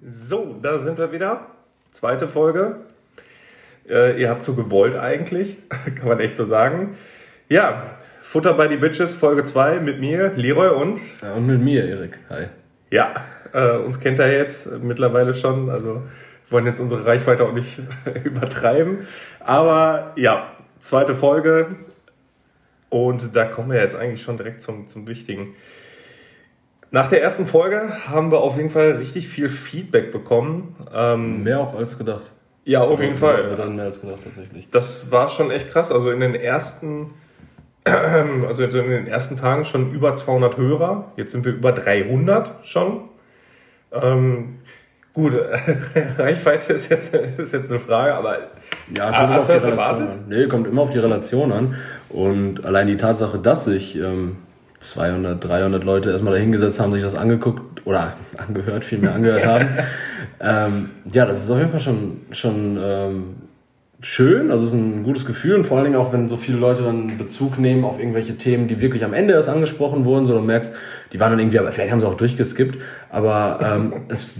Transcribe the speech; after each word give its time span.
So, 0.00 0.56
da 0.62 0.78
sind 0.78 0.98
wir 0.98 1.10
wieder. 1.10 1.46
Zweite 1.90 2.28
Folge. 2.28 2.76
Äh, 3.88 4.20
ihr 4.20 4.30
habt 4.30 4.44
so 4.44 4.54
gewollt 4.54 4.94
eigentlich, 4.94 5.56
kann 5.96 6.06
man 6.06 6.20
echt 6.20 6.36
so 6.36 6.46
sagen. 6.46 6.96
Ja, 7.48 7.96
Futter 8.20 8.54
bei 8.54 8.68
die 8.68 8.76
Bitches, 8.76 9.12
Folge 9.12 9.42
2 9.42 9.80
mit 9.80 9.98
mir, 9.98 10.32
Leroy 10.36 10.68
und. 10.68 11.00
Ja, 11.20 11.34
und 11.34 11.46
mit 11.46 11.60
mir, 11.60 11.84
Erik. 11.84 12.18
Hi. 12.30 12.46
Ja, 12.90 13.24
äh, 13.52 13.76
uns 13.78 13.98
kennt 13.98 14.20
er 14.20 14.32
jetzt 14.32 14.70
mittlerweile 14.82 15.34
schon. 15.34 15.68
Also 15.68 16.02
wollen 16.48 16.66
jetzt 16.66 16.80
unsere 16.80 17.04
Reichweite 17.04 17.42
auch 17.42 17.52
nicht 17.52 17.80
übertreiben. 18.24 19.08
Aber 19.40 20.12
ja, 20.14 20.52
zweite 20.80 21.16
Folge. 21.16 21.74
Und 22.88 23.34
da 23.34 23.46
kommen 23.46 23.72
wir 23.72 23.80
jetzt 23.80 23.96
eigentlich 23.96 24.22
schon 24.22 24.36
direkt 24.36 24.62
zum, 24.62 24.86
zum 24.86 25.08
Wichtigen. 25.08 25.54
Nach 26.94 27.08
der 27.08 27.22
ersten 27.22 27.46
Folge 27.46 27.90
haben 28.06 28.30
wir 28.30 28.40
auf 28.40 28.58
jeden 28.58 28.68
Fall 28.68 28.92
richtig 28.92 29.26
viel 29.26 29.48
Feedback 29.48 30.12
bekommen. 30.12 30.76
Ähm, 30.94 31.42
mehr 31.42 31.58
auch 31.60 31.74
als 31.74 31.96
gedacht. 31.96 32.30
Ja, 32.64 32.82
auf 32.82 33.00
jeden 33.00 33.14
Fall. 33.14 33.56
Dann 33.56 33.76
mehr 33.76 33.86
als 33.86 34.00
gedacht 34.02 34.20
tatsächlich. 34.22 34.68
Das 34.70 35.10
war 35.10 35.30
schon 35.30 35.50
echt 35.50 35.70
krass. 35.70 35.90
Also 35.90 36.10
in 36.10 36.20
den 36.20 36.34
ersten, 36.34 37.12
also 37.84 38.64
in 38.64 38.70
den 38.70 39.06
ersten 39.06 39.38
Tagen 39.38 39.64
schon 39.64 39.90
über 39.92 40.14
200 40.14 40.58
Hörer. 40.58 41.12
Jetzt 41.16 41.32
sind 41.32 41.46
wir 41.46 41.54
über 41.54 41.72
300 41.72 42.66
schon. 42.68 43.08
Ähm, 43.90 44.58
gut, 45.14 45.32
Reichweite 46.18 46.74
ist 46.74 46.90
jetzt, 46.90 47.14
ist 47.14 47.54
jetzt 47.54 47.70
eine 47.70 47.80
Frage, 47.80 48.14
aber 48.14 48.36
ja, 48.94 49.06
kommt 49.06 49.16
ah, 49.16 49.28
hast 49.30 49.48
du 49.48 49.54
das 49.54 49.64
erwartet? 49.64 50.10
An. 50.10 50.24
Nee, 50.28 50.46
kommt 50.46 50.66
immer 50.66 50.82
auf 50.82 50.90
die 50.90 50.98
Relation 50.98 51.52
an. 51.52 51.74
Und 52.10 52.66
allein 52.66 52.86
die 52.86 52.98
Tatsache, 52.98 53.38
dass 53.38 53.64
sich 53.64 53.96
ähm, 53.96 54.36
200, 54.82 55.42
300 55.42 55.84
Leute 55.84 56.10
erstmal 56.10 56.34
dahingesetzt 56.34 56.80
haben, 56.80 56.92
sich 56.92 57.02
das 57.02 57.14
angeguckt 57.14 57.86
oder 57.86 58.14
angehört, 58.36 58.84
vielmehr 58.84 59.14
angehört 59.14 59.46
haben. 59.46 59.68
ähm, 60.40 60.90
ja, 61.12 61.24
das 61.24 61.44
ist 61.44 61.50
auf 61.50 61.58
jeden 61.58 61.70
Fall 61.70 61.80
schon, 61.80 62.22
schon 62.32 62.78
ähm, 62.82 63.24
schön, 64.00 64.50
also 64.50 64.64
es 64.64 64.72
ist 64.72 64.76
ein 64.76 65.04
gutes 65.04 65.24
Gefühl 65.24 65.54
und 65.54 65.66
vor 65.66 65.76
allen 65.76 65.84
Dingen 65.84 65.96
auch, 65.96 66.12
wenn 66.12 66.28
so 66.28 66.36
viele 66.36 66.58
Leute 66.58 66.82
dann 66.82 67.16
Bezug 67.16 67.58
nehmen 67.58 67.84
auf 67.84 67.98
irgendwelche 67.98 68.36
Themen, 68.36 68.68
die 68.68 68.80
wirklich 68.80 69.04
am 69.04 69.14
Ende 69.14 69.34
erst 69.34 69.48
angesprochen 69.48 70.04
wurden, 70.04 70.26
so 70.26 70.34
du 70.34 70.40
merkst, 70.40 70.74
die 71.12 71.20
waren 71.20 71.30
dann 71.30 71.38
irgendwie, 71.38 71.58
aber 71.58 71.70
vielleicht 71.72 71.92
haben 71.92 72.00
sie 72.00 72.08
auch 72.08 72.16
durchgeskippt, 72.16 72.78
aber 73.10 73.60
ähm, 73.62 73.92
es 74.08 74.34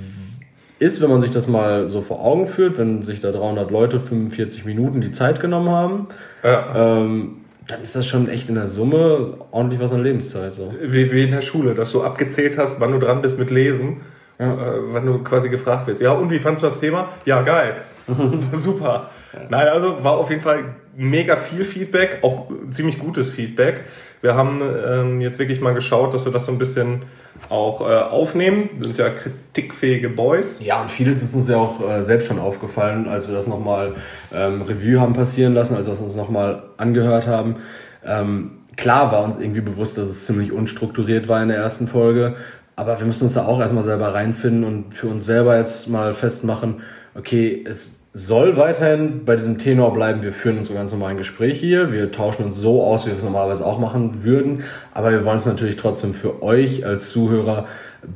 ist, 0.81 1.01
wenn 1.01 1.11
man 1.11 1.21
sich 1.21 1.31
das 1.31 1.47
mal 1.47 1.89
so 1.89 2.01
vor 2.03 2.25
Augen 2.25 2.49
führt, 2.49 2.77
wenn 2.77 3.05
sich 3.05 3.21
da 3.21 3.31
300 3.31 3.71
Leute 3.71 4.01
45 4.01 4.65
Minuten 4.65 5.01
die 5.01 5.13
Zeit 5.13 5.39
genommen 5.39 5.71
haben, 5.71 6.09
ja. 6.43 6.99
ähm, 7.01 7.42
dann 7.67 7.83
ist 7.83 7.95
das 7.95 8.07
schon 8.07 8.29
echt 8.29 8.49
in 8.49 8.55
der 8.55 8.67
Summe 8.67 9.39
ordentlich 9.51 9.81
was 9.81 9.93
an 9.93 10.03
Lebenszeit. 10.03 10.55
So. 10.55 10.75
Wie, 10.83 11.13
wie 11.13 11.25
in 11.25 11.31
der 11.31 11.43
Schule, 11.43 11.75
dass 11.75 11.93
du 11.93 12.03
abgezählt 12.03 12.59
hast, 12.59 12.81
wann 12.81 12.93
du 12.93 12.99
dran 12.99 13.23
bist 13.23 13.39
mit 13.39 13.51
Lesen, 13.51 14.01
ja. 14.39 14.53
äh, 14.53 14.81
wann 14.93 15.07
du 15.07 15.19
quasi 15.23 15.49
gefragt 15.49 15.87
wirst. 15.87 16.01
Ja, 16.01 16.13
und 16.13 16.31
wie 16.31 16.39
fandest 16.39 16.63
du 16.63 16.67
das 16.67 16.81
Thema? 16.81 17.09
Ja, 17.25 17.43
geil. 17.43 17.77
Super. 18.53 19.11
Ja. 19.33 19.41
Nein, 19.49 19.69
also 19.69 20.03
war 20.03 20.13
auf 20.19 20.31
jeden 20.31 20.43
Fall 20.43 20.65
mega 20.97 21.37
viel 21.37 21.65
Feedback, 21.65 22.19
auch 22.23 22.51
ziemlich 22.71 22.99
gutes 22.99 23.31
Feedback. 23.31 23.81
Wir 24.21 24.35
haben 24.35 24.61
ähm, 24.63 25.21
jetzt 25.21 25.39
wirklich 25.39 25.61
mal 25.61 25.75
geschaut, 25.75 26.13
dass 26.13 26.25
wir 26.25 26.33
das 26.33 26.47
so 26.47 26.53
ein 26.53 26.59
bisschen 26.59 27.03
auch 27.49 27.81
äh, 27.81 27.85
aufnehmen. 27.85 28.71
Sind 28.79 28.99
ja 28.99 29.09
kritikfähige 29.11 30.09
Boys. 30.09 30.61
Ja, 30.65 30.83
und 30.83 30.91
vieles 30.91 31.23
ist 31.23 31.35
uns 31.35 31.49
ja 31.49 31.57
auch 31.57 31.81
äh, 31.87 32.03
selbst 32.03 32.27
schon 32.27 32.39
aufgefallen, 32.39 33.09
als 33.09 33.29
wir 33.29 33.35
das 33.35 33.47
nochmal 33.47 33.95
ähm, 34.33 34.63
Revue 34.63 35.01
haben 35.01 35.13
passieren 35.13 35.55
lassen, 35.55 35.77
als 35.77 35.87
wir 35.87 35.93
es 35.93 36.01
uns 36.01 36.15
nochmal 36.15 36.63
angehört 36.77 37.27
haben. 37.27 37.57
Ähm, 38.05 38.53
klar 38.77 39.13
war 39.13 39.25
uns 39.25 39.39
irgendwie 39.39 39.61
bewusst, 39.61 39.99
dass 39.99 40.09
es 40.09 40.27
ziemlich 40.27 40.53
unstrukturiert 40.53 41.29
war 41.29 41.43
in 41.43 41.49
der 41.49 41.59
ersten 41.59 41.89
Folge, 41.89 42.37
aber 42.77 42.99
wir 42.99 43.07
müssen 43.07 43.25
uns 43.25 43.35
da 43.35 43.47
auch 43.47 43.61
erstmal 43.61 43.85
selber 43.85 44.15
reinfinden 44.15 44.65
und 44.65 44.95
für 44.95 45.09
uns 45.09 45.25
selber 45.25 45.57
jetzt 45.57 45.89
mal 45.89 46.15
festmachen, 46.15 46.83
okay, 47.15 47.65
es 47.69 48.02
soll 48.15 48.59
weiterhin 48.59 49.25
bei 49.25 49.37
diesem 49.37 49.59
Tenor 49.59 49.95
bleiben. 49.95 50.23
Wir 50.23 50.33
führen 50.33 50.59
unsere 50.59 50.79
ganz 50.79 50.93
normalen 50.93 51.17
Gespräche 51.17 51.67
hier. 51.67 51.93
Wir 51.93 52.13
tauschen 52.13 52.45
uns 52.45 52.59
so 52.59 52.83
aus, 52.83 53.07
wie 53.07 53.11
wir 53.11 53.17
es 53.17 53.25
normalerweise 53.25 53.65
auch 53.65 53.79
machen 53.79 54.23
würden. 54.23 54.65
Aber 54.93 55.11
wir 55.13 55.25
wollen 55.25 55.39
es 55.39 55.47
natürlich 55.47 55.77
trotzdem 55.77 56.13
für 56.13 56.43
euch 56.43 56.85
als 56.85 57.11
Zuhörer 57.11 57.67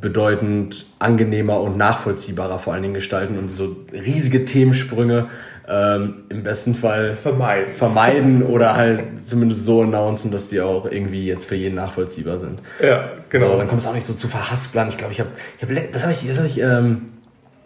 bedeutend 0.01 0.84
angenehmer 0.99 1.61
und 1.61 1.79
nachvollziehbarer 1.79 2.59
vor 2.59 2.75
allen 2.75 2.83
Dingen 2.83 2.95
gestalten 2.95 3.39
und 3.39 3.51
so 3.51 3.77
riesige 3.93 4.45
Themensprünge 4.45 5.27
ähm, 5.69 6.25
im 6.28 6.43
besten 6.43 6.75
Fall 6.75 7.13
vermeiden. 7.13 7.73
vermeiden 7.75 8.43
oder 8.43 8.77
halt 8.77 9.01
zumindest 9.27 9.65
so 9.65 9.83
announcen, 9.83 10.31
dass 10.31 10.49
die 10.49 10.61
auch 10.61 10.84
irgendwie 10.91 11.27
jetzt 11.27 11.47
für 11.47 11.55
jeden 11.55 11.77
nachvollziehbar 11.77 12.39
sind. 12.39 12.61
Ja, 12.83 13.13
genau. 13.31 13.53
So, 13.53 13.59
dann 13.59 13.69
kommt 13.69 13.81
es 13.81 13.87
auch 13.87 13.95
nicht 13.95 14.07
so 14.07 14.13
zu 14.13 14.28
verhaspeln. 14.28 14.89
Ich 14.89 14.99
glaube, 14.99 15.13
ich 15.13 15.21
habe, 15.21 15.31
ich 15.57 15.63
hab, 15.63 15.93
das 15.93 16.03
habe 16.03 16.13
ich, 16.13 16.28
das 16.28 16.37
habe 16.37 16.49
ich, 16.49 16.61
ähm, 16.61 17.03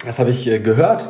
das 0.05 0.19
habe 0.19 0.31
ich 0.31 0.47
äh, 0.47 0.61
gehört 0.61 1.05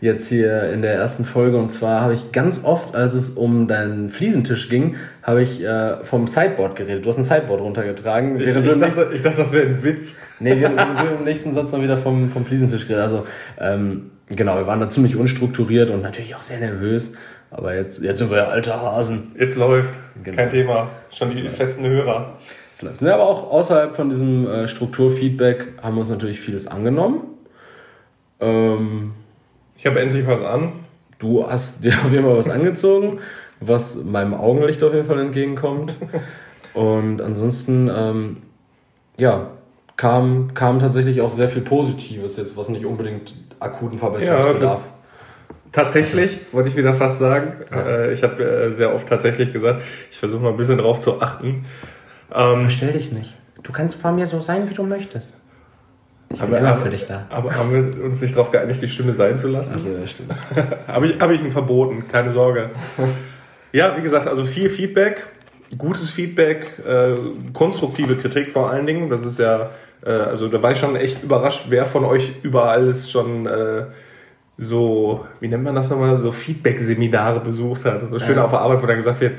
jetzt 0.00 0.28
hier 0.28 0.70
in 0.72 0.82
der 0.82 0.94
ersten 0.94 1.24
Folge. 1.24 1.56
Und 1.56 1.70
zwar 1.70 2.00
habe 2.00 2.14
ich 2.14 2.32
ganz 2.32 2.64
oft, 2.64 2.94
als 2.94 3.14
es 3.14 3.30
um 3.30 3.68
deinen 3.68 4.10
Fliesentisch 4.10 4.68
ging, 4.68 4.96
habe 5.22 5.42
ich 5.42 5.62
äh, 5.62 6.04
vom 6.04 6.26
Sideboard 6.26 6.76
geredet. 6.76 7.04
Du 7.04 7.10
hast 7.10 7.18
ein 7.18 7.24
Sideboard 7.24 7.60
runtergetragen. 7.60 8.40
Ich, 8.40 8.48
ich, 8.48 8.54
dachte, 8.54 9.10
ich 9.14 9.22
dachte, 9.22 9.38
das 9.38 9.52
wäre 9.52 9.66
ein 9.66 9.82
Witz. 9.82 10.20
Nee, 10.38 10.58
wir 10.58 10.76
haben 10.76 11.18
im 11.18 11.24
nächsten 11.24 11.54
Satz 11.54 11.70
dann 11.70 11.82
wieder 11.82 11.96
vom, 11.96 12.30
vom 12.30 12.44
Fliesentisch 12.44 12.86
geredet. 12.86 13.04
Also, 13.04 13.26
ähm, 13.58 14.10
genau, 14.28 14.56
wir 14.56 14.66
waren 14.66 14.80
da 14.80 14.88
ziemlich 14.88 15.16
unstrukturiert 15.16 15.90
und 15.90 16.02
natürlich 16.02 16.34
auch 16.34 16.42
sehr 16.42 16.58
nervös. 16.58 17.14
Aber 17.50 17.74
jetzt, 17.74 18.02
jetzt 18.02 18.18
sind 18.18 18.30
wir 18.30 18.38
ja 18.38 18.46
alte 18.48 18.74
Hasen. 18.74 19.32
Jetzt 19.38 19.56
läuft. 19.56 19.94
Genau. 20.22 20.36
Kein 20.36 20.50
Thema. 20.50 20.90
Schon 21.10 21.30
die 21.30 21.48
festen 21.48 21.86
Hörer. 21.86 22.38
Jetzt 22.72 22.82
läuft. 22.82 23.02
Ja, 23.02 23.14
aber 23.14 23.24
auch 23.24 23.50
außerhalb 23.50 23.96
von 23.96 24.10
diesem 24.10 24.46
äh, 24.46 24.68
Strukturfeedback 24.68 25.74
haben 25.82 25.94
wir 25.94 26.00
uns 26.00 26.10
natürlich 26.10 26.40
vieles 26.40 26.66
angenommen. 26.66 27.22
Ähm, 28.40 29.12
ich 29.76 29.86
habe 29.86 30.00
endlich 30.00 30.26
was 30.26 30.42
an. 30.42 30.72
Du 31.18 31.46
hast 31.48 31.84
dir 31.84 31.92
auf 32.04 32.10
jeden 32.10 32.24
Fall 32.24 32.36
was 32.36 32.48
angezogen, 32.48 33.20
was 33.60 34.02
meinem 34.04 34.34
Augenlicht 34.34 34.82
auf 34.82 34.92
jeden 34.92 35.06
Fall 35.06 35.20
entgegenkommt. 35.20 35.94
Und 36.74 37.22
ansonsten, 37.22 37.90
ähm, 37.94 38.36
ja, 39.16 39.50
kam, 39.96 40.52
kam 40.52 40.78
tatsächlich 40.78 41.22
auch 41.22 41.34
sehr 41.34 41.48
viel 41.48 41.62
Positives 41.62 42.36
jetzt, 42.36 42.56
was 42.56 42.68
nicht 42.68 42.84
unbedingt 42.84 43.32
akuten 43.60 43.98
Verbesserungsbedarf. 43.98 44.80
Ja, 44.80 44.92
Tatsächlich, 45.72 46.38
wollte 46.52 46.68
ich 46.68 46.76
wieder 46.76 46.94
fast 46.94 47.18
sagen. 47.18 47.64
Ja. 47.70 47.82
Äh, 47.82 48.12
ich 48.12 48.22
habe 48.22 48.42
äh, 48.42 48.72
sehr 48.72 48.94
oft 48.94 49.08
tatsächlich 49.08 49.52
gesagt, 49.52 49.82
ich 50.10 50.18
versuche 50.18 50.42
mal 50.42 50.50
ein 50.50 50.56
bisschen 50.56 50.78
drauf 50.78 51.00
zu 51.00 51.20
achten. 51.20 51.66
Ähm, 52.34 52.60
Verstell 52.62 52.92
dich 52.92 53.12
nicht. 53.12 53.34
Du 53.62 53.72
kannst 53.72 54.00
vor 54.00 54.12
mir 54.12 54.26
so 54.26 54.40
sein, 54.40 54.70
wie 54.70 54.74
du 54.74 54.84
möchtest. 54.84 55.34
Ich 56.28 56.40
bin 56.40 56.54
immer 56.54 56.76
für 56.76 56.90
dich 56.90 57.06
da. 57.06 57.26
Aber 57.30 57.54
haben 57.54 57.72
wir 57.72 58.04
uns 58.04 58.20
nicht 58.20 58.34
darauf 58.34 58.50
geeinigt, 58.50 58.82
die 58.82 58.88
Stimme 58.88 59.12
sein 59.12 59.38
zu 59.38 59.48
lassen? 59.48 59.74
Also, 59.74 59.88
ja, 59.88 60.06
stimmt. 60.06 60.32
habe 60.88 61.06
ich, 61.06 61.20
hab 61.20 61.30
ich 61.30 61.40
ihm 61.40 61.52
verboten, 61.52 62.08
keine 62.08 62.32
Sorge. 62.32 62.70
ja, 63.72 63.96
wie 63.96 64.02
gesagt, 64.02 64.26
also 64.26 64.44
viel 64.44 64.68
Feedback, 64.68 65.24
gutes 65.78 66.10
Feedback, 66.10 66.72
äh, 66.86 67.14
konstruktive 67.52 68.16
Kritik 68.16 68.50
vor 68.50 68.70
allen 68.70 68.86
Dingen. 68.86 69.08
Das 69.08 69.24
ist 69.24 69.38
ja, 69.38 69.70
äh, 70.04 70.10
also 70.10 70.48
da 70.48 70.62
war 70.62 70.72
ich 70.72 70.78
schon 70.78 70.96
echt 70.96 71.22
überrascht, 71.22 71.66
wer 71.68 71.84
von 71.84 72.04
euch 72.04 72.32
überall 72.42 72.92
schon 72.92 73.46
äh, 73.46 73.84
so, 74.56 75.26
wie 75.40 75.48
nennt 75.48 75.64
man 75.64 75.74
das 75.74 75.90
nochmal, 75.90 76.18
so 76.18 76.32
Feedback-Seminare 76.32 77.40
besucht 77.40 77.84
hat. 77.84 78.02
Das 78.10 78.24
Schöne 78.24 78.38
ja. 78.38 78.44
auf 78.44 78.50
der 78.50 78.60
Arbeit, 78.60 78.82
wo 78.82 78.86
dann 78.86 78.96
gesagt 78.96 79.20
wird, 79.20 79.34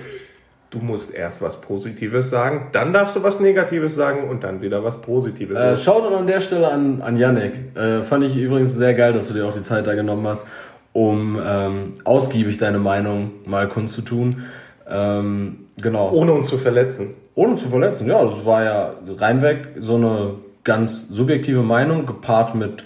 du 0.70 0.80
musst 0.80 1.14
erst 1.14 1.42
was 1.42 1.62
Positives 1.62 2.30
sagen, 2.30 2.68
dann 2.72 2.94
darfst 2.94 3.16
du 3.16 3.24
was 3.24 3.40
Negatives 3.40 3.96
sagen 3.96 4.30
und 4.30 4.44
dann 4.44 4.62
wieder 4.62 4.84
was 4.84 5.02
Positives. 5.02 5.60
Äh, 5.60 5.78
Schaut 5.78 6.12
an 6.12 6.28
der 6.28 6.42
Stelle 6.42 6.70
an, 6.70 7.02
an 7.02 7.18
Yannick. 7.18 7.76
Äh, 7.76 8.04
fand 8.04 8.26
ich 8.26 8.36
übrigens 8.36 8.74
sehr 8.74 8.94
geil, 8.94 9.14
dass 9.14 9.28
du 9.30 9.34
dir 9.34 9.46
auch 9.46 9.54
die 9.54 9.64
Zeit 9.64 9.88
da 9.88 9.96
genommen 9.96 10.28
hast, 10.28 10.46
um 10.94 11.40
ähm, 11.46 11.94
ausgiebig 12.04 12.58
deine 12.58 12.80
Meinung 12.80 13.32
mal 13.46 13.68
kundzutun. 13.68 14.44
Ähm, 14.90 15.68
genau. 15.82 16.12
Ohne 16.12 16.34
uns 16.34 16.50
zu 16.50 16.58
verletzen. 16.58 17.16
Ohne 17.36 17.56
zu 17.56 17.70
verletzen, 17.70 18.08
ja. 18.08 18.24
Das 18.24 18.46
war 18.46 18.64
ja 18.64 18.94
reinweg 19.18 19.70
so 19.80 19.96
eine 19.96 20.32
ganz 20.64 21.08
subjektive 21.08 21.62
Meinung, 21.62 22.06
gepaart 22.06 22.56
mit 22.56 22.84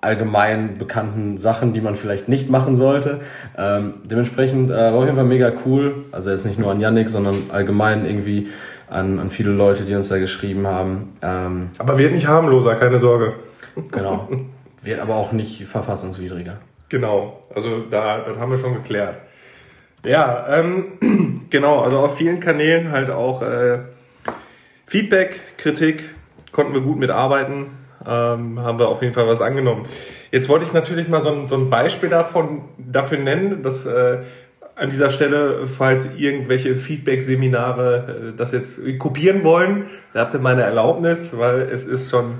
allgemein 0.00 0.78
bekannten 0.78 1.38
Sachen, 1.38 1.72
die 1.72 1.80
man 1.80 1.96
vielleicht 1.96 2.28
nicht 2.28 2.50
machen 2.50 2.76
sollte. 2.76 3.20
Ähm, 3.56 3.94
dementsprechend 4.04 4.70
äh, 4.70 4.74
war 4.74 4.94
auf 4.94 5.04
jeden 5.04 5.16
Fall 5.16 5.24
mega 5.24 5.52
cool. 5.66 6.04
Also 6.12 6.30
jetzt 6.30 6.46
nicht 6.46 6.58
nur 6.58 6.70
an 6.70 6.80
Yannick, 6.80 7.10
sondern 7.10 7.34
allgemein 7.50 8.06
irgendwie 8.06 8.48
an, 8.88 9.18
an 9.18 9.30
viele 9.30 9.50
Leute, 9.50 9.84
die 9.84 9.94
uns 9.94 10.08
da 10.08 10.18
geschrieben 10.18 10.66
haben. 10.66 11.14
Ähm, 11.20 11.70
aber 11.78 11.98
wird 11.98 12.12
nicht 12.12 12.28
harmloser, 12.28 12.76
keine 12.76 13.00
Sorge. 13.00 13.34
Genau. 13.90 14.28
Wird 14.80 15.00
aber 15.00 15.16
auch 15.16 15.32
nicht 15.32 15.64
verfassungswidriger. 15.66 16.58
Genau. 16.88 17.42
Also 17.52 17.80
da, 17.90 18.18
das 18.18 18.38
haben 18.38 18.52
wir 18.52 18.58
schon 18.58 18.74
geklärt. 18.74 19.16
Ja, 20.04 20.46
ähm, 20.48 21.46
genau. 21.50 21.80
Also 21.80 21.98
auf 21.98 22.16
vielen 22.16 22.38
Kanälen 22.38 22.92
halt 22.92 23.10
auch 23.10 23.42
äh, 23.42 23.80
Feedback, 24.86 25.58
Kritik 25.58 26.14
konnten 26.52 26.72
wir 26.74 26.80
gut 26.80 26.98
mitarbeiten 26.98 27.66
ähm, 28.06 28.60
haben 28.60 28.78
wir 28.78 28.88
auf 28.88 29.02
jeden 29.02 29.14
Fall 29.14 29.26
was 29.26 29.40
angenommen. 29.40 29.86
Jetzt 30.30 30.48
wollte 30.48 30.64
ich 30.64 30.72
natürlich 30.72 31.08
mal 31.08 31.20
so 31.20 31.30
ein, 31.30 31.46
so 31.46 31.56
ein 31.56 31.70
Beispiel 31.70 32.08
davon, 32.08 32.62
dafür 32.78 33.18
nennen, 33.18 33.62
dass 33.62 33.86
äh, 33.86 34.18
an 34.76 34.90
dieser 34.90 35.10
Stelle, 35.10 35.66
falls 35.66 36.08
irgendwelche 36.16 36.76
Feedback-Seminare 36.76 38.32
äh, 38.32 38.36
das 38.36 38.52
jetzt 38.52 38.80
kopieren 38.98 39.42
wollen, 39.44 39.86
da 40.12 40.20
habt 40.20 40.34
ihr 40.34 40.40
meine 40.40 40.62
Erlaubnis, 40.62 41.36
weil 41.36 41.62
es 41.62 41.84
ist 41.84 42.10
schon 42.10 42.34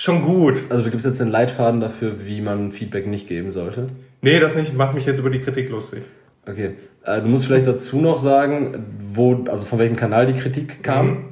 schon 0.00 0.22
gut. 0.22 0.56
Also 0.70 0.84
du 0.84 0.90
gibst 0.90 1.04
jetzt 1.04 1.20
den 1.20 1.28
Leitfaden 1.28 1.80
dafür, 1.80 2.24
wie 2.24 2.40
man 2.40 2.72
Feedback 2.72 3.06
nicht 3.06 3.28
geben 3.28 3.50
sollte? 3.50 3.88
Nee, 4.22 4.40
das 4.40 4.56
nicht. 4.56 4.74
Mach 4.74 4.94
mich 4.94 5.04
jetzt 5.04 5.18
über 5.18 5.28
die 5.28 5.40
Kritik 5.40 5.68
lustig. 5.68 6.02
Okay. 6.48 6.70
Äh, 7.04 7.20
du 7.20 7.28
musst 7.28 7.44
vielleicht 7.46 7.66
dazu 7.66 8.00
noch 8.00 8.16
sagen, 8.16 8.84
wo, 9.12 9.44
also 9.48 9.66
von 9.66 9.78
welchem 9.78 9.96
Kanal 9.96 10.26
die 10.26 10.40
Kritik 10.40 10.82
kam. 10.82 11.06
Mhm. 11.06 11.24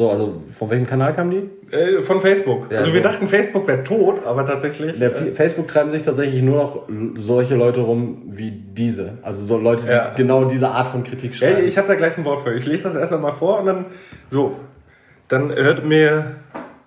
So, 0.00 0.10
also 0.10 0.40
von 0.58 0.70
welchem 0.70 0.86
Kanal 0.86 1.12
kam 1.12 1.30
die? 1.30 1.50
Äh, 1.70 2.00
von 2.00 2.22
Facebook. 2.22 2.72
Ja, 2.72 2.78
also 2.78 2.94
wir 2.94 3.02
so. 3.02 3.08
dachten, 3.10 3.28
Facebook 3.28 3.68
wäre 3.68 3.84
tot, 3.84 4.24
aber 4.24 4.46
tatsächlich. 4.46 4.98
Der 4.98 5.10
äh, 5.10 5.34
Facebook 5.34 5.68
treiben 5.68 5.90
sich 5.90 6.02
tatsächlich 6.02 6.42
nur 6.42 6.56
noch 6.56 6.88
solche 7.16 7.54
Leute 7.54 7.80
rum 7.80 8.22
wie 8.28 8.50
diese. 8.50 9.18
Also 9.20 9.44
so 9.44 9.58
Leute, 9.58 9.82
die 9.82 9.90
ja. 9.90 10.14
genau 10.16 10.46
diese 10.46 10.68
Art 10.68 10.86
von 10.86 11.04
Kritik 11.04 11.34
schreiben. 11.34 11.68
Ich 11.68 11.76
habe 11.76 11.86
da 11.86 11.96
gleich 11.96 12.16
ein 12.16 12.24
Wort 12.24 12.40
für. 12.44 12.54
Ich 12.54 12.64
lese 12.64 12.84
das 12.84 12.94
erstmal 12.94 13.20
mal 13.20 13.32
vor 13.32 13.60
und 13.60 13.66
dann 13.66 13.84
so. 14.30 14.56
Dann 15.28 15.54
hört 15.54 15.84
mir 15.84 16.36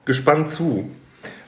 gespannt 0.05 0.49
zu. 0.49 0.89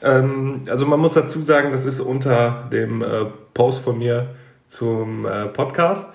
Ähm, 0.04 0.66
also 0.70 0.86
man 0.86 1.00
muss 1.00 1.14
dazu 1.14 1.42
sagen, 1.42 1.72
das 1.72 1.84
ist 1.84 1.98
unter 1.98 2.68
dem 2.70 3.02
äh, 3.02 3.24
Post 3.54 3.82
von 3.82 3.98
mir 3.98 4.36
zum 4.66 5.26
äh, 5.26 5.46
Podcast. 5.46 6.14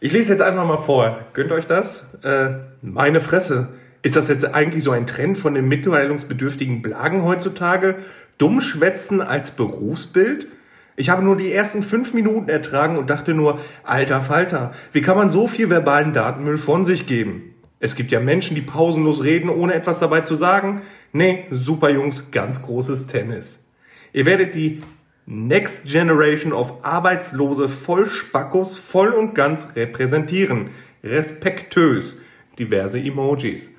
Ich 0.00 0.14
lese 0.14 0.32
jetzt 0.32 0.40
einfach 0.40 0.66
mal 0.66 0.78
vor. 0.78 1.18
Gönnt 1.34 1.52
euch 1.52 1.66
das? 1.66 2.08
Äh, 2.22 2.52
meine 2.80 3.20
Fresse. 3.20 3.68
Ist 4.02 4.16
das 4.16 4.28
jetzt 4.28 4.44
eigentlich 4.44 4.82
so 4.82 4.90
ein 4.90 5.06
Trend 5.06 5.38
von 5.38 5.54
den 5.54 5.68
mitteilungsbedürftigen 5.68 6.82
Blagen 6.82 7.22
heutzutage? 7.22 7.96
Dummschwätzen 8.36 9.20
als 9.20 9.52
Berufsbild? 9.52 10.48
Ich 10.96 11.08
habe 11.08 11.22
nur 11.22 11.36
die 11.36 11.52
ersten 11.52 11.82
fünf 11.82 12.12
Minuten 12.12 12.48
ertragen 12.48 12.98
und 12.98 13.08
dachte 13.08 13.32
nur, 13.32 13.60
alter 13.84 14.20
Falter, 14.20 14.72
wie 14.92 15.02
kann 15.02 15.16
man 15.16 15.30
so 15.30 15.46
viel 15.46 15.70
verbalen 15.70 16.12
Datenmüll 16.12 16.58
von 16.58 16.84
sich 16.84 17.06
geben? 17.06 17.54
Es 17.78 17.94
gibt 17.94 18.10
ja 18.10 18.20
Menschen, 18.20 18.54
die 18.54 18.60
pausenlos 18.60 19.24
reden, 19.24 19.48
ohne 19.48 19.74
etwas 19.74 20.00
dabei 20.00 20.20
zu 20.20 20.34
sagen. 20.34 20.82
Nee, 21.12 21.46
super 21.50 21.90
Jungs, 21.90 22.30
ganz 22.30 22.62
großes 22.62 23.06
Tennis. 23.06 23.64
Ihr 24.12 24.26
werdet 24.26 24.54
die 24.54 24.80
Next 25.26 25.84
Generation 25.84 26.52
of 26.52 26.84
arbeitslose 26.84 27.68
Vollspackos 27.68 28.78
voll 28.78 29.10
und 29.10 29.34
ganz 29.34 29.74
repräsentieren. 29.76 30.70
Respektös. 31.02 32.22
Diverse 32.58 32.98
Emojis. 32.98 33.71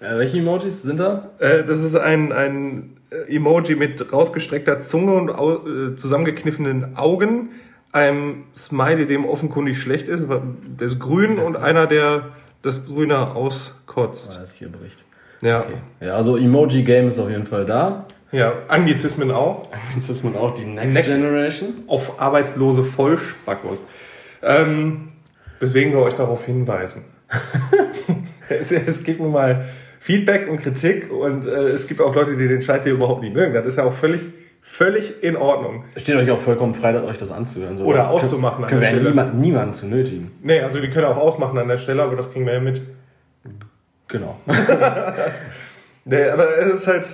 Äh, 0.00 0.18
welche 0.18 0.38
Emojis 0.38 0.82
sind 0.82 0.98
da? 0.98 1.30
Äh, 1.38 1.64
das 1.64 1.82
ist 1.82 1.96
ein, 1.96 2.32
ein 2.32 2.96
Emoji 3.28 3.74
mit 3.74 4.12
rausgestreckter 4.12 4.80
Zunge 4.80 5.14
und 5.14 5.30
au 5.30 5.66
äh, 5.66 5.96
zusammengekniffenen 5.96 6.96
Augen, 6.96 7.50
einem 7.92 8.44
Smiley, 8.54 9.06
dem 9.06 9.24
offenkundig 9.24 9.80
schlecht 9.80 10.08
ist, 10.08 10.24
der 10.28 10.88
ist 10.88 11.00
grün 11.00 11.36
das 11.36 11.46
und 11.46 11.56
einer, 11.56 11.86
der 11.86 12.28
das 12.62 12.86
Grüne 12.86 13.34
auskotzt. 13.34 14.30
Ah, 14.34 14.40
das 14.40 14.54
hier 14.54 14.68
bricht. 14.68 14.98
Ja. 15.40 15.60
Okay. 15.60 15.74
Ja, 16.00 16.14
also 16.16 16.36
Emoji 16.36 16.82
Game 16.82 17.08
ist 17.08 17.18
auf 17.18 17.30
jeden 17.30 17.46
Fall 17.46 17.64
da. 17.64 18.06
Ja, 18.30 18.52
Anglizismen 18.68 19.30
auch. 19.30 19.68
Anglizismen 19.72 20.36
auch, 20.36 20.54
die 20.54 20.64
Next, 20.64 20.94
Next 20.94 21.10
Generation. 21.10 21.68
Auf 21.86 22.20
arbeitslose 22.20 22.82
Vollspackos. 22.82 23.86
Ähm, 24.42 25.12
weswegen 25.60 25.92
wir 25.92 26.00
euch 26.00 26.14
darauf 26.14 26.44
hinweisen. 26.44 27.04
es, 28.48 28.70
es 28.70 29.02
gibt 29.02 29.20
nun 29.20 29.32
mal 29.32 29.64
Feedback 30.00 30.48
und 30.48 30.60
Kritik 30.60 31.10
und 31.10 31.46
äh, 31.46 31.50
es 31.50 31.88
gibt 31.88 32.00
auch 32.00 32.14
Leute, 32.14 32.36
die 32.36 32.48
den 32.48 32.62
Scheiß 32.62 32.84
hier 32.84 32.92
überhaupt 32.92 33.22
nicht 33.22 33.34
mögen. 33.34 33.52
Das 33.52 33.66
ist 33.66 33.76
ja 33.76 33.84
auch 33.84 33.92
völlig, 33.92 34.22
völlig 34.60 35.22
in 35.22 35.36
Ordnung. 35.36 35.84
Steht 35.96 36.16
euch 36.16 36.30
auch 36.30 36.40
vollkommen 36.40 36.74
frei, 36.74 37.00
euch 37.02 37.18
das 37.18 37.32
anzuhören. 37.32 37.76
So, 37.76 37.84
Oder 37.84 38.08
auszumachen 38.10 38.64
können, 38.66 38.74
an 38.76 38.80
der 38.80 38.88
Stelle. 38.88 39.08
Niemand, 39.10 39.40
niemanden 39.40 39.74
zu 39.74 39.86
nötigen. 39.86 40.30
Nee, 40.42 40.60
also 40.60 40.80
wir 40.80 40.90
können 40.90 41.06
auch 41.06 41.16
ausmachen 41.16 41.58
an 41.58 41.68
der 41.68 41.78
Stelle, 41.78 42.02
aber 42.02 42.16
das 42.16 42.32
kriegen 42.32 42.46
wir 42.46 42.54
ja 42.54 42.60
mit. 42.60 42.80
Genau. 44.06 44.38
nee, 46.04 46.24
aber 46.24 46.58
es 46.58 46.74
ist 46.74 46.86
halt 46.86 47.06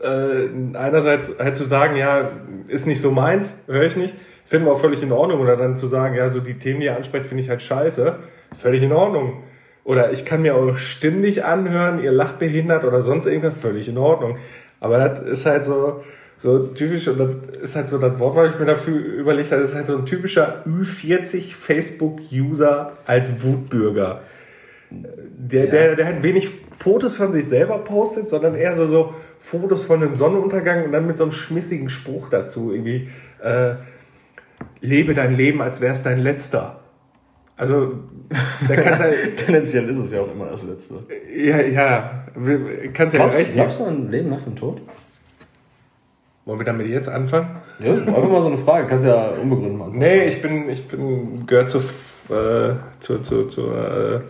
äh, 0.00 0.76
einerseits 0.76 1.32
halt 1.38 1.56
zu 1.56 1.64
sagen, 1.64 1.96
ja, 1.96 2.30
ist 2.66 2.86
nicht 2.86 3.00
so 3.00 3.10
meins, 3.10 3.62
höre 3.66 3.84
ich 3.84 3.96
nicht, 3.96 4.14
finden 4.44 4.66
wir 4.66 4.72
auch 4.72 4.80
völlig 4.80 5.02
in 5.02 5.12
Ordnung. 5.12 5.40
Oder 5.40 5.56
dann 5.56 5.76
zu 5.76 5.86
sagen, 5.86 6.14
ja, 6.14 6.28
so 6.30 6.40
die 6.40 6.58
Themen, 6.58 6.80
die 6.80 6.86
ihr 6.86 6.96
ansprecht, 6.96 7.26
finde 7.26 7.42
ich 7.42 7.48
halt 7.48 7.62
scheiße, 7.62 8.16
völlig 8.56 8.82
in 8.82 8.92
Ordnung. 8.92 9.42
Oder 9.88 10.12
ich 10.12 10.26
kann 10.26 10.42
mir 10.42 10.54
eure 10.54 10.76
Stimmen 10.76 11.22
nicht 11.22 11.44
anhören, 11.44 12.02
ihr 12.02 12.12
lacht 12.12 12.38
behindert 12.38 12.84
oder 12.84 13.00
sonst 13.00 13.24
irgendwas, 13.24 13.58
völlig 13.58 13.88
in 13.88 13.96
Ordnung. 13.96 14.36
Aber 14.80 14.98
das 14.98 15.20
ist 15.20 15.46
halt 15.46 15.64
so, 15.64 16.04
so 16.36 16.66
typisch 16.66 17.08
und 17.08 17.18
das 17.18 17.30
ist 17.62 17.74
halt 17.74 17.88
so 17.88 17.96
das 17.96 18.18
Wort, 18.18 18.36
was 18.36 18.50
ich 18.50 18.60
mir 18.60 18.66
dafür 18.66 18.98
überlegt 18.98 19.50
habe, 19.50 19.62
das 19.62 19.70
ist 19.70 19.76
halt 19.76 19.86
so 19.86 19.96
ein 19.96 20.04
typischer 20.04 20.62
Ü40 20.66 21.54
Facebook-User 21.54 22.98
als 23.06 23.42
Wutbürger. 23.42 24.20
Der, 24.90 25.64
ja. 25.64 25.70
der, 25.70 25.96
der 25.96 26.04
halt 26.04 26.22
wenig 26.22 26.50
Fotos 26.78 27.16
von 27.16 27.32
sich 27.32 27.48
selber 27.48 27.78
postet, 27.78 28.28
sondern 28.28 28.56
eher 28.56 28.76
so, 28.76 28.84
so 28.84 29.14
Fotos 29.40 29.86
von 29.86 30.02
einem 30.02 30.16
Sonnenuntergang 30.16 30.84
und 30.84 30.92
dann 30.92 31.06
mit 31.06 31.16
so 31.16 31.22
einem 31.22 31.32
schmissigen 31.32 31.88
Spruch 31.88 32.28
dazu. 32.28 32.74
Irgendwie, 32.74 33.08
äh, 33.42 33.76
lebe 34.82 35.14
dein 35.14 35.34
Leben, 35.34 35.62
als 35.62 35.80
wär's 35.80 36.02
dein 36.02 36.18
letzter. 36.18 36.80
Also, 37.58 37.94
da 38.68 38.76
kannst 38.76 39.02
halt. 39.02 39.36
Tendenziell 39.44 39.88
ist 39.88 39.98
es 39.98 40.12
ja 40.12 40.20
auch 40.20 40.32
immer 40.32 40.46
das 40.46 40.62
Letzte. 40.62 40.94
Ja, 41.34 41.60
ja. 41.60 42.24
Kannst 42.94 43.16
ja 43.16 43.26
recht. 43.26 43.52
Glaubst 43.52 43.80
du 43.80 43.84
an 43.84 44.06
ein 44.06 44.10
Leben 44.10 44.30
nach 44.30 44.42
dem 44.44 44.54
Tod? 44.54 44.80
Wollen 46.44 46.60
wir 46.60 46.64
damit 46.64 46.86
jetzt 46.86 47.08
anfangen? 47.08 47.56
Ja, 47.80 47.92
einfach 47.92 48.28
mal 48.28 48.42
so 48.42 48.46
eine 48.46 48.58
Frage. 48.58 48.86
Kannst 48.86 49.04
ja 49.04 49.32
unbegründet 49.32 49.76
machen. 49.76 49.98
Nee, 49.98 50.28
ich 50.28 50.40
bin, 50.40 50.70
ich 50.70 50.86
bin, 50.86 51.46
gehört 51.46 51.68
zu, 51.68 51.78
äh, 52.30 52.74
zu, 53.00 53.18
zu, 53.22 53.48
zu, 53.48 53.72
äh, 53.72 54.20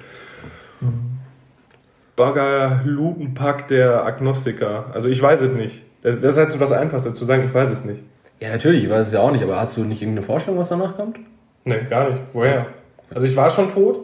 Bagger-Lutenpack 2.17 3.69
der 3.69 4.05
Agnostiker. 4.05 4.87
Also 4.93 5.09
ich 5.09 5.23
weiß 5.23 5.43
es 5.43 5.53
nicht. 5.53 5.85
Das, 6.03 6.21
das 6.21 6.33
ist 6.33 6.39
halt 6.39 6.51
so 6.51 6.59
das 6.59 6.73
Einfachste, 6.73 7.13
zu 7.15 7.25
sagen, 7.25 7.45
ich 7.45 7.55
weiß 7.55 7.71
es 7.71 7.85
nicht. 7.85 8.01
Ja, 8.41 8.51
natürlich, 8.51 8.85
ich 8.85 8.91
weiß 8.91 9.09
es 9.09 9.13
ja 9.13 9.21
auch 9.21 9.33
nicht, 9.33 9.45
aber 9.45 9.61
hast 9.61 9.77
du 9.77 9.85
nicht 9.85 10.01
irgendeine 10.01 10.27
Vorstellung, 10.27 10.59
was 10.59 10.71
danach 10.71 10.97
kommt? 10.97 11.19
Nee, 11.65 11.83
gar 11.89 12.11
nicht. 12.11 12.23
Woher? 12.33 12.67
Also 13.15 13.27
ich 13.27 13.37
war 13.37 13.51
schon 13.51 13.73
tot, 13.73 14.01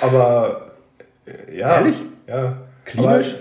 aber 0.00 0.72
ja. 1.52 1.76
Ehrlich? 1.76 1.96
Ja. 2.26 2.56
Klinisch? 2.84 3.36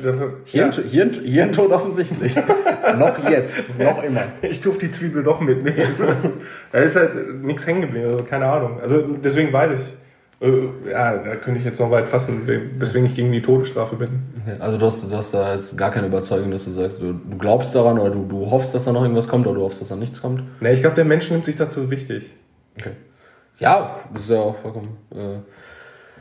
Hirn, 0.46 0.72
ja. 0.72 0.84
Hirn, 0.84 1.14
Hirntod 1.24 1.72
offensichtlich. 1.72 2.36
noch 2.98 3.30
jetzt, 3.30 3.58
noch 3.80 4.04
immer. 4.04 4.24
Ich 4.42 4.62
durfte 4.62 4.88
die 4.88 4.92
Zwiebel 4.92 5.24
doch 5.24 5.40
mitnehmen. 5.40 5.96
da 6.72 6.80
ist 6.80 6.96
halt 6.96 7.42
nichts 7.42 7.66
hängen 7.66 7.82
geblieben, 7.82 8.12
also 8.12 8.24
keine 8.26 8.46
Ahnung. 8.46 8.80
Also 8.82 9.02
deswegen 9.24 9.52
weiß 9.52 9.72
ich. 9.80 9.98
Äh, 10.42 10.90
ja, 10.92 11.18
da 11.18 11.36
könnte 11.36 11.60
ich 11.60 11.66
jetzt 11.66 11.80
noch 11.80 11.92
weit 11.92 12.08
fassen, 12.08 12.48
weswegen 12.78 13.08
ich 13.08 13.16
gegen 13.16 13.32
die 13.32 13.42
Todesstrafe 13.42 13.96
bin. 13.96 14.10
Also 14.60 14.78
du 14.78 14.86
hast, 14.86 15.12
du 15.12 15.16
hast 15.16 15.34
da 15.34 15.54
jetzt 15.54 15.78
gar 15.78 15.92
keine 15.92 16.08
Überzeugung, 16.08 16.52
dass 16.52 16.66
du 16.66 16.72
sagst, 16.72 17.02
du, 17.02 17.14
du 17.14 17.38
glaubst 17.38 17.76
daran 17.76 18.00
oder 18.00 18.12
du, 18.12 18.26
du 18.26 18.50
hoffst, 18.50 18.74
dass 18.74 18.86
da 18.86 18.94
noch 18.94 19.02
irgendwas 19.02 19.28
kommt 19.28 19.48
oder 19.48 19.56
du 19.56 19.62
hoffst, 19.64 19.82
dass 19.82 19.90
da 19.90 19.96
nichts 19.96 20.22
kommt? 20.22 20.44
Nee, 20.62 20.74
ich 20.74 20.82
glaube, 20.82 20.96
der 20.96 21.06
Mensch 21.06 21.30
nimmt 21.30 21.46
sich 21.46 21.58
dazu 21.58 21.90
wichtig. 21.90 22.30
Okay. 22.80 22.92
Ja, 23.60 24.00
das 24.14 24.24
ist 24.24 24.30
ja 24.30 24.40
auch 24.40 24.58
vollkommen. 24.58 24.98
Äh 25.14 25.40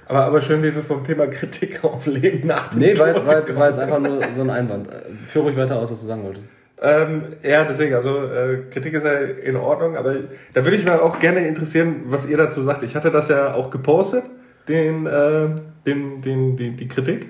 aber, 0.08 0.24
aber 0.24 0.40
schön, 0.40 0.62
wie 0.62 0.74
wir 0.74 0.82
vom 0.82 1.04
Thema 1.04 1.26
Kritik 1.26 1.80
auf 1.84 2.06
Leben 2.06 2.48
nach 2.48 2.72
Nee, 2.74 2.98
war, 2.98 3.08
jetzt, 3.08 3.54
war 3.56 3.68
jetzt 3.68 3.78
einfach 3.78 4.00
nur 4.00 4.20
so 4.34 4.40
ein 4.40 4.50
Einwand. 4.50 4.88
Führ 5.26 5.42
ruhig 5.42 5.56
weiter 5.56 5.78
aus, 5.78 5.92
was 5.92 6.00
du 6.00 6.06
sagen 6.06 6.24
wolltest. 6.24 6.46
Ähm, 6.80 7.22
ja, 7.42 7.64
deswegen, 7.64 7.94
also 7.94 8.24
äh, 8.24 8.62
Kritik 8.70 8.94
ist 8.94 9.04
ja 9.04 9.18
in 9.18 9.56
Ordnung, 9.56 9.96
aber 9.96 10.14
da 10.54 10.64
würde 10.64 10.76
ich 10.76 10.86
mal 10.86 11.00
auch 11.00 11.18
gerne 11.18 11.46
interessieren, 11.46 12.04
was 12.06 12.26
ihr 12.26 12.36
dazu 12.36 12.62
sagt. 12.62 12.82
Ich 12.84 12.94
hatte 12.94 13.10
das 13.10 13.28
ja 13.28 13.52
auch 13.54 13.70
gepostet, 13.70 14.22
den, 14.68 15.06
äh, 15.06 15.48
den, 15.84 16.22
den, 16.22 16.56
die, 16.56 16.70
die 16.70 16.88
Kritik. 16.88 17.28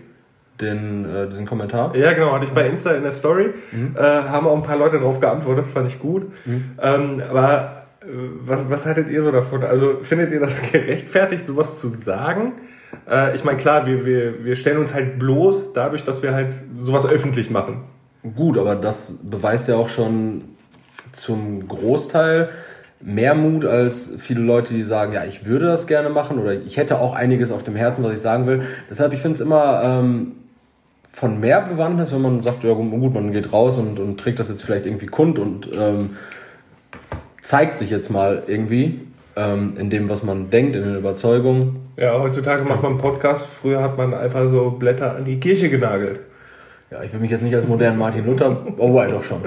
Den, 0.60 1.04
äh, 1.04 1.28
diesen 1.28 1.46
Kommentar? 1.46 1.96
Ja, 1.96 2.12
genau, 2.12 2.32
hatte 2.32 2.44
ich 2.44 2.50
bei 2.50 2.68
Insta 2.68 2.92
in 2.92 3.04
der 3.04 3.12
Story. 3.12 3.54
Mhm. 3.72 3.96
Äh, 3.96 4.02
haben 4.02 4.46
auch 4.46 4.56
ein 4.56 4.64
paar 4.64 4.76
Leute 4.76 4.98
darauf 4.98 5.18
geantwortet, 5.18 5.66
fand 5.72 5.88
ich 5.88 5.98
gut. 5.98 6.30
Mhm. 6.44 6.72
Ähm, 6.80 7.22
aber 7.30 7.72
äh, 7.72 7.78
was, 8.44 8.60
was 8.68 8.86
haltet 8.86 9.08
ihr 9.08 9.22
so 9.22 9.30
davon? 9.30 9.62
Also 9.62 9.98
findet 10.02 10.32
ihr 10.32 10.40
das 10.40 10.62
gerechtfertigt, 10.72 11.46
sowas 11.46 11.80
zu 11.80 11.88
sagen? 11.88 12.52
Äh, 13.08 13.36
ich 13.36 13.44
meine, 13.44 13.58
klar, 13.58 13.86
wir, 13.86 14.04
wir, 14.04 14.44
wir 14.44 14.56
stellen 14.56 14.78
uns 14.78 14.94
halt 14.94 15.18
bloß 15.18 15.72
dadurch, 15.72 16.04
dass 16.04 16.22
wir 16.22 16.34
halt 16.34 16.52
sowas 16.78 17.06
öffentlich 17.06 17.50
machen. 17.50 17.84
Gut, 18.34 18.58
aber 18.58 18.74
das 18.74 19.18
beweist 19.22 19.68
ja 19.68 19.76
auch 19.76 19.88
schon 19.88 20.44
zum 21.12 21.68
Großteil 21.68 22.48
mehr 23.00 23.34
Mut 23.34 23.64
als 23.64 24.12
viele 24.18 24.40
Leute, 24.40 24.74
die 24.74 24.82
sagen, 24.82 25.12
ja, 25.12 25.24
ich 25.24 25.46
würde 25.46 25.66
das 25.66 25.86
gerne 25.86 26.08
machen 26.08 26.38
oder 26.38 26.54
ich 26.54 26.76
hätte 26.76 27.00
auch 27.00 27.14
einiges 27.14 27.52
auf 27.52 27.62
dem 27.62 27.76
Herzen, 27.76 28.02
was 28.02 28.12
ich 28.12 28.18
sagen 28.18 28.46
will. 28.46 28.62
Deshalb, 28.90 29.12
ich 29.12 29.20
finde 29.20 29.36
es 29.36 29.40
immer 29.40 29.82
ähm, 29.84 30.32
von 31.12 31.38
mehr 31.38 31.60
Bewandtnis, 31.60 32.12
wenn 32.12 32.22
man 32.22 32.40
sagt, 32.40 32.64
ja 32.64 32.72
gut, 32.72 33.14
man 33.14 33.32
geht 33.32 33.52
raus 33.52 33.78
und, 33.78 34.00
und 34.00 34.18
trägt 34.18 34.40
das 34.40 34.48
jetzt 34.48 34.64
vielleicht 34.64 34.86
irgendwie 34.86 35.06
kund 35.06 35.38
und 35.38 35.70
ähm, 35.76 36.16
zeigt 37.48 37.78
sich 37.78 37.88
jetzt 37.88 38.10
mal 38.10 38.42
irgendwie 38.46 39.00
ähm, 39.34 39.72
in 39.78 39.88
dem, 39.88 40.10
was 40.10 40.22
man 40.22 40.50
denkt, 40.50 40.76
in 40.76 40.82
den 40.82 40.96
Überzeugungen. 40.96 41.76
Ja, 41.96 42.20
heutzutage 42.20 42.62
macht 42.64 42.82
man 42.82 42.92
einen 42.92 43.00
Podcast. 43.00 43.46
Früher 43.46 43.82
hat 43.82 43.96
man 43.96 44.12
einfach 44.12 44.50
so 44.50 44.72
Blätter 44.72 45.16
an 45.16 45.24
die 45.24 45.40
Kirche 45.40 45.70
genagelt. 45.70 46.20
Ja, 46.90 47.02
ich 47.02 47.10
will 47.10 47.20
mich 47.20 47.30
jetzt 47.30 47.42
nicht 47.42 47.54
als 47.54 47.66
modernen 47.66 47.98
Martin 47.98 48.26
Luther, 48.26 48.54
oh, 48.76 48.88
wobei, 48.88 49.10
doch 49.10 49.24
schon. 49.24 49.40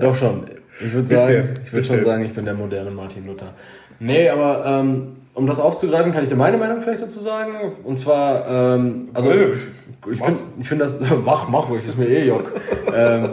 Doch 0.00 0.14
schon. 0.14 0.44
Ich 0.80 0.90
würde 0.90 1.14
sagen, 1.14 1.50
ich 1.66 1.70
würde 1.70 1.86
schon 1.86 2.02
sagen, 2.02 2.24
ich 2.24 2.32
bin 2.32 2.46
der 2.46 2.54
moderne 2.54 2.90
Martin 2.90 3.26
Luther. 3.26 3.52
Nee, 4.00 4.30
aber 4.30 4.64
ähm, 4.64 5.16
um 5.34 5.46
das 5.46 5.60
aufzugreifen, 5.60 6.12
kann 6.12 6.22
ich 6.22 6.30
dir 6.30 6.36
meine 6.36 6.56
Meinung 6.56 6.80
vielleicht 6.80 7.02
dazu 7.02 7.20
sagen. 7.20 7.52
Und 7.84 8.00
zwar, 8.00 8.48
ähm, 8.48 9.10
also 9.12 9.30
ich, 9.30 10.12
ich 10.14 10.22
finde 10.22 10.40
ich 10.58 10.66
find 10.66 10.80
das, 10.80 10.98
mach, 11.26 11.46
mach 11.50 11.68
ruhig, 11.68 11.84
ist 11.84 11.98
mir 11.98 12.08
eh 12.08 12.26
Jock. 12.26 12.52
ähm, 12.94 13.28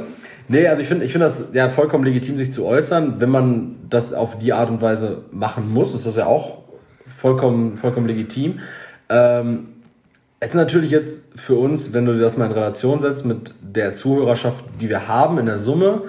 Nee, 0.47 0.67
also 0.67 0.81
ich 0.81 0.87
finde 0.87 1.05
ich 1.05 1.11
finde 1.11 1.25
das 1.25 1.45
ja 1.53 1.69
vollkommen 1.69 2.03
legitim, 2.03 2.37
sich 2.37 2.53
zu 2.53 2.65
äußern. 2.65 3.19
Wenn 3.19 3.29
man 3.29 3.77
das 3.89 4.13
auf 4.13 4.37
die 4.37 4.53
Art 4.53 4.69
und 4.69 4.81
Weise 4.81 5.23
machen 5.31 5.71
muss, 5.71 5.95
ist 5.95 6.05
das 6.05 6.15
ja 6.15 6.27
auch 6.27 6.59
vollkommen, 7.07 7.77
vollkommen 7.77 8.07
legitim. 8.07 8.59
Ähm, 9.09 9.69
es 10.39 10.49
ist 10.49 10.55
natürlich 10.55 10.91
jetzt 10.91 11.23
für 11.35 11.55
uns, 11.55 11.93
wenn 11.93 12.05
du 12.05 12.19
das 12.19 12.37
mal 12.37 12.45
in 12.45 12.51
Relation 12.51 12.99
setzt 12.99 13.25
mit 13.25 13.55
der 13.61 13.93
Zuhörerschaft, 13.93 14.63
die 14.79 14.89
wir 14.89 15.07
haben 15.07 15.39
in 15.39 15.47
der 15.47 15.59
Summe, 15.59 16.03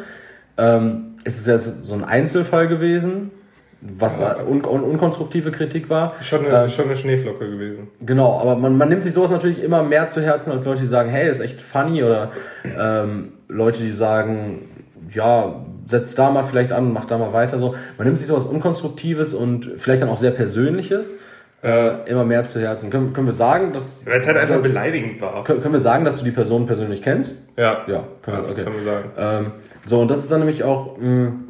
ähm, 0.58 1.14
ist 1.24 1.40
es 1.40 1.46
jetzt 1.46 1.84
so 1.84 1.94
ein 1.94 2.04
Einzelfall 2.04 2.68
gewesen, 2.68 3.30
was 3.80 4.18
ja. 4.18 4.36
un 4.42 4.64
un 4.64 4.82
unkonstruktive 4.82 5.52
Kritik 5.52 5.90
war. 5.90 6.14
Schon 6.22 6.46
eine, 6.46 6.64
ähm, 6.64 6.70
schon 6.70 6.86
eine 6.86 6.96
Schneeflocke 6.96 7.48
gewesen. 7.50 7.88
Genau, 8.00 8.40
aber 8.40 8.56
man, 8.56 8.76
man 8.76 8.88
nimmt 8.88 9.04
sich 9.04 9.12
sowas 9.12 9.30
natürlich 9.30 9.62
immer 9.62 9.82
mehr 9.82 10.08
zu 10.08 10.22
Herzen 10.22 10.50
als 10.50 10.64
Leute, 10.64 10.82
die 10.82 10.88
sagen, 10.88 11.10
hey, 11.10 11.30
ist 11.30 11.40
echt 11.40 11.60
funny 11.60 12.02
oder 12.02 12.32
ähm, 12.64 13.32
Leute, 13.48 13.82
die 13.82 13.92
sagen, 13.92 14.68
ja, 15.10 15.64
setz 15.86 16.14
da 16.14 16.30
mal 16.30 16.44
vielleicht 16.44 16.72
an, 16.72 16.92
mach 16.92 17.04
da 17.04 17.18
mal 17.18 17.32
weiter 17.32 17.58
so. 17.58 17.74
Man 17.96 18.06
nimmt 18.06 18.18
sich 18.18 18.26
sowas 18.26 18.44
Unkonstruktives 18.44 19.34
und 19.34 19.72
vielleicht 19.76 20.02
dann 20.02 20.08
auch 20.08 20.16
sehr 20.16 20.32
Persönliches 20.32 21.16
äh, 21.62 22.08
immer 22.10 22.24
mehr 22.24 22.42
zu 22.44 22.60
Herzen. 22.60 22.90
Können, 22.90 23.12
können 23.12 23.26
wir 23.26 23.34
sagen, 23.34 23.72
dass. 23.72 24.06
Weil 24.06 24.20
es 24.20 24.26
halt 24.26 24.36
einfach 24.36 24.62
beleidigend 24.62 25.20
war. 25.20 25.44
Können, 25.44 25.60
können 25.60 25.74
wir 25.74 25.80
sagen, 25.80 26.04
dass 26.04 26.18
du 26.18 26.24
die 26.24 26.30
Person 26.30 26.66
persönlich 26.66 27.02
kennst? 27.02 27.38
Ja. 27.56 27.84
Ja, 27.86 28.04
können, 28.22 28.38
wir, 28.38 28.50
okay. 28.50 28.64
können 28.64 28.76
wir 28.76 28.84
sagen. 28.84 29.10
Ähm, 29.16 29.52
so, 29.86 30.00
und 30.00 30.10
das 30.10 30.20
ist 30.20 30.30
dann 30.30 30.40
nämlich 30.40 30.64
auch 30.64 30.98
mh, 30.98 31.06
mm, 31.06 31.44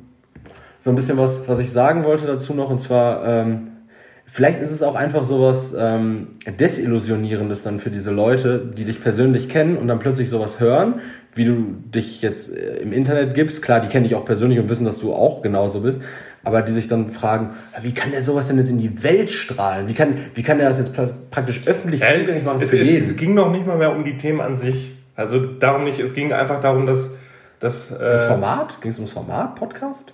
so 0.86 0.92
ein 0.92 0.94
bisschen 0.94 1.18
was, 1.18 1.48
was 1.48 1.58
ich 1.58 1.72
sagen 1.72 2.04
wollte 2.04 2.26
dazu 2.26 2.54
noch, 2.54 2.70
und 2.70 2.80
zwar, 2.80 3.26
ähm, 3.26 3.72
vielleicht 4.24 4.62
ist 4.62 4.70
es 4.70 4.84
auch 4.84 4.94
einfach 4.94 5.24
sowas 5.24 5.74
ähm, 5.76 6.28
Desillusionierendes 6.46 7.64
dann 7.64 7.80
für 7.80 7.90
diese 7.90 8.12
Leute, 8.12 8.64
die 8.64 8.84
dich 8.84 9.02
persönlich 9.02 9.48
kennen 9.48 9.78
und 9.78 9.88
dann 9.88 9.98
plötzlich 9.98 10.30
sowas 10.30 10.60
hören, 10.60 11.00
wie 11.34 11.44
du 11.44 11.74
dich 11.92 12.22
jetzt 12.22 12.56
äh, 12.56 12.76
im 12.76 12.92
Internet 12.92 13.34
gibst. 13.34 13.62
Klar, 13.62 13.80
die 13.80 13.88
kennen 13.88 14.04
dich 14.04 14.14
auch 14.14 14.24
persönlich 14.24 14.60
und 14.60 14.68
wissen, 14.68 14.84
dass 14.84 15.00
du 15.00 15.12
auch 15.12 15.42
genauso 15.42 15.80
bist 15.80 16.02
aber 16.44 16.62
die 16.62 16.70
sich 16.70 16.86
dann 16.86 17.10
fragen, 17.10 17.56
wie 17.82 17.92
kann 17.92 18.12
der 18.12 18.22
sowas 18.22 18.46
denn 18.46 18.56
jetzt 18.56 18.70
in 18.70 18.78
die 18.78 19.02
Welt 19.02 19.30
strahlen? 19.30 19.88
Wie 19.88 19.94
kann, 19.94 20.16
wie 20.34 20.44
kann 20.44 20.58
der 20.58 20.68
das 20.68 20.78
jetzt 20.78 20.92
praktisch 21.32 21.66
öffentlich 21.66 22.02
ja, 22.02 22.12
zugänglich 22.12 22.44
machen 22.44 22.62
es, 22.62 22.70
für 22.70 22.78
es, 22.78 22.88
jeden? 22.88 23.04
Es 23.04 23.16
ging 23.16 23.34
noch 23.34 23.50
nicht 23.50 23.66
mal 23.66 23.76
mehr 23.76 23.90
um 23.90 24.04
die 24.04 24.16
Themen 24.16 24.40
an 24.40 24.56
sich. 24.56 24.92
Also 25.16 25.44
darum 25.44 25.82
nicht, 25.82 25.98
es 25.98 26.14
ging 26.14 26.32
einfach 26.32 26.60
darum, 26.60 26.86
dass... 26.86 27.16
dass 27.58 27.90
äh, 27.90 27.98
das 27.98 28.26
Format? 28.26 28.80
Ging 28.80 28.92
es 28.92 28.98
ums 28.98 29.10
Format, 29.10 29.56
Podcast? 29.56 30.12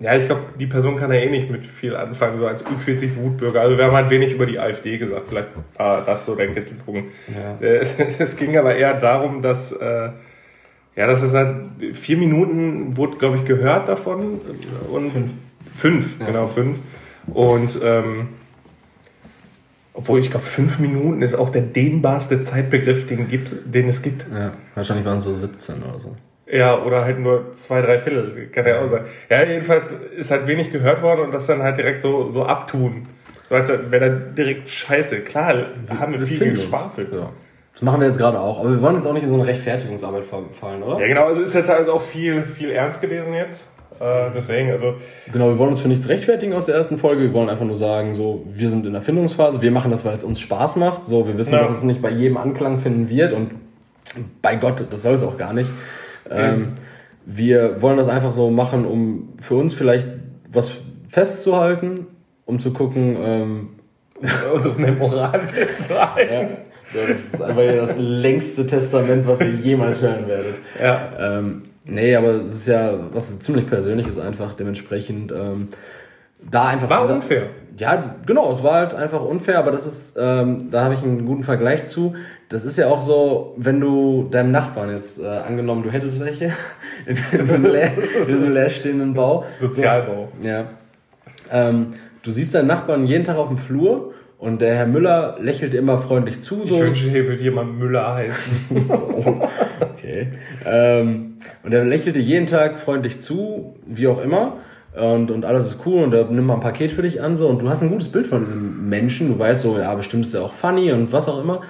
Ja, 0.00 0.16
ich 0.16 0.26
glaube, 0.26 0.42
die 0.58 0.66
Person 0.66 0.96
kann 0.96 1.12
ja 1.12 1.18
eh 1.18 1.28
nicht 1.28 1.50
mit 1.50 1.66
viel 1.66 1.94
anfangen, 1.94 2.38
so 2.38 2.46
als 2.46 2.64
Ü40 2.64 3.16
Wutbürger. 3.16 3.60
Also 3.60 3.76
wir 3.76 3.84
haben 3.84 3.94
halt 3.94 4.08
wenig 4.08 4.32
über 4.32 4.46
die 4.46 4.58
AfD 4.58 4.96
gesagt, 4.96 5.28
vielleicht 5.28 5.48
war 5.76 6.04
das 6.04 6.24
so 6.24 6.34
der 6.34 6.48
Kritikpunkt. 6.52 7.12
Ja. 7.28 7.58
Äh, 7.66 7.86
es 8.18 8.36
ging 8.36 8.56
aber 8.56 8.74
eher 8.74 8.98
darum, 8.98 9.42
dass... 9.42 9.72
Äh, 9.72 10.10
ja, 10.96 11.06
das 11.06 11.22
ist 11.22 11.34
halt 11.34 11.56
vier 11.94 12.16
Minuten 12.16 12.96
wurde, 12.96 13.16
glaube 13.16 13.36
ich, 13.36 13.44
gehört 13.44 13.88
davon. 13.88 14.40
Und 14.90 15.12
fünf. 15.12 15.30
Fünf, 15.76 16.20
ja. 16.20 16.26
genau, 16.26 16.46
fünf. 16.46 16.78
Und 17.26 17.78
ähm, 17.82 18.28
obwohl 19.94 20.20
ich 20.20 20.30
glaube, 20.30 20.46
fünf 20.46 20.78
Minuten 20.78 21.22
ist 21.22 21.34
auch 21.34 21.50
der 21.50 21.62
dehnbarste 21.62 22.42
Zeitbegriff, 22.42 23.06
den, 23.06 23.28
gibt, 23.28 23.52
den 23.64 23.88
es 23.88 24.02
gibt. 24.02 24.24
Ja, 24.32 24.52
wahrscheinlich 24.74 25.04
waren 25.04 25.18
es 25.18 25.24
so 25.24 25.34
17 25.34 25.82
oder 25.82 26.00
so. 26.00 26.16
Ja, 26.52 26.82
oder 26.82 27.04
halt 27.04 27.18
nur 27.18 27.52
zwei, 27.52 27.80
drei 27.80 27.98
Viertel, 27.98 28.48
kann 28.52 28.66
ja 28.66 28.80
auch 28.80 28.88
sein. 28.88 29.04
Ja, 29.28 29.44
jedenfalls 29.44 29.92
ist 29.92 30.30
halt 30.30 30.46
wenig 30.46 30.72
gehört 30.72 31.02
worden 31.02 31.20
und 31.20 31.32
das 31.32 31.46
dann 31.46 31.62
halt 31.62 31.78
direkt 31.78 32.02
so, 32.02 32.28
so 32.28 32.44
abtun. 32.44 33.06
So 33.48 33.54
als 33.54 33.68
wäre 33.68 34.10
dann 34.10 34.34
direkt 34.34 34.68
scheiße. 34.68 35.20
Klar, 35.20 35.54
wir 35.86 35.98
haben 35.98 36.18
wir 36.18 36.26
viel 36.26 36.50
geschwafelt. 36.50 37.12
Ja. 37.12 37.30
Das 37.72 37.82
machen 37.82 38.00
wir 38.00 38.08
jetzt 38.08 38.18
gerade 38.18 38.38
auch. 38.38 38.60
Aber 38.60 38.70
wir 38.70 38.82
wollen 38.82 38.96
jetzt 38.96 39.06
auch 39.06 39.12
nicht 39.12 39.22
in 39.22 39.30
so 39.30 39.36
eine 39.36 39.46
Rechtfertigungsarbeit 39.46 40.24
fallen, 40.24 40.82
oder? 40.82 41.00
Ja, 41.00 41.06
genau. 41.06 41.26
Also 41.26 41.42
ist 41.42 41.54
jetzt 41.54 41.70
also 41.70 41.92
auch 41.92 42.02
viel, 42.02 42.42
viel 42.42 42.70
ernst 42.70 43.00
gewesen 43.00 43.32
jetzt. 43.32 43.70
Äh, 44.00 44.30
deswegen, 44.34 44.70
also. 44.70 44.94
Genau, 45.32 45.48
wir 45.48 45.58
wollen 45.58 45.70
uns 45.70 45.80
für 45.80 45.88
nichts 45.88 46.08
rechtfertigen 46.08 46.52
aus 46.52 46.66
der 46.66 46.74
ersten 46.74 46.98
Folge. 46.98 47.22
Wir 47.22 47.32
wollen 47.32 47.48
einfach 47.48 47.64
nur 47.64 47.76
sagen, 47.76 48.14
so, 48.14 48.44
wir 48.52 48.68
sind 48.68 48.86
in 48.86 48.92
der 48.92 49.02
Findungsphase. 49.02 49.62
Wir 49.62 49.70
machen 49.70 49.90
das, 49.90 50.04
weil 50.04 50.16
es 50.16 50.24
uns 50.24 50.40
Spaß 50.40 50.76
macht. 50.76 51.06
So, 51.06 51.26
wir 51.26 51.38
wissen, 51.38 51.52
ja. 51.52 51.60
dass 51.60 51.70
es 51.70 51.82
nicht 51.82 52.02
bei 52.02 52.10
jedem 52.10 52.36
Anklang 52.36 52.78
finden 52.78 53.08
wird. 53.08 53.32
Und 53.32 53.52
bei 54.42 54.56
Gott, 54.56 54.84
das 54.90 55.02
soll 55.02 55.14
es 55.14 55.22
auch 55.22 55.38
gar 55.38 55.52
nicht. 55.52 55.70
Ähm, 56.30 56.72
wir 57.26 57.82
wollen 57.82 57.96
das 57.96 58.08
einfach 58.08 58.32
so 58.32 58.50
machen, 58.50 58.84
um 58.84 59.34
für 59.40 59.54
uns 59.54 59.74
vielleicht 59.74 60.06
was 60.52 60.72
festzuhalten, 61.10 62.06
um 62.44 62.60
zu 62.60 62.72
gucken, 62.72 63.16
ähm, 63.20 63.68
unsere 64.54 64.92
Moral 64.92 65.40
festzuhalten. 65.40 66.32
Ja. 66.32 66.70
Ja, 66.92 67.06
das 67.06 67.20
ist 67.20 67.40
einfach 67.40 67.86
das 67.86 67.96
längste 67.98 68.66
Testament, 68.66 69.26
was 69.26 69.40
ihr 69.40 69.50
jemals 69.50 70.02
hören 70.02 70.26
werdet. 70.26 70.56
Ja. 70.80 71.38
Ähm, 71.38 71.62
nee, 71.84 72.16
aber 72.16 72.44
es 72.44 72.54
ist 72.54 72.66
ja 72.66 72.94
was 73.12 73.38
ziemlich 73.38 73.68
Persönliches 73.68 74.18
einfach, 74.18 74.54
dementsprechend 74.54 75.30
ähm, 75.30 75.68
da 76.50 76.66
einfach. 76.66 76.90
War 76.90 77.02
dieser, 77.02 77.14
unfair. 77.14 77.46
Ja, 77.76 78.16
genau, 78.26 78.52
es 78.52 78.64
war 78.64 78.74
halt 78.74 78.94
einfach 78.94 79.22
unfair, 79.22 79.60
aber 79.60 79.70
das 79.70 79.86
ist, 79.86 80.16
ähm, 80.18 80.70
da 80.72 80.84
habe 80.84 80.94
ich 80.94 81.02
einen 81.02 81.26
guten 81.26 81.44
Vergleich 81.44 81.86
zu. 81.86 82.14
Das 82.50 82.64
ist 82.64 82.76
ja 82.76 82.88
auch 82.88 83.00
so, 83.00 83.54
wenn 83.58 83.80
du 83.80 84.26
deinem 84.28 84.50
Nachbarn 84.50 84.90
jetzt 84.90 85.22
äh, 85.22 85.26
angenommen, 85.26 85.84
du 85.84 85.90
hättest 85.90 86.18
welche 86.18 86.46
in, 87.06 87.16
diesem, 87.46 87.64
leer, 87.64 87.92
diesem 88.26 88.52
leerstehenden 88.52 89.14
Bau. 89.14 89.44
Sozialbau. 89.56 90.28
So, 90.40 90.46
ja. 90.46 90.64
Ähm, 91.52 91.94
du 92.22 92.30
siehst 92.32 92.52
deinen 92.52 92.66
Nachbarn 92.66 93.06
jeden 93.06 93.24
Tag 93.24 93.36
auf 93.36 93.46
dem 93.46 93.56
Flur 93.56 94.14
und 94.36 94.60
der 94.60 94.74
Herr 94.74 94.88
Müller 94.88 95.38
lächelt 95.40 95.74
immer 95.74 95.98
freundlich 95.98 96.42
zu. 96.42 96.66
So. 96.66 96.74
Ich 96.74 96.80
wünsche, 96.80 97.08
hier 97.08 97.28
würde 97.28 97.40
jemand 97.40 97.78
Müller 97.78 98.14
heißen. 98.14 98.90
okay. 99.80 100.32
Ähm, 100.66 101.36
und 101.62 101.72
er 101.72 101.84
lächelte 101.84 102.18
jeden 102.18 102.48
Tag 102.48 102.78
freundlich 102.78 103.20
zu, 103.20 103.76
wie 103.86 104.08
auch 104.08 104.20
immer. 104.20 104.56
Und, 105.00 105.30
und 105.30 105.44
alles 105.44 105.66
ist 105.68 105.86
cool 105.86 106.02
und 106.02 106.12
er 106.12 106.24
nimmt 106.24 106.48
mal 106.48 106.54
ein 106.54 106.60
Paket 106.60 106.90
für 106.90 107.02
dich 107.02 107.22
an 107.22 107.36
so 107.36 107.46
und 107.46 107.62
du 107.62 107.70
hast 107.70 107.80
ein 107.80 107.90
gutes 107.90 108.10
Bild 108.10 108.26
von 108.26 108.44
diesem 108.44 108.88
Menschen. 108.88 109.28
Du 109.28 109.38
weißt 109.38 109.62
so, 109.62 109.78
ja, 109.78 109.94
bestimmt 109.94 110.26
ist 110.26 110.34
er 110.34 110.42
auch 110.42 110.52
funny 110.52 110.90
und 110.90 111.12
was 111.12 111.28
auch 111.28 111.40
immer. 111.40 111.60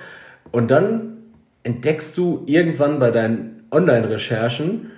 Und 0.53 0.71
dann 0.71 1.19
entdeckst 1.63 2.17
du 2.17 2.43
irgendwann 2.47 2.99
bei 2.99 3.11
deinen 3.11 3.65
Online-Recherchen, 3.71 4.91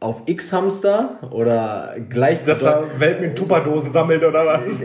auf 0.00 0.22
X-Hamster 0.26 1.18
oder 1.32 1.96
gleich 2.08 2.44
dass 2.44 2.62
er 2.62 3.00
Welt 3.00 3.20
mit 3.20 3.36
Tupperdosen 3.36 3.92
sammelt 3.92 4.22
oder 4.22 4.46
was? 4.46 4.80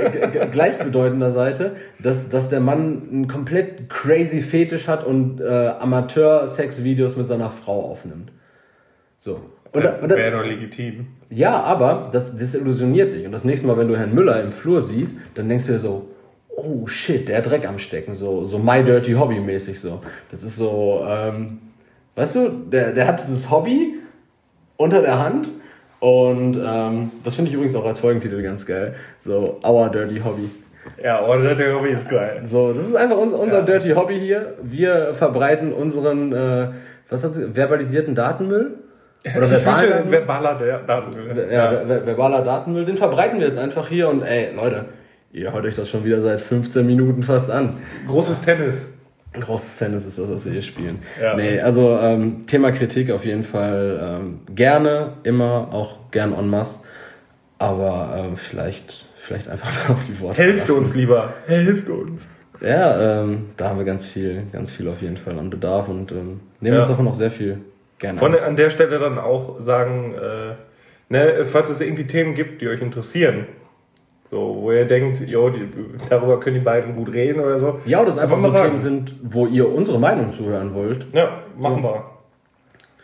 gleichbedeutender 0.51 1.31
Seite, 1.31 1.75
dass, 1.99 2.29
dass 2.29 2.49
der 2.49 2.59
Mann 2.59 3.09
einen 3.11 3.27
komplett 3.27 3.89
crazy 3.89 4.41
Fetisch 4.41 4.87
hat 4.87 5.05
und 5.05 5.39
äh, 5.39 5.67
Amateur-Sex-Videos 5.79 7.15
mit 7.15 7.27
seiner 7.27 7.51
Frau 7.51 7.91
aufnimmt. 7.91 8.31
So. 9.17 9.39
Und, 9.71 9.83
ja, 9.83 9.97
Wäre 10.01 10.37
doch 10.37 10.45
legitim. 10.45 11.07
Ja, 11.29 11.61
aber 11.61 12.09
das 12.11 12.35
desillusioniert 12.35 13.13
dich. 13.13 13.25
Und 13.25 13.31
das 13.31 13.43
nächste 13.43 13.67
Mal, 13.67 13.77
wenn 13.77 13.87
du 13.87 13.97
Herrn 13.97 14.13
Müller 14.13 14.41
im 14.41 14.51
Flur 14.51 14.81
siehst, 14.81 15.19
dann 15.35 15.47
denkst 15.47 15.67
du 15.67 15.73
dir 15.73 15.79
so, 15.79 16.09
oh 16.55 16.87
shit, 16.87 17.27
der 17.27 17.37
hat 17.37 17.49
Dreck 17.49 17.67
am 17.67 17.79
Stecken, 17.79 18.15
so, 18.15 18.47
so 18.47 18.57
My 18.57 18.83
Dirty 18.83 19.13
Hobby 19.13 19.39
mäßig 19.39 19.79
so. 19.79 19.99
Das 20.31 20.43
ist 20.43 20.55
so, 20.55 21.05
ähm, 21.07 21.59
weißt 22.15 22.35
du, 22.35 22.49
der, 22.49 22.91
der 22.93 23.07
hat 23.07 23.23
dieses 23.25 23.49
Hobby, 23.49 23.95
unter 24.77 25.01
der 25.01 25.19
Hand. 25.19 25.49
Und 25.99 26.61
ähm, 26.61 27.11
das 27.23 27.35
finde 27.35 27.49
ich 27.49 27.55
übrigens 27.55 27.75
auch 27.75 27.85
als 27.85 27.99
Folgentitel 27.99 28.41
ganz 28.41 28.65
geil. 28.65 28.95
So, 29.21 29.59
Our 29.65 29.89
Dirty 29.89 30.19
Hobby. 30.19 30.49
Ja, 31.01 31.25
Our 31.25 31.37
Dirty 31.37 31.71
Hobby 31.71 31.89
ist 31.89 32.09
geil. 32.09 32.41
So, 32.45 32.73
das 32.73 32.87
ist 32.87 32.95
einfach 32.95 33.17
unser, 33.17 33.39
unser 33.39 33.59
ja. 33.59 33.65
Dirty 33.65 33.91
Hobby 33.91 34.19
hier. 34.19 34.55
Wir 34.61 35.13
verbreiten 35.13 35.71
unseren, 35.71 36.33
äh, 36.33 36.67
was 37.09 37.23
hat 37.23 37.33
sie, 37.33 37.55
verbalisierten 37.55 38.15
Datenmüll. 38.15 38.79
Oder 39.37 39.49
verbal 39.49 40.03
verbaler 40.07 40.83
Datenmüll. 40.85 41.47
Ja, 41.49 41.71
ja. 41.71 42.05
verbaler 42.05 42.41
Datenmüll. 42.41 42.83
Den 42.83 42.97
verbreiten 42.97 43.39
wir 43.39 43.47
jetzt 43.47 43.57
einfach 43.57 43.87
hier 43.87 44.09
und 44.09 44.23
ey, 44.23 44.53
Leute, 44.53 44.83
ihr 45.33 45.51
hört 45.51 45.65
euch 45.65 45.75
das 45.75 45.89
schon 45.89 46.05
wieder 46.05 46.21
seit 46.21 46.39
15 46.39 46.85
Minuten 46.85 47.23
fast 47.23 47.49
an. 47.49 47.75
Großes 48.07 48.41
Tennis. 48.43 48.93
Großes 49.33 49.77
Tennis 49.77 50.05
ist 50.05 50.19
das, 50.19 50.29
was 50.29 50.45
wir 50.45 50.51
hier 50.53 50.61
spielen. 50.61 50.99
Ja. 51.19 51.35
Nee, 51.35 51.59
also 51.59 51.97
ähm, 51.99 52.45
Thema 52.45 52.71
Kritik 52.71 53.09
auf 53.09 53.25
jeden 53.25 53.43
Fall 53.43 54.19
ähm, 54.21 54.41
gerne, 54.53 55.13
immer, 55.23 55.69
auch 55.71 56.11
gern 56.11 56.33
en 56.33 56.47
masse. 56.47 56.79
Aber 57.57 58.15
ähm, 58.15 58.37
vielleicht, 58.37 59.07
vielleicht 59.15 59.49
einfach 59.49 59.89
mal 59.89 59.93
auf 59.95 60.05
die 60.07 60.19
Worte. 60.19 60.39
Helft 60.39 60.69
uns 60.69 60.93
lieber, 60.93 61.33
helft 61.47 61.89
uns. 61.89 62.27
Ja, 62.61 63.23
ähm, 63.23 63.47
da 63.57 63.69
haben 63.69 63.79
wir 63.79 63.85
ganz 63.85 64.07
viel, 64.07 64.43
ganz 64.51 64.71
viel 64.71 64.87
auf 64.87 65.01
jeden 65.01 65.17
Fall 65.17 65.37
an 65.39 65.49
Bedarf 65.49 65.89
und 65.89 66.11
ähm, 66.11 66.41
nehmen 66.59 66.75
ja. 66.75 66.79
uns 66.79 66.89
davon 66.89 67.07
auch 67.07 67.15
sehr 67.15 67.31
viel 67.31 67.57
gerne 67.97 68.19
Von 68.19 68.35
an. 68.35 68.43
an 68.43 68.55
der 68.55 68.69
Stelle 68.69 68.99
dann 68.99 69.17
auch 69.17 69.59
sagen, 69.59 70.13
äh, 70.13 70.53
ne, 71.09 71.45
falls 71.45 71.71
es 71.71 71.81
irgendwie 71.81 72.05
Themen 72.05 72.35
gibt, 72.35 72.61
die 72.61 72.67
euch 72.67 72.81
interessieren, 72.81 73.47
so, 74.33 74.57
wo 74.61 74.71
ihr 74.71 74.85
denkt, 74.85 75.19
jo, 75.27 75.47
die, 75.49 75.69
darüber 76.09 76.39
können 76.39 76.55
die 76.55 76.61
beiden 76.61 76.95
gut 76.95 77.13
reden 77.13 77.39
oder 77.39 77.59
so. 77.59 77.79
Ja, 77.85 78.01
oder 78.01 78.09
es 78.09 78.17
einfach 78.17 78.39
so 78.39 78.49
Themen 78.49 78.79
sind, 78.79 79.13
wo 79.21 79.45
ihr 79.45 79.71
unsere 79.71 79.99
Meinung 79.99 80.33
zuhören 80.33 80.73
wollt. 80.73 81.05
Ja, 81.13 81.43
machen 81.55 81.83
wir. 81.83 82.03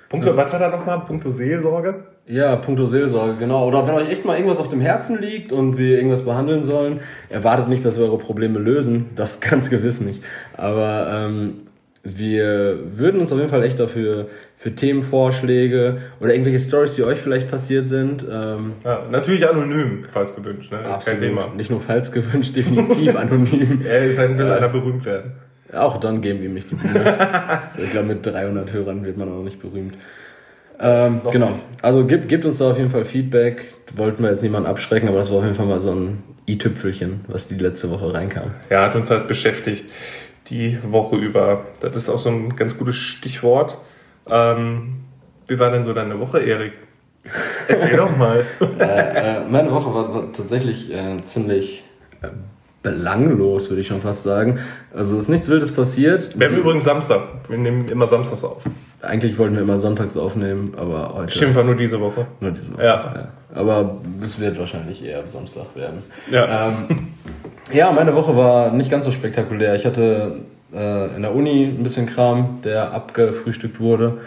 Punkto, 0.10 0.32
so. 0.32 0.38
was 0.38 0.52
war 0.52 0.60
da 0.60 0.70
nochmal? 0.70 1.02
Punkto 1.02 1.30
Seelsorge? 1.30 2.04
Ja, 2.26 2.56
Punkto 2.56 2.88
Seelsorge, 2.88 3.36
genau. 3.38 3.68
Oder 3.68 3.86
wenn 3.88 3.94
euch 3.94 4.10
echt 4.10 4.26
mal 4.26 4.38
irgendwas 4.38 4.58
auf 4.58 4.72
dem 4.72 4.82
Herzen 4.82 5.22
liegt 5.22 5.52
und 5.52 5.78
wir 5.78 5.98
irgendwas 5.98 6.26
behandeln 6.26 6.64
sollen, 6.64 7.02
erwartet 7.30 7.68
nicht, 7.68 7.86
dass 7.86 8.00
wir 8.00 8.06
eure 8.06 8.18
Probleme 8.18 8.58
lösen. 8.58 9.12
Das 9.16 9.40
ganz 9.40 9.70
gewiss 9.70 10.02
nicht. 10.02 10.24
Aber 10.58 11.12
ähm, 11.14 11.68
wir 12.02 12.80
würden 12.98 13.22
uns 13.22 13.32
auf 13.32 13.38
jeden 13.38 13.52
Fall 13.52 13.62
echt 13.62 13.80
dafür 13.80 14.30
für 14.60 14.76
Themenvorschläge 14.76 16.02
oder 16.20 16.34
irgendwelche 16.34 16.60
Stories, 16.60 16.96
die 16.96 17.04
euch 17.04 17.20
vielleicht 17.20 17.50
passiert 17.50 17.88
sind. 17.88 18.26
Ähm, 18.30 18.74
ja, 18.84 19.06
natürlich 19.10 19.48
anonym, 19.48 20.04
falls 20.12 20.36
gewünscht. 20.36 20.74
Ne? 20.74 20.80
Absolut. 20.80 21.06
Kein 21.06 21.30
Thema. 21.30 21.48
Nicht 21.56 21.70
nur 21.70 21.80
falls 21.80 22.12
gewünscht, 22.12 22.54
definitiv 22.58 23.16
anonym. 23.16 23.82
er 23.88 24.06
ist 24.06 24.20
ein, 24.20 24.38
will 24.38 24.48
äh, 24.48 24.52
einer 24.52 24.68
berühmt 24.68 25.06
werden. 25.06 25.32
Auch 25.74 25.98
dann 25.98 26.22
geben 26.22 26.40
wir 26.42 26.48
ihm 26.48 26.56
nicht 26.56 26.70
die 26.72 26.76
Bühne. 26.76 27.00
ich 27.78 27.90
glaube, 27.92 28.08
mit 28.08 28.26
300 28.26 28.74
Hörern 28.74 29.06
wird 29.06 29.16
man 29.16 29.32
auch 29.32 29.44
nicht 29.44 29.62
berühmt. 29.62 29.96
Ähm, 30.78 31.22
genau. 31.32 31.52
Nicht. 31.52 31.62
Also 31.82 32.06
gibt, 32.06 32.28
gibt 32.28 32.44
uns 32.44 32.58
da 32.58 32.72
auf 32.72 32.78
jeden 32.78 32.90
Fall 32.90 33.06
Feedback. 33.06 33.74
Wollten 33.96 34.24
wir 34.24 34.32
jetzt 34.32 34.44
niemanden 34.44 34.68
abschrecken, 34.68 35.08
aber 35.08 35.20
das 35.20 35.32
war 35.32 35.38
auf 35.38 35.46
jeden 35.46 35.56
Fall 35.56 35.68
mal 35.68 35.80
so 35.80 35.92
ein 35.92 36.24
i-Tüpfelchen, 36.50 37.22
was 37.30 37.48
die 37.48 37.56
letzte 37.56 37.90
Woche 37.92 38.14
reinkam. 38.14 38.52
Ja, 38.70 38.84
hat 38.84 38.96
uns 38.96 39.10
halt 39.10 39.30
beschäftigt 39.30 39.86
die 40.50 40.80
Woche 40.84 41.16
über. 41.16 41.66
Das 41.80 41.96
ist 41.96 42.10
auch 42.10 42.20
so 42.20 42.30
ein 42.30 42.58
ganz 42.58 42.78
gutes 42.78 42.98
Stichwort. 42.98 43.78
Ähm, 44.28 45.04
wie 45.48 45.60
war 45.60 45.72
denn 45.72 45.86
so 45.86 45.94
deine 45.94 46.20
Woche, 46.20 46.40
Erik? 46.40 46.74
Erzähl 47.68 47.98
doch 47.98 48.16
mal. 48.16 48.46
äh, 48.80 48.84
äh, 48.84 49.40
meine 49.50 49.72
Woche 49.72 49.94
war, 49.94 50.14
war 50.14 50.34
tatsächlich 50.34 50.94
äh, 50.94 51.24
ziemlich 51.24 51.84
äh, 52.22 52.28
belanglos, 52.82 53.70
würde 53.70 53.82
ich 53.82 53.88
schon 53.88 54.02
fast 54.02 54.24
sagen. 54.24 54.60
Also 54.94 55.18
ist 55.18 55.30
nichts 55.30 55.50
Wildes 55.50 55.72
passiert. 55.74 56.40
Wir 56.40 56.48
haben 56.48 56.56
übrigens 56.56 56.86
Samstag. 56.86 57.22
Wir 57.48 57.58
nehmen 57.58 57.90
immer 57.90 58.08
samstags 58.08 58.44
auf. 58.44 58.64
Eigentlich 59.02 59.38
wollten 59.38 59.56
wir 59.56 59.62
immer 59.62 59.80
sonntags 59.80 60.18
aufnehmen, 60.18 60.74
aber 60.78 61.14
heute. 61.14 61.34
Stimmt, 61.34 61.56
war 61.56 61.64
nur 61.64 61.76
diese 61.76 62.00
Woche. 62.00 62.28
Nur 62.40 62.52
diese 62.52 62.74
Woche. 62.74 62.84
Ja. 62.84 63.14
ja. 63.16 63.28
Aber 63.54 63.98
es 64.24 64.40
wird 64.40 64.60
wahrscheinlich 64.60 65.04
eher 65.04 65.24
Samstag 65.28 65.66
werden. 65.76 66.04
Ja. 66.30 66.70
Ähm, 66.70 67.08
ja, 67.72 67.92
meine 67.92 68.16
Woche 68.16 68.36
war 68.36 68.72
nicht 68.72 68.92
ganz 68.92 69.06
so 69.06 69.12
spektakulär. 69.12 69.76
Ich 69.76 69.86
hatte 69.86 70.38
äh, 70.74 71.16
in 71.16 71.22
der 71.22 71.36
Uni 71.36 71.66
ein 71.66 71.84
bisschen 71.84 72.06
Kram, 72.06 72.60
der 72.64 72.94
abgefrühstückt 72.94 73.80
wurde. 73.80 74.20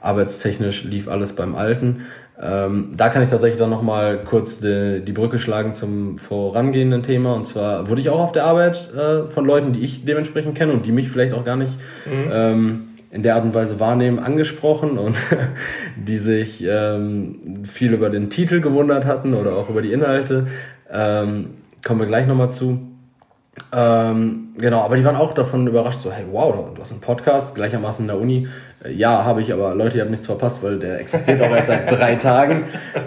Arbeitstechnisch 0.00 0.84
lief 0.84 1.08
alles 1.08 1.34
beim 1.34 1.54
Alten. 1.54 2.06
Ähm, 2.40 2.92
da 2.96 3.08
kann 3.08 3.22
ich 3.22 3.30
tatsächlich 3.30 3.58
dann 3.58 3.70
nochmal 3.70 4.18
kurz 4.24 4.60
die, 4.60 5.02
die 5.04 5.12
Brücke 5.12 5.40
schlagen 5.40 5.74
zum 5.74 6.18
vorangehenden 6.18 7.02
Thema. 7.02 7.34
Und 7.34 7.44
zwar 7.44 7.88
wurde 7.88 8.00
ich 8.00 8.10
auch 8.10 8.20
auf 8.20 8.32
der 8.32 8.44
Arbeit 8.44 8.92
äh, 8.94 9.28
von 9.30 9.44
Leuten, 9.44 9.72
die 9.72 9.80
ich 9.80 10.04
dementsprechend 10.04 10.54
kenne 10.54 10.72
und 10.72 10.86
die 10.86 10.92
mich 10.92 11.08
vielleicht 11.08 11.34
auch 11.34 11.44
gar 11.44 11.56
nicht 11.56 11.72
mhm. 12.06 12.30
ähm, 12.32 12.84
in 13.10 13.22
der 13.22 13.34
Art 13.34 13.44
und 13.44 13.54
Weise 13.54 13.80
wahrnehmen, 13.80 14.20
angesprochen 14.20 14.98
und 14.98 15.16
die 15.96 16.18
sich 16.18 16.64
ähm, 16.64 17.64
viel 17.64 17.92
über 17.92 18.10
den 18.10 18.30
Titel 18.30 18.60
gewundert 18.60 19.04
hatten 19.04 19.34
oder 19.34 19.56
auch 19.56 19.68
über 19.68 19.82
die 19.82 19.92
Inhalte. 19.92 20.46
Ähm, 20.92 21.54
kommen 21.84 22.00
wir 22.00 22.06
gleich 22.06 22.28
nochmal 22.28 22.52
zu. 22.52 22.78
Ähm, 23.72 24.54
genau, 24.56 24.82
aber 24.82 24.96
die 24.96 25.04
waren 25.04 25.16
auch 25.16 25.32
davon 25.32 25.66
überrascht, 25.66 26.00
so, 26.00 26.12
hey, 26.12 26.24
wow, 26.30 26.74
du 26.74 26.80
hast 26.80 26.90
einen 26.90 27.00
Podcast, 27.00 27.54
gleichermaßen 27.54 28.04
in 28.04 28.08
der 28.08 28.18
Uni. 28.18 28.48
Äh, 28.84 28.92
ja, 28.92 29.24
habe 29.24 29.42
ich, 29.42 29.52
aber 29.52 29.74
Leute, 29.74 29.96
ihr 29.96 30.02
habt 30.02 30.10
nichts 30.10 30.26
verpasst, 30.26 30.62
weil 30.62 30.78
der 30.78 31.00
existiert 31.00 31.40
auch 31.42 31.50
erst 31.50 31.68
seit 31.68 31.90
drei 31.90 32.16
Tagen. 32.16 32.64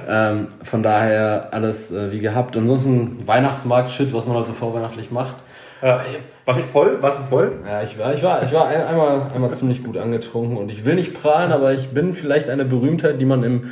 Ähm, 0.08 0.48
von 0.64 0.84
daher 0.84 1.50
alles 1.52 1.92
äh, 1.92 2.12
wie 2.12 2.20
gehabt. 2.20 2.56
Ansonsten 2.58 3.26
Weihnachtsmarkt-Shit, 3.26 4.14
was 4.14 4.26
man 4.26 4.38
halt 4.38 4.48
so 4.48 4.54
vorweihnachtlich 4.54 5.12
macht. 5.12 5.36
Ja, 5.82 6.02
warst 6.46 6.62
du 6.62 6.66
voll? 6.66 7.02
Warst 7.02 7.20
du 7.20 7.24
voll? 7.24 7.54
Ja, 7.68 7.82
ich 7.82 7.98
war, 7.98 8.14
ich 8.14 8.22
war, 8.22 8.44
ich 8.44 8.52
war 8.52 8.68
ein, 8.68 8.82
einmal, 8.84 9.32
einmal 9.34 9.52
ziemlich 9.52 9.84
gut 9.84 9.98
angetrunken 9.98 10.58
und 10.58 10.70
ich 10.70 10.86
will 10.86 10.96
nicht 10.96 11.20
prahlen, 11.20 11.52
aber 11.52 11.74
ich 11.74 11.90
bin 11.90 12.14
vielleicht 12.14 12.50
eine 12.50 12.66
Berühmtheit, 12.66 13.20
die 13.20 13.26
man 13.26 13.44
im 13.44 13.72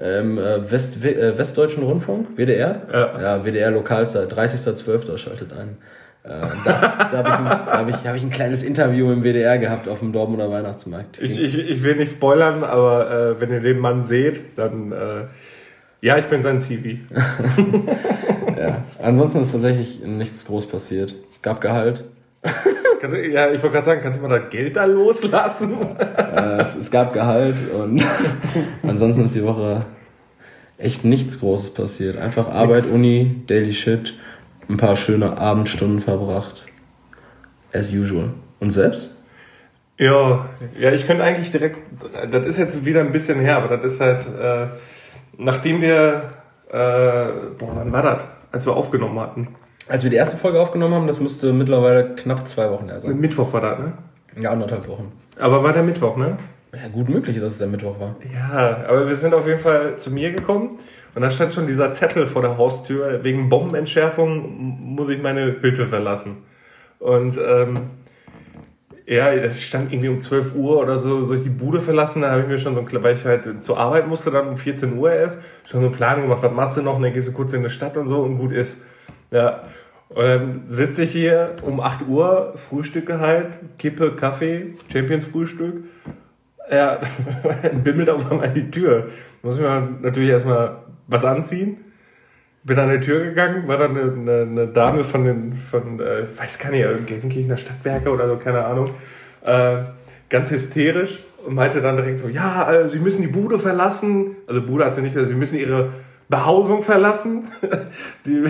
ähm, 0.00 0.38
äh, 0.38 0.70
West, 0.70 1.04
äh, 1.04 1.38
Westdeutschen 1.38 1.84
Rundfunk, 1.84 2.36
WDR, 2.36 2.82
ja, 2.92 3.20
ja 3.20 3.44
WDR 3.44 3.70
Lokalzeit, 3.70 4.32
30.12. 4.32 5.18
schaltet 5.18 5.52
ein. 5.52 5.76
Äh, 6.24 6.28
da 6.64 7.08
da 7.12 7.18
habe 7.18 7.28
ich, 7.28 7.34
ein, 7.34 7.48
hab 7.48 7.88
ich, 7.88 8.08
hab 8.08 8.16
ich 8.16 8.22
ein 8.22 8.30
kleines 8.30 8.62
Interview 8.62 9.12
im 9.12 9.22
WDR 9.22 9.58
gehabt 9.58 9.88
auf 9.88 9.98
dem 9.98 10.12
Dortmunder 10.12 10.50
Weihnachtsmarkt. 10.50 11.18
Ich, 11.20 11.38
ich, 11.38 11.58
ich 11.58 11.82
will 11.82 11.96
nicht 11.96 12.12
spoilern, 12.12 12.64
aber 12.64 13.10
äh, 13.10 13.40
wenn 13.40 13.50
ihr 13.50 13.60
den 13.60 13.78
Mann 13.78 14.02
seht, 14.02 14.58
dann 14.58 14.92
äh, 14.92 15.24
ja, 16.00 16.18
ich 16.18 16.26
bin 16.26 16.42
sein 16.42 16.60
CV. 16.60 16.84
ja. 18.58 18.82
Ansonsten 19.02 19.40
ist 19.42 19.52
tatsächlich 19.52 20.02
nichts 20.04 20.44
groß 20.46 20.66
passiert. 20.66 21.14
Gab 21.42 21.60
Gehalt. 21.60 22.04
Ja, 23.30 23.50
ich 23.50 23.62
wollte 23.62 23.70
gerade 23.70 23.86
sagen, 23.86 24.00
kannst 24.02 24.18
du 24.18 24.22
mal 24.22 24.28
da 24.28 24.38
Geld 24.38 24.76
da 24.76 24.86
loslassen? 24.86 25.76
äh, 25.98 26.62
es, 26.62 26.74
es, 26.76 26.90
gab 26.90 27.12
Gehalt 27.12 27.56
und 27.70 28.02
ansonsten 28.82 29.26
ist 29.26 29.34
die 29.34 29.44
Woche 29.44 29.84
echt 30.78 31.04
nichts 31.04 31.40
Großes 31.40 31.74
passiert. 31.74 32.16
Einfach 32.16 32.48
Arbeit, 32.48 32.84
Nix. 32.84 32.90
Uni, 32.90 33.42
Daily 33.46 33.74
Shit 33.74 34.14
ein 34.68 34.76
paar 34.76 34.96
schöne 34.96 35.38
Abendstunden 35.38 36.00
verbracht. 36.00 36.64
As 37.72 37.92
usual. 37.92 38.30
Und 38.60 38.70
selbst? 38.70 39.20
Ja, 39.98 40.46
ja, 40.78 40.92
ich 40.92 41.06
könnte 41.06 41.22
eigentlich 41.22 41.52
direkt, 41.52 41.78
das 42.30 42.46
ist 42.46 42.58
jetzt 42.58 42.84
wieder 42.84 43.00
ein 43.00 43.12
bisschen 43.12 43.38
her, 43.40 43.58
aber 43.58 43.76
das 43.76 43.92
ist 43.92 44.00
halt, 44.00 44.26
äh, 44.26 44.66
nachdem 45.38 45.80
wir, 45.80 46.30
äh, 46.68 47.28
boah, 47.58 47.72
wann 47.74 47.92
war 47.92 48.02
das? 48.02 48.26
Als 48.50 48.66
wir 48.66 48.76
aufgenommen 48.76 49.18
hatten. 49.20 49.48
Als 49.88 50.02
wir 50.02 50.10
die 50.10 50.16
erste 50.16 50.36
Folge 50.36 50.60
aufgenommen 50.60 50.94
haben, 50.94 51.06
das 51.06 51.20
müsste 51.20 51.52
mittlerweile 51.52 52.14
knapp 52.14 52.46
zwei 52.46 52.70
Wochen 52.70 52.88
her 52.88 53.00
sein. 53.00 53.18
Mittwoch 53.18 53.52
war 53.52 53.60
das, 53.60 53.78
ne? 53.78 53.92
Ja, 54.40 54.50
anderthalb 54.50 54.88
Wochen. 54.88 55.12
Aber 55.38 55.62
war 55.62 55.72
der 55.72 55.82
Mittwoch, 55.82 56.16
ne? 56.16 56.38
Ja, 56.72 56.88
gut 56.88 57.08
möglich, 57.08 57.38
dass 57.38 57.52
es 57.52 57.58
der 57.58 57.68
Mittwoch 57.68 58.00
war. 58.00 58.16
Ja, 58.32 58.84
aber 58.88 59.06
wir 59.06 59.14
sind 59.14 59.34
auf 59.34 59.46
jeden 59.46 59.60
Fall 59.60 59.96
zu 59.96 60.10
mir 60.10 60.32
gekommen 60.32 60.78
und 61.14 61.22
da 61.22 61.30
stand 61.30 61.54
schon 61.54 61.66
dieser 61.66 61.92
Zettel 61.92 62.26
vor 62.26 62.42
der 62.42 62.58
Haustür, 62.58 63.22
wegen 63.22 63.48
Bombenentschärfung 63.48 64.94
muss 64.94 65.08
ich 65.08 65.22
meine 65.22 65.60
Hütte 65.60 65.86
verlassen. 65.86 66.38
Und 66.98 67.38
ähm, 67.38 67.90
ja, 69.06 69.34
das 69.36 69.62
stand 69.62 69.92
irgendwie 69.92 70.08
um 70.08 70.20
12 70.20 70.54
Uhr 70.54 70.80
oder 70.80 70.96
so, 70.96 71.22
soll 71.24 71.36
ich 71.36 71.42
die 71.42 71.50
Bude 71.50 71.78
verlassen? 71.78 72.22
Da 72.22 72.30
habe 72.30 72.42
ich 72.42 72.48
mir 72.48 72.58
schon 72.58 72.74
so, 72.74 73.02
weil 73.02 73.14
ich 73.14 73.24
halt 73.24 73.62
zur 73.62 73.78
Arbeit 73.78 74.08
musste, 74.08 74.30
dann 74.30 74.48
um 74.48 74.56
14 74.56 74.96
Uhr 74.96 75.12
erst, 75.12 75.38
schon 75.64 75.80
so 75.80 75.86
eine 75.86 75.94
Planung 75.94 76.22
gemacht, 76.22 76.42
was 76.42 76.52
machst 76.52 76.76
du 76.78 76.82
noch? 76.82 76.96
Und 76.96 77.02
dann 77.02 77.12
gehst 77.12 77.28
du 77.28 77.32
kurz 77.32 77.52
in 77.52 77.62
die 77.62 77.70
Stadt 77.70 77.96
und 77.96 78.08
so 78.08 78.22
und 78.22 78.38
gut 78.38 78.52
ist. 78.52 78.86
Ja. 79.30 79.64
Und 80.08 80.24
dann 80.24 80.62
sitze 80.64 81.04
ich 81.04 81.12
hier 81.12 81.56
um 81.62 81.80
8 81.80 82.08
Uhr, 82.08 82.54
frühstücke 82.56 83.20
halt, 83.20 83.58
Kippe, 83.78 84.12
Kaffee, 84.16 84.74
Champions 84.90 85.26
Frühstück. 85.26 85.84
Ja, 86.70 87.00
bimmelt 87.84 88.08
auf 88.08 88.30
einmal 88.30 88.52
die 88.52 88.70
Tür. 88.70 89.08
Muss 89.42 89.56
ich 89.56 89.62
mir 89.62 89.96
natürlich 90.00 90.30
erstmal 90.30 90.78
was 91.06 91.24
anziehen. 91.24 91.78
Bin 92.62 92.78
an 92.78 92.90
die 92.90 93.04
Tür 93.04 93.24
gegangen, 93.24 93.68
war 93.68 93.76
dann 93.76 93.96
eine, 93.96 94.12
eine, 94.12 94.42
eine 94.42 94.66
Dame 94.68 95.04
von 95.04 95.24
den, 95.24 95.52
von, 95.52 96.00
äh, 96.00 96.26
weiß 96.36 96.58
gar 96.58 96.70
nicht, 96.70 97.06
Gelsenkirchener 97.06 97.58
Stadtwerke 97.58 98.10
oder 98.10 98.26
so, 98.26 98.36
keine 98.36 98.64
Ahnung, 98.64 98.90
äh, 99.44 99.82
ganz 100.30 100.50
hysterisch 100.50 101.22
und 101.44 101.54
meinte 101.54 101.82
dann 101.82 101.96
direkt 101.96 102.20
so, 102.20 102.28
ja, 102.28 102.72
äh, 102.72 102.88
Sie 102.88 102.98
müssen 102.98 103.22
die 103.22 103.28
Bude 103.28 103.58
verlassen. 103.58 104.36
Also 104.46 104.62
Bude 104.62 104.86
hat 104.86 104.94
sie 104.94 105.02
nicht, 105.02 105.14
Sie 105.14 105.34
müssen 105.34 105.58
Ihre 105.58 105.90
Behausung 106.28 106.82
verlassen. 106.82 107.50
die, 108.26 108.44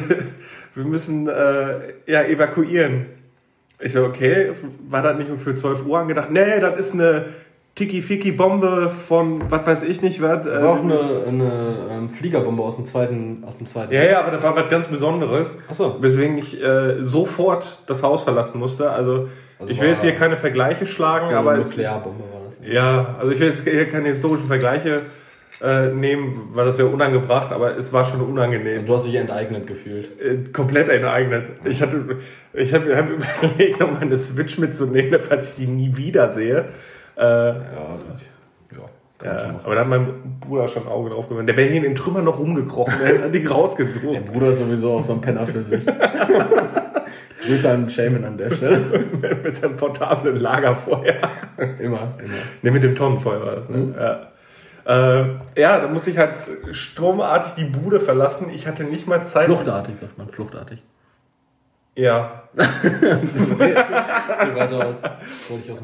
wir 0.74 0.84
müssen 0.84 1.28
äh, 1.28 1.94
ja 2.06 2.22
evakuieren. 2.22 3.06
Ich 3.80 3.92
so, 3.92 4.04
okay, 4.04 4.52
war 4.88 5.02
das 5.02 5.18
nicht 5.18 5.30
für 5.40 5.54
12 5.54 5.84
Uhr 5.84 5.98
angedacht? 5.98 6.30
Nee, 6.30 6.60
das 6.60 6.78
ist 6.78 6.94
eine 6.94 7.26
Tiki-Fiki-Bombe 7.74 8.88
von 8.88 9.50
was 9.50 9.66
weiß 9.66 9.82
ich 9.84 10.00
nicht 10.00 10.22
was. 10.22 10.46
War 10.46 10.68
auch 10.68 10.82
eine, 10.82 11.24
eine 11.26 11.74
ähm, 11.90 12.10
Fliegerbombe 12.10 12.62
aus 12.62 12.76
dem 12.76 12.84
zweiten. 12.84 13.42
Aus 13.44 13.58
dem 13.58 13.66
zweiten. 13.66 13.92
Ja, 13.92 14.04
ja, 14.04 14.20
aber 14.20 14.30
das 14.30 14.42
war 14.42 14.54
was 14.54 14.70
ganz 14.70 14.86
Besonderes. 14.86 15.56
Achso. 15.68 16.00
Weswegen 16.00 16.38
ich 16.38 16.62
äh, 16.62 17.02
sofort 17.02 17.82
das 17.86 18.02
Haus 18.04 18.22
verlassen 18.22 18.60
musste. 18.60 18.90
Also, 18.90 19.28
also 19.58 19.72
ich 19.72 19.80
will 19.80 19.88
jetzt 19.88 20.02
hier 20.02 20.14
keine 20.14 20.36
Vergleiche 20.36 20.86
schlagen, 20.86 21.30
so 21.30 21.34
aber. 21.34 21.52
Eine 21.52 21.62
Nuklearbombe 21.62 22.24
war 22.32 22.42
das. 22.46 22.60
Ja, 22.64 23.16
also 23.18 23.32
ich 23.32 23.40
will 23.40 23.48
jetzt 23.48 23.64
hier 23.64 23.88
keine 23.88 24.08
historischen 24.08 24.46
Vergleiche 24.46 25.02
äh, 25.60 25.88
nehmen, 25.88 26.50
weil 26.52 26.66
das 26.66 26.78
wäre 26.78 26.88
unangebracht, 26.88 27.50
aber 27.50 27.76
es 27.76 27.92
war 27.92 28.04
schon 28.04 28.20
unangenehm. 28.20 28.80
Und 28.80 28.88
du 28.88 28.94
hast 28.94 29.06
dich 29.06 29.16
enteignet 29.16 29.66
gefühlt. 29.66 30.20
Äh, 30.20 30.50
komplett 30.52 30.88
enteignet. 30.88 31.44
Ich 31.64 31.82
hatte, 31.82 32.18
ich 32.52 32.72
habe 32.72 32.96
hab 32.96 33.08
überlegt, 33.08 33.80
um 33.82 33.94
meine 33.94 34.16
Switch 34.16 34.58
mitzunehmen, 34.58 35.18
falls 35.28 35.50
ich 35.50 35.54
die 35.56 35.66
nie 35.66 35.96
wieder 35.96 36.30
sehe. 36.30 36.66
Äh, 37.16 37.22
ja, 37.22 37.54
ja, 39.22 39.36
ja 39.36 39.60
aber 39.62 39.74
da 39.74 39.80
hat 39.82 39.88
mein 39.88 40.38
Bruder 40.40 40.68
schon 40.68 40.82
ein 40.82 40.88
Auge 40.88 41.10
drauf 41.10 41.28
geworfen. 41.28 41.46
Der 41.46 41.56
wäre 41.56 41.68
hier 41.68 41.78
in 41.78 41.84
den 41.84 41.94
Trümmern 41.94 42.24
noch 42.24 42.38
rumgekrochen, 42.38 42.94
der 43.00 43.24
hat 43.24 43.34
die 43.34 43.46
rausgesucht. 43.46 44.14
Der 44.14 44.20
Bruder 44.20 44.48
ist 44.48 44.58
sowieso 44.58 44.98
auch 44.98 45.04
so 45.04 45.12
ein 45.14 45.20
Penner 45.20 45.46
für 45.46 45.62
sich. 45.62 45.84
Grüße 47.46 47.70
an 47.70 47.90
Shaman 47.90 48.24
an 48.24 48.38
der 48.38 48.50
Stelle. 48.50 48.78
mit 49.44 49.56
seinem 49.56 49.76
portablen 49.76 50.36
Lagerfeuer. 50.36 51.14
immer, 51.58 52.14
immer. 52.18 52.34
Ne, 52.62 52.70
mit 52.70 52.82
dem 52.82 52.94
Tonnenfeuer 52.94 53.44
war 53.44 53.56
das, 53.56 53.68
ne? 53.68 53.78
Mhm. 53.78 53.94
Ja. 53.98 54.28
Äh, 54.86 55.24
ja, 55.56 55.80
da 55.80 55.88
musste 55.88 56.10
ich 56.10 56.18
halt 56.18 56.34
stromartig 56.72 57.54
die 57.54 57.64
Bude 57.64 58.00
verlassen. 58.00 58.50
Ich 58.50 58.66
hatte 58.66 58.84
nicht 58.84 59.06
mal 59.06 59.24
Zeit. 59.24 59.46
Fluchtartig, 59.46 59.96
sagt 59.98 60.18
man, 60.18 60.28
fluchtartig. 60.28 60.82
Ja. 61.96 62.42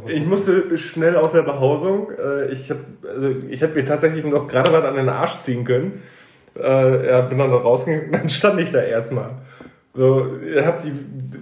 ich 0.06 0.24
musste 0.24 0.78
schnell 0.78 1.16
aus 1.16 1.32
der 1.32 1.42
Behausung. 1.42 2.10
Äh, 2.10 2.52
ich 2.52 2.70
habe 2.70 2.80
also 3.08 3.28
ich 3.48 3.62
hab 3.62 3.74
mir 3.74 3.84
tatsächlich 3.84 4.24
noch 4.24 4.48
gerade 4.48 4.72
was 4.72 4.84
an 4.84 4.94
den 4.96 5.08
Arsch 5.08 5.40
ziehen 5.40 5.64
können. 5.64 6.02
Äh, 6.56 7.08
ja, 7.08 7.20
bin 7.22 7.38
dann 7.38 7.50
noch 7.50 7.64
rausgegangen, 7.64 8.12
dann 8.12 8.30
stand 8.30 8.60
ich 8.60 8.72
da 8.72 8.82
erstmal. 8.82 9.30
So, 9.94 10.36
ihr 10.36 10.64
habt 10.66 10.84
die 10.84 10.92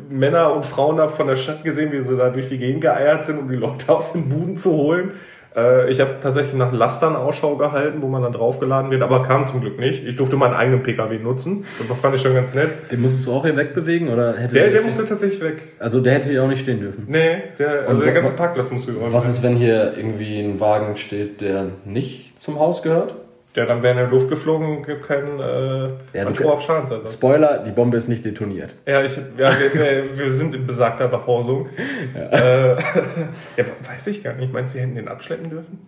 Männer 0.08 0.54
und 0.54 0.64
Frauen 0.64 0.96
da 0.96 1.08
von 1.08 1.26
der 1.26 1.36
Stadt 1.36 1.64
gesehen, 1.64 1.92
wie 1.92 2.00
sie 2.00 2.16
da 2.16 2.30
durch 2.30 2.48
die 2.48 2.58
Gegend 2.58 2.80
geeiert 2.80 3.26
sind, 3.26 3.38
um 3.38 3.48
die 3.48 3.56
Leute 3.56 3.92
aus 3.92 4.12
den 4.14 4.28
Buden 4.28 4.56
zu 4.56 4.72
holen. 4.72 5.12
Äh, 5.58 5.90
ich 5.90 6.00
habe 6.00 6.16
tatsächlich 6.22 6.54
nach 6.54 6.72
Lastern 6.72 7.16
Ausschau 7.16 7.56
gehalten, 7.56 8.00
wo 8.00 8.08
man 8.08 8.22
dann 8.22 8.32
draufgeladen 8.32 8.90
wird, 8.90 9.02
aber 9.02 9.22
kam 9.22 9.46
zum 9.46 9.60
Glück 9.60 9.78
nicht. 9.78 10.06
Ich 10.06 10.16
durfte 10.16 10.36
meinen 10.36 10.54
eigenen 10.54 10.82
PKW 10.82 11.18
nutzen. 11.18 11.64
Das 11.88 11.98
fand 11.98 12.14
ich 12.14 12.22
schon 12.22 12.34
ganz 12.34 12.54
nett. 12.54 12.90
Den 12.90 13.02
musstest 13.02 13.26
du 13.26 13.32
auch 13.32 13.44
hier 13.44 13.56
wegbewegen 13.56 14.08
oder 14.08 14.36
hätte 14.36 14.54
Der, 14.54 14.70
der 14.70 14.82
musste 14.82 15.06
tatsächlich 15.06 15.40
weg. 15.40 15.62
Also 15.78 16.00
der 16.00 16.14
hätte 16.14 16.28
hier 16.28 16.42
auch 16.42 16.48
nicht 16.48 16.62
stehen 16.62 16.80
dürfen. 16.80 17.04
Nee, 17.08 17.42
der, 17.58 17.88
also 17.88 18.02
der 18.02 18.12
ganze 18.12 18.32
Parkplatz 18.32 18.70
musste 18.70 18.92
geräumt 18.92 19.12
Was 19.12 19.28
ist, 19.28 19.42
wenn 19.42 19.56
hier 19.56 19.94
irgendwie 19.96 20.40
ein 20.40 20.60
Wagen 20.60 20.96
steht, 20.96 21.40
der 21.40 21.66
nicht 21.84 22.40
zum 22.40 22.58
Haus 22.58 22.82
gehört? 22.82 23.14
Ja, 23.58 23.66
dann 23.66 23.82
wäre 23.82 23.94
in 23.94 23.98
der 23.98 24.06
Luft 24.06 24.28
geflogen, 24.28 24.84
gibt 24.84 25.08
keinen 25.08 25.40
äh, 25.40 25.88
ja, 26.16 26.26
Anspruch 26.26 26.52
auf 26.52 26.62
Schadensersatz. 26.62 27.14
Spoiler, 27.14 27.64
die 27.66 27.72
Bombe 27.72 27.96
ist 27.96 28.08
nicht 28.08 28.24
detoniert. 28.24 28.72
Ja, 28.86 29.02
ich, 29.02 29.16
ja 29.36 29.50
wir, 29.72 30.16
wir 30.16 30.30
sind 30.30 30.54
in 30.54 30.64
besagter 30.64 31.08
Behausung. 31.08 31.68
Ja. 32.14 32.38
Äh, 32.38 32.76
ja, 33.56 33.64
weiß 33.84 34.06
ich 34.06 34.22
gar 34.22 34.34
nicht. 34.34 34.52
Meinst 34.52 34.74
du, 34.74 34.78
sie 34.78 34.84
hätten 34.84 34.94
den 34.94 35.08
abschleppen 35.08 35.50
dürfen? 35.50 35.80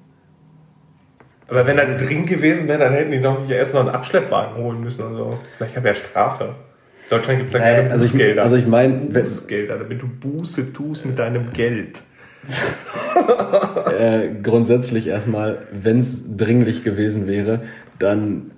Aber 1.47 1.65
wenn 1.67 1.79
er 1.79 1.97
dringend 1.97 2.29
gewesen 2.29 2.67
wäre, 2.67 2.81
dann 2.81 2.93
hätten 2.93 3.13
die 3.13 3.21
doch 3.21 3.41
nicht 3.41 3.51
erst 3.51 3.75
noch 3.75 3.81
einen 3.81 3.91
Abschleppwagen 3.91 4.57
holen 4.57 4.81
müssen 4.81 5.07
und 5.07 5.17
so. 5.17 5.39
Vielleicht 5.57 5.77
gab 5.77 5.85
ja 5.85 5.95
Strafe. 5.95 6.45
In 6.45 7.11
Deutschland 7.11 7.39
gibt 7.39 7.55
es 7.55 7.55
ja 7.55 7.61
keine 7.61 7.91
also 7.93 8.05
Bußgelder. 8.05 8.35
Ich, 8.35 8.41
also 8.41 8.57
ich 8.57 8.67
meine... 8.67 8.95
Bußgelder, 8.95 9.79
damit 9.79 10.03
du 10.03 10.09
Buße 10.09 10.73
tust 10.73 11.07
mit 11.07 11.19
deinem 11.19 11.53
Geld. 11.53 12.01
grundsätzlich 14.43 15.07
erstmal, 15.07 15.59
wenn 15.73 16.01
es 16.01 16.37
dringlich 16.37 16.85
gewesen 16.85 17.27
wäre, 17.27 17.63
dann 17.99 18.53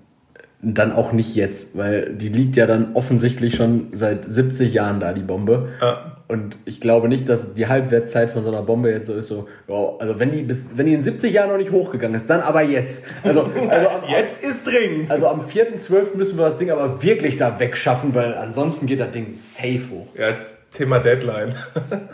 dann 0.62 0.92
auch 0.92 1.12
nicht 1.12 1.34
jetzt, 1.34 1.76
weil 1.76 2.14
die 2.14 2.28
liegt 2.28 2.54
ja 2.54 2.66
dann 2.66 2.94
offensichtlich 2.94 3.56
schon 3.56 3.88
seit 3.94 4.32
70 4.32 4.72
Jahren 4.72 5.00
da, 5.00 5.12
die 5.12 5.22
Bombe. 5.22 5.70
Ja. 5.80 6.18
Und 6.28 6.56
ich 6.64 6.80
glaube 6.80 7.08
nicht, 7.08 7.28
dass 7.28 7.54
die 7.54 7.66
Halbwertszeit 7.66 8.30
von 8.30 8.44
so 8.44 8.50
einer 8.50 8.62
Bombe 8.62 8.90
jetzt 8.90 9.08
so 9.08 9.14
ist, 9.14 9.26
so, 9.26 9.48
oh, 9.66 9.96
also 9.98 10.18
wenn 10.20 10.30
die 10.30 10.42
bis, 10.42 10.66
wenn 10.74 10.86
die 10.86 10.94
in 10.94 11.02
70 11.02 11.32
Jahren 11.32 11.50
noch 11.50 11.58
nicht 11.58 11.72
hochgegangen 11.72 12.16
ist, 12.16 12.30
dann 12.30 12.40
aber 12.40 12.62
jetzt. 12.62 13.04
Also, 13.24 13.42
also 13.68 13.88
am, 13.88 14.02
jetzt 14.08 14.42
ist 14.42 14.64
dringend. 14.64 15.10
Also 15.10 15.26
am 15.26 15.40
4.12. 15.40 16.16
müssen 16.16 16.38
wir 16.38 16.44
das 16.44 16.56
Ding 16.56 16.70
aber 16.70 17.02
wirklich 17.02 17.36
da 17.36 17.58
wegschaffen, 17.58 18.14
weil 18.14 18.34
ansonsten 18.34 18.86
geht 18.86 19.00
das 19.00 19.10
Ding 19.10 19.34
safe 19.36 19.82
hoch. 19.90 20.06
Ja, 20.16 20.36
Thema 20.72 21.00
Deadline. 21.00 21.54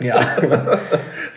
Ja. 0.01 0.19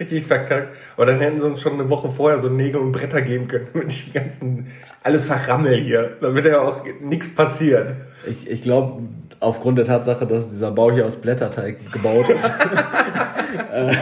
Richtig 0.02 0.26
verkackt. 0.26 0.76
Aber 0.96 1.06
dann 1.06 1.20
hätten 1.20 1.38
sie 1.38 1.46
uns 1.46 1.60
schon 1.60 1.74
eine 1.74 1.88
Woche 1.88 2.08
vorher 2.08 2.40
so 2.40 2.48
Nägel 2.48 2.80
und 2.80 2.90
Bretter 2.90 3.22
geben 3.22 3.46
können, 3.46 3.68
damit 3.72 3.92
ich 3.92 4.06
die 4.06 4.12
ganzen, 4.12 4.66
alles 5.04 5.24
verrammel 5.24 5.78
hier. 5.78 6.16
Damit 6.20 6.44
ja 6.44 6.60
auch 6.60 6.84
nichts 7.00 7.32
passiert. 7.32 7.92
Ich, 8.26 8.50
ich 8.50 8.62
glaube, 8.62 9.04
aufgrund 9.38 9.78
der 9.78 9.84
Tatsache, 9.84 10.26
dass 10.26 10.50
dieser 10.50 10.72
Bau 10.72 10.90
hier 10.90 11.06
aus 11.06 11.14
Blätterteig 11.14 11.92
gebaut 11.92 12.28
ist, 12.30 12.44
äh, 13.72 13.94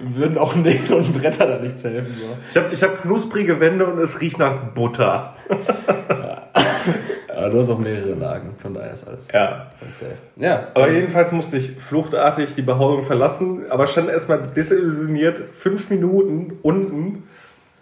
würden 0.00 0.38
auch 0.38 0.54
Nägel 0.54 0.96
und 0.96 1.12
Bretter 1.20 1.46
da 1.46 1.58
nichts 1.58 1.84
helfen. 1.84 2.14
So. 2.18 2.36
Ich 2.50 2.56
habe 2.56 2.74
ich 2.74 2.82
hab 2.82 3.02
knusprige 3.02 3.60
Wände 3.60 3.84
und 3.84 3.98
es 3.98 4.22
riecht 4.22 4.38
nach 4.38 4.72
Butter. 4.74 5.36
Aber 7.42 7.50
du 7.50 7.58
hast 7.58 7.70
auch 7.70 7.78
mehrere 7.78 8.14
Lagen, 8.14 8.54
von 8.58 8.74
daher 8.74 8.92
ist 8.92 9.08
alles, 9.08 9.28
ja. 9.32 9.70
alles 9.80 9.98
safe. 9.98 10.12
Ja. 10.36 10.68
Aber 10.74 10.90
jedenfalls 10.90 11.32
musste 11.32 11.56
ich 11.56 11.72
fluchtartig 11.72 12.54
die 12.54 12.62
Behausung 12.62 13.04
verlassen, 13.04 13.64
aber 13.68 13.86
stand 13.86 14.08
erstmal 14.08 14.40
desillusioniert 14.54 15.40
fünf 15.52 15.90
Minuten 15.90 16.58
unten, 16.62 17.24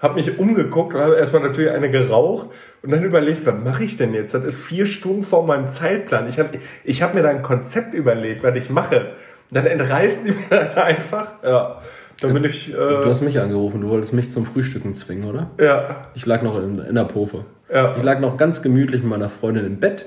habe 0.01 0.15
mich 0.15 0.39
umgeguckt 0.39 0.95
und 0.95 1.01
habe 1.01 1.17
erstmal 1.17 1.43
natürlich 1.43 1.71
eine 1.71 1.91
geraucht 1.91 2.49
und 2.83 2.91
dann 2.91 3.05
überlegt, 3.05 3.45
was 3.45 3.55
mache 3.63 3.85
ich 3.85 3.97
denn 3.97 4.15
jetzt? 4.15 4.33
Das 4.33 4.45
ist 4.45 4.59
vier 4.59 4.87
Stunden 4.87 5.25
vor 5.25 5.45
meinem 5.47 5.69
Zeitplan. 5.69 6.27
Ich 6.29 6.39
habe 6.39 6.59
ich 6.85 7.03
hab 7.03 7.15
mir 7.15 7.23
da 7.23 7.29
ein 7.29 7.43
Konzept 7.43 7.93
überlegt, 7.93 8.43
was 8.43 8.57
ich 8.57 8.71
mache. 8.71 9.11
Und 9.51 9.57
dann 9.57 9.67
entreißen 9.67 10.25
die 10.25 10.33
mir 10.51 10.65
das 10.65 10.77
einfach. 10.77 11.33
Ja. 11.43 11.83
Dann 12.21 12.35
bin 12.35 12.45
ich. 12.45 12.73
Äh, 12.73 12.77
du 12.77 13.07
hast 13.07 13.21
mich 13.23 13.39
angerufen, 13.39 13.81
du 13.81 13.89
wolltest 13.89 14.13
mich 14.13 14.31
zum 14.33 14.47
Frühstücken 14.47 14.95
zwingen, 14.95 15.29
oder? 15.29 15.51
Ja. 15.59 16.09
Ich 16.15 16.27
lag 16.27 16.43
noch 16.43 16.59
in, 16.59 16.79
in 16.79 16.95
der 16.95 17.05
Pofe. 17.05 17.45
Ja. 17.73 17.95
Ich 17.97 18.03
lag 18.03 18.21
noch 18.21 18.37
ganz 18.37 18.63
gemütlich 18.63 19.03
mit 19.03 19.11
meiner 19.11 19.29
Freundin 19.29 19.67
im 19.67 19.79
Bett 19.79 20.07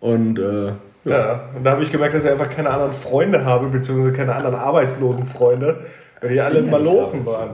und 0.00 0.38
äh, 0.38 0.66
ja. 0.66 0.74
ja. 1.04 1.40
und 1.56 1.64
da 1.64 1.72
habe 1.72 1.82
ich 1.82 1.92
gemerkt, 1.92 2.14
dass 2.14 2.24
ich 2.24 2.30
einfach 2.30 2.50
keine 2.50 2.70
anderen 2.70 2.92
Freunde 2.92 3.44
habe, 3.44 3.68
beziehungsweise 3.68 4.12
keine 4.12 4.34
anderen 4.34 4.56
arbeitslosen 4.56 5.24
Freunde, 5.24 5.86
weil 6.20 6.30
die 6.30 6.40
alle 6.40 6.62
Malochen 6.62 7.24
waren. 7.26 7.50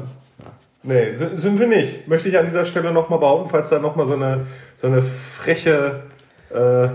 Nee, 0.84 1.14
sind, 1.14 1.38
sind 1.38 1.60
wir 1.60 1.68
nicht. 1.68 2.08
Möchte 2.08 2.28
ich 2.28 2.38
an 2.38 2.46
dieser 2.46 2.64
Stelle 2.64 2.92
nochmal 2.92 3.20
behaupten, 3.20 3.50
falls 3.50 3.68
da 3.68 3.78
nochmal 3.78 4.06
so 4.06 4.14
eine, 4.14 4.46
so 4.76 4.88
eine 4.88 5.02
freche 5.02 6.00
äh, 6.50 6.88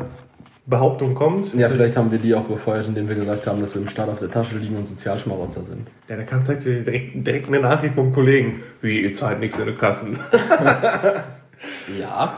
Behauptung 0.66 1.16
kommt. 1.16 1.54
Ja, 1.54 1.70
vielleicht 1.70 1.96
haben 1.96 2.12
wir 2.12 2.20
die 2.20 2.36
auch 2.36 2.44
befeuert, 2.44 2.88
indem 2.88 3.08
wir 3.08 3.16
gesagt 3.16 3.48
haben, 3.48 3.62
dass 3.62 3.74
wir 3.74 3.82
im 3.82 3.88
Start 3.88 4.10
auf 4.10 4.20
der 4.20 4.30
Tasche 4.30 4.58
liegen 4.58 4.76
und 4.76 4.86
Sozialschmarotzer 4.86 5.64
sind. 5.64 5.88
Ja, 6.10 6.18
da 6.18 6.24
kam 6.24 6.44
tatsächlich 6.44 6.84
direkt, 6.84 7.26
direkt 7.26 7.48
eine 7.48 7.62
Nachricht 7.62 7.96
vom 7.96 8.12
Kollegen. 8.12 8.62
Wie, 8.82 9.00
ihr 9.00 9.16
zahlt 9.16 9.40
nichts 9.40 9.58
in 9.58 9.68
den 9.68 9.78
Kassen. 9.78 10.20
ja. 12.00 12.38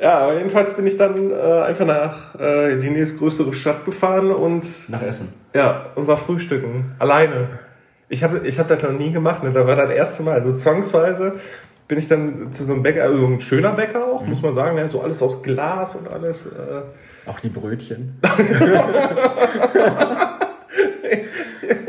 Ja, 0.00 0.18
aber 0.18 0.36
jedenfalls 0.36 0.74
bin 0.74 0.86
ich 0.86 0.96
dann 0.96 1.30
äh, 1.30 1.34
einfach 1.34 1.86
nach 1.86 2.38
äh, 2.38 2.76
die 2.78 2.90
nächstgrößere 2.90 3.52
Stadt 3.54 3.84
gefahren 3.84 4.30
und. 4.30 4.64
Nach 4.88 5.02
Essen. 5.02 5.32
Ja, 5.54 5.86
und 5.94 6.06
war 6.06 6.16
frühstücken. 6.16 6.96
Alleine. 6.98 7.48
Ich 8.08 8.22
habe 8.22 8.46
ich 8.46 8.58
hab 8.58 8.68
das 8.68 8.82
noch 8.82 8.92
nie 8.92 9.10
gemacht, 9.10 9.42
ne? 9.42 9.50
Da 9.52 9.66
war 9.66 9.76
das 9.76 9.90
erste 9.90 10.22
Mal. 10.22 10.40
Also 10.40 10.54
zwangsweise 10.54 11.34
bin 11.88 11.98
ich 11.98 12.08
dann 12.08 12.52
zu 12.52 12.64
so 12.64 12.72
einem 12.72 12.82
Bäcker, 12.82 13.04
also 13.04 13.26
ein 13.26 13.40
schöner 13.40 13.72
Bäcker 13.72 14.04
auch, 14.04 14.22
mhm. 14.22 14.30
muss 14.30 14.42
man 14.42 14.54
sagen, 14.54 14.76
ne? 14.76 14.88
so 14.90 15.00
alles 15.00 15.22
aus 15.22 15.42
Glas 15.42 15.96
und 15.96 16.08
alles. 16.08 16.46
Äh, 16.46 16.82
auch 17.28 17.40
die 17.40 17.48
Brötchen. 17.48 18.20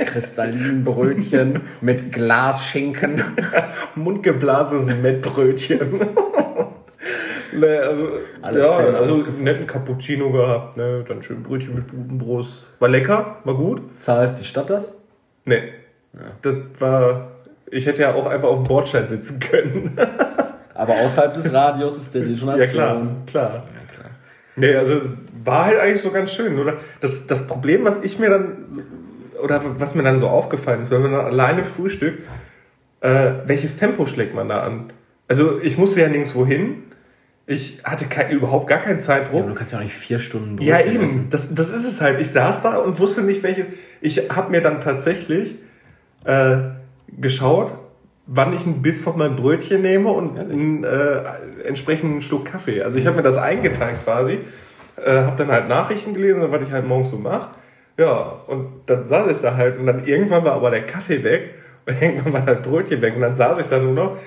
Kristallinbrötchen 0.05 1.61
mit 1.81 2.11
Glasschinken. 2.11 3.23
Mundgeblasenes 3.95 4.95
Mettbrötchen. 5.01 5.99
Ne, 7.57 7.79
also, 7.79 8.07
Alle 8.41 8.59
ja, 8.59 8.69
also 8.69 9.13
einen 9.13 9.43
netten 9.43 9.67
Cappuccino 9.67 10.31
gehabt, 10.31 10.77
ne? 10.77 11.03
dann 11.07 11.21
schön 11.23 11.43
Brötchen 11.43 11.75
mit 11.75 11.87
Budenbrust. 11.87 12.67
War 12.79 12.89
lecker, 12.89 13.37
war 13.43 13.55
gut. 13.55 13.81
Zahlt 13.97 14.39
die 14.39 14.43
Stadt 14.43 14.69
das? 14.69 14.97
Nee. 15.45 15.63
Ja. 16.13 16.19
Das 16.41 16.59
war. 16.79 17.31
Ich 17.69 17.85
hätte 17.85 18.01
ja 18.01 18.13
auch 18.13 18.25
einfach 18.25 18.47
auf 18.47 18.63
dem 18.63 18.67
Bordstein 18.67 19.07
sitzen 19.07 19.39
können. 19.39 19.97
Aber 20.73 20.93
außerhalb 20.93 21.33
des 21.33 21.51
Radios 21.51 21.97
ist 21.97 22.13
der 22.13 22.21
Detonation. 22.21 22.59
Ja, 22.59 22.67
klar, 22.67 23.11
klar. 23.25 23.53
Ja, 23.53 23.93
klar. 23.93 24.11
Nee, 24.55 24.75
also 24.75 25.01
war 25.43 25.65
halt 25.65 25.79
eigentlich 25.79 26.01
so 26.01 26.11
ganz 26.11 26.31
schön, 26.31 26.59
oder? 26.59 26.77
Das, 26.99 27.25
das 27.27 27.47
Problem, 27.47 27.83
was 27.83 28.03
ich 28.03 28.19
mir 28.19 28.29
dann, 28.29 28.83
oder 29.41 29.61
was 29.79 29.95
mir 29.95 30.03
dann 30.03 30.19
so 30.19 30.27
aufgefallen 30.27 30.81
ist, 30.81 30.91
wenn 30.91 31.01
man 31.01 31.13
dann 31.13 31.25
alleine 31.25 31.63
frühstückt, 31.63 32.23
äh, 33.01 33.31
welches 33.45 33.77
Tempo 33.77 34.05
schlägt 34.05 34.35
man 34.35 34.49
da 34.49 34.61
an? 34.61 34.93
Also 35.27 35.59
ich 35.61 35.77
musste 35.77 36.01
ja 36.01 36.09
nirgendwo 36.09 36.45
hin. 36.45 36.83
Ich 37.47 37.81
hatte 37.83 38.05
kein, 38.05 38.29
überhaupt 38.29 38.67
gar 38.67 38.79
keinen 38.79 38.99
Zeitdruck. 38.99 39.41
Ja, 39.41 39.47
du 39.47 39.55
kannst 39.55 39.73
ja 39.73 39.79
auch 39.79 39.83
nicht 39.83 39.95
vier 39.95 40.19
Stunden 40.19 40.57
Brot 40.57 40.67
Ja, 40.67 40.81
eben. 40.81 41.29
Das, 41.29 41.55
das 41.55 41.71
ist 41.71 41.85
es 41.85 42.01
halt. 42.01 42.19
Ich 42.21 42.29
saß 42.29 42.61
da 42.61 42.77
und 42.77 42.99
wusste 42.99 43.23
nicht, 43.23 43.41
welches. 43.41 43.67
Ich 44.01 44.29
habe 44.29 44.51
mir 44.51 44.61
dann 44.61 44.81
tatsächlich 44.81 45.55
äh, 46.25 46.57
geschaut, 47.17 47.73
wann 48.27 48.53
ich 48.53 48.65
einen 48.65 48.81
Biss 48.81 49.01
von 49.01 49.17
meinem 49.17 49.35
Brötchen 49.35 49.81
nehme 49.81 50.11
und 50.11 50.37
einen 50.37 50.83
äh, 50.83 51.23
entsprechenden 51.65 52.21
Schluck 52.21 52.45
Kaffee. 52.45 52.83
Also 52.83 52.99
ich 52.99 53.07
habe 53.07 53.15
mir 53.15 53.23
das 53.23 53.37
eingeteilt 53.37 54.03
quasi 54.03 54.39
äh, 55.03 55.21
habe 55.23 55.37
dann 55.37 55.51
halt 55.51 55.67
Nachrichten 55.67 56.13
gelesen, 56.13 56.43
was 56.51 56.61
ich 56.61 56.71
halt 56.71 56.87
morgens 56.87 57.11
so 57.11 57.17
mache. 57.17 57.49
Ja, 57.97 58.41
und 58.47 58.81
dann 58.85 59.03
saß 59.03 59.31
ich 59.31 59.39
da 59.39 59.55
halt 59.55 59.79
und 59.79 59.85
dann 59.85 60.05
irgendwann 60.05 60.43
war 60.43 60.53
aber 60.53 60.69
der 60.69 60.85
Kaffee 60.85 61.23
weg 61.23 61.55
und 61.85 61.95
irgendwann 62.01 62.33
war 62.33 62.41
das 62.41 62.61
Brötchen 62.61 63.01
weg 63.01 63.15
und 63.15 63.21
dann 63.21 63.35
saß 63.35 63.59
ich 63.59 63.67
da 63.67 63.79
nur 63.79 63.93
noch 63.93 64.17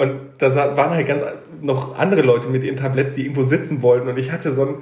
und 0.00 0.12
da 0.38 0.56
waren 0.78 0.92
halt 0.92 1.06
ganz 1.06 1.22
noch 1.60 1.98
andere 1.98 2.22
Leute 2.22 2.48
mit 2.48 2.64
ihren 2.64 2.78
Tabletts, 2.78 3.16
die 3.16 3.24
irgendwo 3.24 3.42
sitzen 3.42 3.82
wollten 3.82 4.08
und 4.08 4.18
ich 4.18 4.32
hatte 4.32 4.50
so 4.50 4.62
einen, 4.62 4.74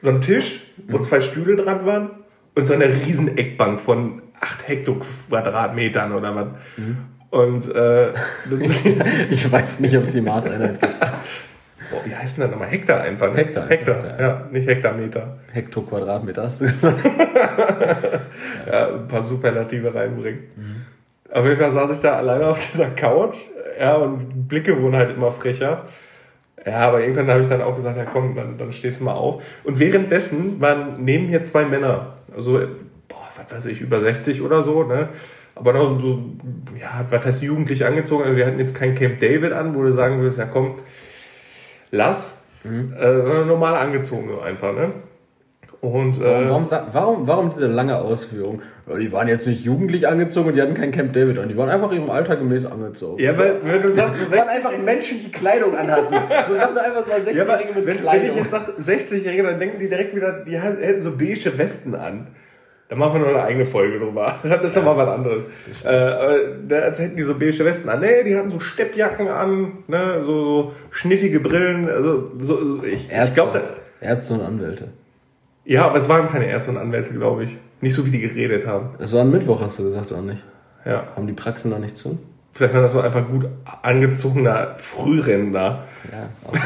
so 0.00 0.08
einen 0.08 0.22
Tisch, 0.22 0.62
wo 0.88 0.98
zwei 1.00 1.20
Stühle 1.20 1.56
dran 1.56 1.84
waren 1.84 2.10
und 2.54 2.64
so 2.64 2.72
eine 2.72 2.86
riesen 2.86 3.36
Eckbank 3.36 3.80
von 3.80 4.22
8 4.40 4.66
Hektoquadratmetern 4.66 6.12
oder 6.12 6.34
was. 6.34 6.46
Mhm. 6.78 6.96
Und 7.28 7.74
äh, 7.74 8.12
ich 9.30 9.52
weiß 9.52 9.80
nicht, 9.80 9.94
ob 9.94 10.04
es 10.04 10.12
die 10.12 10.22
Maßeinheit 10.22 10.80
gibt. 10.80 11.00
Boah, 11.90 12.00
wie 12.04 12.14
heißt 12.14 12.38
denn 12.38 12.44
das 12.44 12.50
nochmal? 12.52 12.68
Hektar 12.68 13.02
einfach. 13.02 13.30
Ne? 13.30 13.36
Hektar. 13.36 13.68
Hektar, 13.68 13.96
Hektar 13.96 14.20
ja. 14.20 14.26
ja, 14.26 14.48
nicht 14.50 14.66
Hektarmeter. 14.66 15.36
Hektoquadratmeter 15.52 16.44
hast 16.44 16.62
du 16.62 16.64
gesagt. 16.64 17.04
ja, 18.72 18.88
ein 18.88 19.06
paar 19.06 19.22
Superlative 19.24 19.94
reinbringen. 19.94 20.44
Mhm. 20.56 20.76
Auf 21.30 21.44
jeden 21.44 21.56
Fall 21.56 21.72
saß 21.72 21.90
ich 21.90 22.00
da 22.00 22.16
alleine 22.16 22.46
auf 22.46 22.70
dieser 22.70 22.90
Couch, 22.90 23.36
ja, 23.78 23.96
und 23.96 24.48
Blicke 24.48 24.80
wurden 24.80 24.96
halt 24.96 25.16
immer 25.16 25.30
frecher. 25.30 25.86
Ja, 26.66 26.88
aber 26.88 27.00
irgendwann 27.00 27.28
habe 27.28 27.42
ich 27.42 27.48
dann 27.48 27.60
auch 27.60 27.76
gesagt, 27.76 27.96
ja 27.96 28.04
komm, 28.04 28.34
dann, 28.34 28.56
dann 28.56 28.72
stehst 28.72 29.00
du 29.00 29.04
mal 29.04 29.14
auf. 29.14 29.42
Und 29.64 29.78
währenddessen 29.78 30.60
waren 30.60 31.04
neben 31.04 31.26
mir 31.26 31.44
zwei 31.44 31.64
Männer, 31.64 32.14
also, 32.34 32.52
boah, 33.08 33.28
was 33.36 33.56
weiß 33.56 33.66
ich, 33.66 33.80
über 33.80 34.00
60 34.00 34.40
oder 34.42 34.62
so, 34.62 34.84
ne? 34.84 35.08
Aber 35.56 35.72
noch 35.72 36.00
so, 36.00 36.18
ja, 36.80 37.04
was 37.10 37.24
heißt 37.24 37.42
jugendlich 37.42 37.84
angezogen? 37.84 38.24
Also 38.24 38.36
wir 38.36 38.46
hatten 38.46 38.58
jetzt 38.58 38.74
kein 38.74 38.94
Camp 38.94 39.20
David 39.20 39.52
an, 39.52 39.74
wo 39.74 39.82
du 39.82 39.92
sagen 39.92 40.20
würdest, 40.20 40.38
ja 40.38 40.46
komm, 40.46 40.76
lass, 41.90 42.42
mhm. 42.64 42.92
äh, 42.98 43.44
normal 43.44 43.76
angezogen 43.76 44.28
so 44.28 44.40
einfach, 44.40 44.74
ne? 44.74 44.92
Und, 45.84 46.18
äh, 46.18 46.48
warum, 46.48 46.70
warum, 46.70 46.86
warum, 46.92 47.26
warum 47.26 47.50
diese 47.50 47.66
lange 47.66 47.96
Ausführung? 47.98 48.62
Die 48.98 49.12
waren 49.12 49.28
jetzt 49.28 49.46
nicht 49.46 49.64
jugendlich 49.64 50.08
angezogen 50.08 50.48
und 50.48 50.54
die 50.56 50.62
hatten 50.62 50.74
kein 50.74 50.92
Camp 50.92 51.12
David 51.12 51.38
an. 51.38 51.48
Die 51.48 51.56
waren 51.56 51.68
einfach 51.68 51.92
ihrem 51.92 52.08
Alter 52.08 52.36
gemäß 52.36 52.64
angezogen. 52.64 53.22
Ja, 53.22 53.36
weil 53.36 53.56
wenn 53.62 53.82
du 53.82 53.90
sagst, 53.90 54.16
das 54.20 54.32
waren 54.36 54.48
einfach 54.48 54.76
Menschen, 54.78 55.20
die 55.24 55.30
Kleidung 55.30 55.76
anhatten. 55.76 56.14
So 56.48 56.54
sagt 56.54 56.78
einfach 56.78 57.04
so 57.04 57.12
60-Jährige 57.12 57.70
ja, 57.70 57.76
mit 57.76 57.86
wenn, 57.86 57.96
Kleidung. 57.98 58.22
Wenn 58.22 58.30
ich 58.30 58.36
jetzt 58.36 58.50
sage 58.50 58.72
60-Jährige, 58.80 59.42
dann 59.42 59.58
denken 59.58 59.78
die 59.78 59.88
direkt 59.88 60.16
wieder, 60.16 60.44
die 60.44 60.58
hätten 60.58 61.00
so 61.00 61.12
beige 61.12 61.56
Westen 61.58 61.94
an. 61.94 62.28
Da 62.88 62.96
machen 62.96 63.20
wir 63.20 63.20
noch 63.20 63.28
eine 63.28 63.42
eigene 63.42 63.66
Folge 63.66 63.98
drüber. 63.98 64.38
Das 64.42 64.62
ist 64.62 64.76
ja, 64.76 64.82
doch 64.82 64.96
mal 64.96 65.06
was 65.06 65.18
anderes. 65.18 65.44
Äh, 65.82 66.74
als 66.74 66.98
hätten 66.98 67.16
die 67.16 67.22
so 67.22 67.34
beige 67.38 67.64
Westen 67.64 67.90
an. 67.90 68.00
Nee, 68.00 68.24
die 68.24 68.36
hatten 68.36 68.50
so 68.50 68.60
Steppjacken 68.60 69.28
an, 69.28 69.84
ne, 69.86 70.22
so, 70.24 70.44
so 70.44 70.72
schnittige 70.90 71.40
Brillen. 71.40 71.90
Also 71.90 72.32
so, 72.38 72.76
so 72.76 72.84
ich, 72.84 73.10
Ärzte, 73.10 73.28
ich 73.28 73.34
glaube, 73.34 73.62
Ärzte 74.00 74.34
und 74.34 74.42
Anwälte. 74.42 74.88
Ja, 75.64 75.86
aber 75.86 75.96
es 75.96 76.08
waren 76.08 76.28
keine 76.28 76.46
Ärzte 76.46 76.70
und 76.70 76.78
Anwälte, 76.78 77.12
glaube 77.12 77.44
ich. 77.44 77.56
Nicht 77.80 77.94
so, 77.94 78.04
wie 78.06 78.10
die 78.10 78.20
geredet 78.20 78.66
haben. 78.66 78.90
Es 78.98 79.12
war 79.12 79.22
ein 79.22 79.30
Mittwoch, 79.30 79.60
hast 79.60 79.78
du 79.78 79.84
gesagt, 79.84 80.12
oder 80.12 80.22
nicht? 80.22 80.42
Ja. 80.84 81.04
Haben 81.16 81.26
die 81.26 81.32
Praxen 81.32 81.70
noch 81.70 81.78
nicht 81.78 81.96
zu? 81.96 82.18
Vielleicht 82.52 82.74
war 82.74 82.82
das 82.82 82.92
so 82.92 83.00
einfach 83.00 83.26
gut 83.26 83.48
angezogener 83.82 84.74
Frührenner. 84.76 85.84
Ja, 86.12 86.28
okay. 86.46 86.60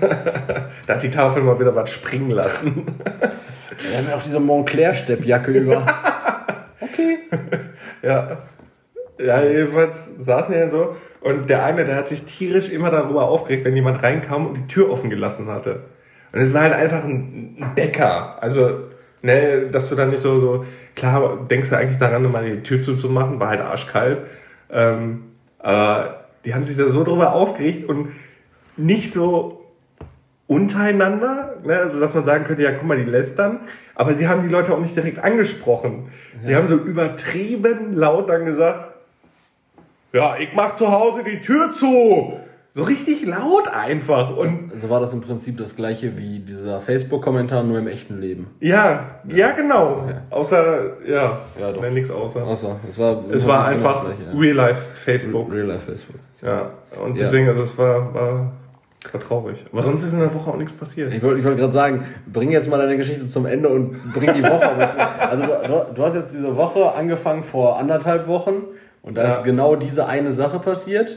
da 0.86 0.94
hat 0.94 1.02
die 1.02 1.10
Tafel 1.10 1.42
mal 1.42 1.58
wieder 1.60 1.74
was 1.74 1.90
springen 1.90 2.30
lassen. 2.30 2.86
Wir 3.90 3.98
haben 3.98 4.08
ja 4.08 4.16
auch 4.16 4.22
diese 4.22 4.40
Montclair-Steppjacke 4.40 5.50
über. 5.50 5.84
okay. 6.80 7.18
Ja. 8.02 8.38
Ja, 9.18 9.42
jedenfalls 9.42 10.10
saßen 10.20 10.54
wir 10.54 10.70
so 10.70 10.96
und 11.20 11.50
der 11.50 11.64
eine, 11.64 11.84
der 11.84 11.96
hat 11.96 12.08
sich 12.08 12.24
tierisch 12.24 12.70
immer 12.70 12.90
darüber 12.90 13.28
aufgeregt, 13.28 13.64
wenn 13.64 13.74
jemand 13.74 14.02
reinkam 14.02 14.46
und 14.46 14.54
die 14.54 14.66
Tür 14.66 14.90
offen 14.90 15.10
gelassen 15.10 15.48
hatte. 15.48 15.80
Und 16.32 16.40
es 16.40 16.52
war 16.54 16.62
halt 16.62 16.74
einfach 16.74 17.04
ein 17.04 17.72
Bäcker. 17.74 18.42
Also, 18.42 18.88
ne, 19.22 19.68
dass 19.70 19.88
du 19.88 19.96
dann 19.96 20.10
nicht 20.10 20.20
so, 20.20 20.38
so, 20.38 20.64
klar, 20.94 21.46
denkst 21.48 21.70
du 21.70 21.76
eigentlich 21.76 21.98
daran, 21.98 22.30
mal 22.30 22.44
die 22.44 22.62
Tür 22.62 22.80
zuzumachen, 22.80 23.40
war 23.40 23.48
halt 23.50 23.60
arschkalt. 23.60 24.20
Ähm, 24.70 25.24
aber 25.58 26.26
die 26.44 26.54
haben 26.54 26.64
sich 26.64 26.76
da 26.76 26.86
so 26.88 27.04
drüber 27.04 27.32
aufgeregt 27.32 27.88
und 27.88 28.10
nicht 28.76 29.12
so 29.12 29.64
untereinander, 30.46 31.56
ne? 31.64 31.76
also 31.76 31.98
dass 31.98 32.14
man 32.14 32.24
sagen 32.24 32.44
könnte, 32.44 32.62
ja, 32.62 32.72
guck 32.72 32.86
mal, 32.86 32.96
die 32.96 33.10
lästern, 33.10 33.60
aber 33.94 34.14
sie 34.14 34.28
haben 34.28 34.42
die 34.42 34.48
Leute 34.48 34.72
auch 34.72 34.78
nicht 34.78 34.94
direkt 34.94 35.18
angesprochen. 35.18 36.08
Ja. 36.42 36.48
Die 36.48 36.56
haben 36.56 36.66
so 36.66 36.76
übertrieben 36.76 37.94
laut 37.94 38.28
dann 38.28 38.44
gesagt, 38.44 38.94
ja, 40.12 40.36
ich 40.38 40.50
mach 40.54 40.76
zu 40.76 40.90
Hause 40.90 41.24
die 41.24 41.40
Tür 41.40 41.72
zu. 41.72 42.38
So 42.76 42.82
richtig 42.82 43.24
laut 43.24 43.68
einfach. 43.68 44.36
Und 44.36 44.70
so 44.82 44.90
war 44.90 45.00
das 45.00 45.14
im 45.14 45.22
Prinzip 45.22 45.56
das 45.56 45.76
gleiche 45.76 46.18
wie 46.18 46.40
dieser 46.40 46.78
Facebook-Kommentar, 46.78 47.62
nur 47.62 47.78
im 47.78 47.88
echten 47.88 48.20
Leben. 48.20 48.48
Ja, 48.60 49.22
ja, 49.26 49.36
ja 49.36 49.52
genau. 49.52 50.02
Okay. 50.02 50.16
Außer, 50.28 50.84
ja, 51.08 51.38
ja 51.58 51.72
doch. 51.72 51.90
nichts 51.90 52.10
außer. 52.10 52.44
Außer, 52.44 52.78
es 52.86 52.98
war, 52.98 53.24
es 53.32 53.48
war 53.48 53.64
einfach 53.64 54.04
ja. 54.04 54.38
Real-Life 54.38 54.94
Facebook. 54.94 55.50
Real-Life 55.50 55.86
Facebook. 55.86 56.16
Ja, 56.42 56.72
und 57.02 57.18
deswegen, 57.18 57.48
also 57.48 57.60
das 57.60 57.78
war, 57.78 58.12
war, 58.12 58.52
war 59.10 59.20
traurig. 59.22 59.64
Aber 59.72 59.82
sonst 59.82 60.04
ist 60.04 60.12
in 60.12 60.20
der 60.20 60.34
Woche 60.34 60.50
auch 60.50 60.58
nichts 60.58 60.74
passiert. 60.74 61.14
Ich 61.14 61.22
wollte 61.22 61.38
ich 61.40 61.46
wollt 61.46 61.56
gerade 61.56 61.72
sagen, 61.72 62.04
bring 62.30 62.50
jetzt 62.50 62.68
mal 62.68 62.76
deine 62.76 62.98
Geschichte 62.98 63.26
zum 63.26 63.46
Ende 63.46 63.70
und 63.70 64.12
bring 64.12 64.34
die 64.34 64.42
Woche. 64.42 64.68
also 65.18 65.42
du, 65.44 65.94
du, 65.94 66.02
hast 66.04 66.12
jetzt 66.12 66.34
diese 66.34 66.54
Woche 66.54 66.92
angefangen 66.92 67.42
vor 67.42 67.78
anderthalb 67.78 68.26
Wochen 68.26 68.64
und 69.00 69.16
da 69.16 69.28
ist 69.28 69.44
genau 69.44 69.76
diese 69.76 70.04
eine 70.04 70.32
Sache 70.32 70.58
passiert. 70.58 71.16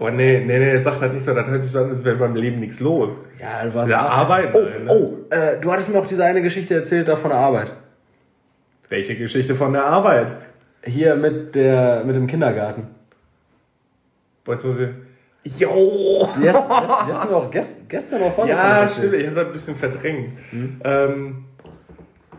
Boah, 0.00 0.10
nee, 0.10 0.42
nee, 0.46 0.58
nee, 0.58 0.78
sag 0.80 0.98
halt 0.98 1.12
nicht 1.12 1.26
so, 1.26 1.34
das 1.34 1.46
hört 1.46 1.62
sich 1.62 1.72
so 1.72 1.80
an, 1.80 1.90
als 1.90 2.02
wäre 2.02 2.16
beim 2.16 2.34
Leben 2.34 2.58
nichts 2.58 2.80
los. 2.80 3.10
Ja, 3.38 3.62
du 3.66 3.74
warst. 3.74 3.90
Ja, 3.90 4.00
Arbeit. 4.00 4.54
Oh, 4.54 4.60
ne? 4.62 4.86
oh 4.88 5.18
äh, 5.28 5.60
du 5.60 5.70
hattest 5.70 5.90
mir 5.90 5.98
auch 5.98 6.06
diese 6.06 6.24
eine 6.24 6.40
Geschichte 6.40 6.72
erzählt 6.74 7.06
da 7.06 7.16
von 7.16 7.28
der 7.28 7.38
Arbeit. 7.38 7.74
Welche 8.88 9.14
Geschichte 9.14 9.54
von 9.54 9.74
der 9.74 9.84
Arbeit? 9.84 10.32
Hier 10.82 11.16
mit 11.16 11.54
der, 11.54 12.02
mit 12.06 12.16
dem 12.16 12.26
Kindergarten. 12.26 12.86
Boah, 14.42 14.52
jetzt 14.52 14.64
muss 14.64 14.76
ich. 14.78 15.60
Jo! 15.60 16.26
Die 16.42 16.48
hast, 16.48 16.66
die 17.06 17.12
hast, 17.12 17.30
du 17.30 17.36
auch 17.36 17.50
gest, 17.50 17.86
gestern 17.86 18.20
noch 18.22 18.34
vorne 18.34 18.52
Ja, 18.52 18.88
stimmt, 18.88 19.12
ich 19.12 19.26
habe 19.26 19.36
das 19.36 19.46
ein 19.48 19.52
bisschen 19.52 19.76
verdrängt. 19.76 20.30
Hm? 20.48 20.80
Ähm, 20.82 21.44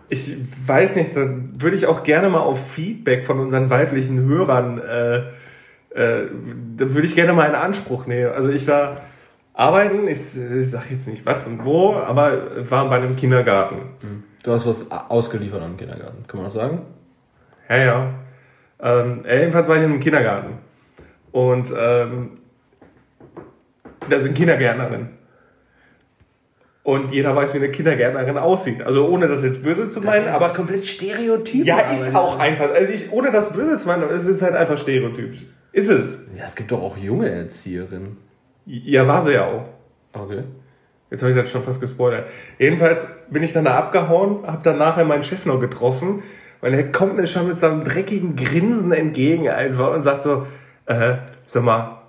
ich 0.10 0.36
weiß 0.66 0.96
nicht, 0.96 1.16
da 1.16 1.30
würde 1.60 1.76
ich 1.76 1.86
auch 1.86 2.02
gerne 2.02 2.28
mal 2.28 2.40
auf 2.40 2.72
Feedback 2.72 3.24
von 3.24 3.38
unseren 3.38 3.70
weiblichen 3.70 4.26
Hörern 4.26 4.80
äh, 4.80 5.22
äh, 5.94 6.24
da 6.78 6.94
würde 6.94 7.08
ich 7.08 7.16
gerne 7.16 7.34
mal 7.34 7.50
in 7.50 7.56
Anspruch 7.56 8.06
nehmen. 8.06 8.32
Also 8.32 8.50
ich 8.50 8.68
war 8.68 8.96
arbeiten, 9.54 10.08
ich, 10.08 10.38
ich 10.38 10.70
sage 10.70 10.86
jetzt 10.92 11.08
nicht 11.08 11.26
was 11.26 11.46
und 11.46 11.66
wo, 11.66 11.94
aber 11.96 12.70
war 12.70 12.90
bei 12.90 12.98
einem 12.98 13.16
Kindergarten. 13.16 13.78
Hm. 14.02 14.24
Du 14.44 14.52
hast 14.52 14.66
was 14.66 14.90
ausgeliefert 14.92 15.62
am 15.62 15.78
Kindergarten, 15.78 16.26
kann 16.28 16.38
man 16.38 16.46
das 16.46 16.54
sagen? 16.54 16.82
Ja, 17.70 17.78
ja. 17.78 18.14
Ähm, 18.82 19.24
jedenfalls 19.26 19.68
war 19.68 19.76
ich 19.76 19.84
in 19.84 19.92
einem 19.92 20.00
Kindergarten. 20.00 20.58
Und 21.32 21.72
ähm, 21.78 22.32
da 24.10 24.20
sind 24.20 24.36
Kindergärtnerin. 24.36 25.10
Und 26.84 27.12
jeder 27.12 27.36
weiß, 27.36 27.54
wie 27.54 27.60
eine 27.60 27.70
Kindergärtnerin 27.70 28.40
aussieht. 28.40 28.82
Also 28.82 29.08
ohne 29.08 29.28
das 29.28 29.44
jetzt 29.44 29.62
böse 29.62 29.92
zu 29.92 30.02
meinen, 30.02 30.26
das 30.26 30.36
ist 30.36 30.42
aber 30.42 30.54
komplett 30.54 30.88
stereotyp. 30.88 31.66
Ja, 31.66 31.92
ist 31.92 32.16
auch 32.16 32.40
einfach. 32.40 32.74
Also 32.74 32.92
ich, 32.92 33.12
ohne 33.12 33.32
das 33.32 33.52
böse 33.52 33.78
zu 33.78 33.88
meinen, 33.88 34.10
es 34.10 34.26
ist 34.26 34.42
halt 34.42 34.56
einfach 34.56 34.80
stereotypisch. 34.80 35.46
Ist 35.74 35.90
es? 35.90 36.20
Ja, 36.38 36.46
es 36.46 36.56
gibt 36.56 36.72
doch 36.72 36.82
auch 36.82 36.98
junge 36.98 37.30
Erzieherinnen. 37.30 38.18
Ja, 38.66 39.08
war 39.08 39.22
sie 39.22 39.34
ja 39.34 39.46
auch. 39.46 39.66
Okay. 40.14 40.44
Jetzt 41.10 41.22
habe 41.22 41.32
ich 41.32 41.38
das 41.38 41.50
schon 41.50 41.64
fast 41.64 41.82
gespoilert. 41.82 42.28
Jedenfalls 42.58 43.08
bin 43.30 43.44
ich 43.44 43.54
dann 43.54 43.66
da 43.66 43.78
abgehauen, 43.78 44.48
habe 44.48 44.64
dann 44.64 44.78
nachher 44.78 45.06
meinen 45.06 45.24
Chef 45.24 45.46
noch 45.46 45.60
getroffen 45.60 46.24
und 46.62 46.74
er 46.74 46.92
kommt 46.92 47.18
mir 47.18 47.28
schon 47.28 47.48
mit 47.48 47.58
seinem 47.58 47.84
dreckigen 47.84 48.36
Grinsen 48.36 48.92
entgegen 48.92 49.50
einfach 49.50 49.94
und 49.94 50.04
sagt 50.04 50.24
so, 50.24 50.48
äh, 50.86 51.16
sag 51.46 51.64
mal, 51.64 52.02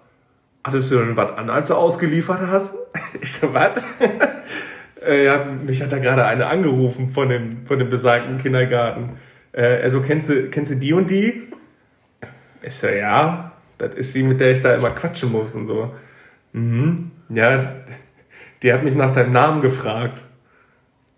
hattest 0.62 0.92
du 0.92 0.98
denn 0.98 1.16
was 1.16 1.36
an, 1.36 1.50
als 1.50 1.68
du 1.68 1.74
ausgeliefert 1.74 2.40
hast? 2.46 2.76
Ich 3.20 3.34
so, 3.34 3.52
was? 3.52 3.72
äh, 5.06 5.26
ja, 5.26 5.44
mich 5.44 5.82
hat 5.82 5.92
da 5.92 5.98
gerade 5.98 6.24
eine 6.24 6.46
angerufen 6.46 7.10
von 7.10 7.28
dem, 7.28 7.66
von 7.66 7.78
dem 7.78 7.90
besagten 7.90 8.38
Kindergarten. 8.38 9.18
Äh, 9.52 9.82
also, 9.82 10.00
kennst 10.00 10.30
du, 10.30 10.48
kennst 10.48 10.72
du 10.72 10.76
die 10.76 10.94
und 10.94 11.10
die? 11.10 11.42
Ich 12.62 12.74
so, 12.74 12.88
ja. 12.88 13.51
Das 13.82 13.94
ist 13.94 14.14
die, 14.14 14.22
mit 14.22 14.40
der 14.40 14.52
ich 14.52 14.62
da 14.62 14.76
immer 14.76 14.90
quatschen 14.90 15.32
muss 15.32 15.56
und 15.56 15.66
so. 15.66 15.92
Mhm. 16.52 17.10
Ja, 17.30 17.74
die 18.62 18.72
hat 18.72 18.84
mich 18.84 18.94
nach 18.94 19.12
deinem 19.12 19.32
Namen 19.32 19.60
gefragt. 19.60 20.22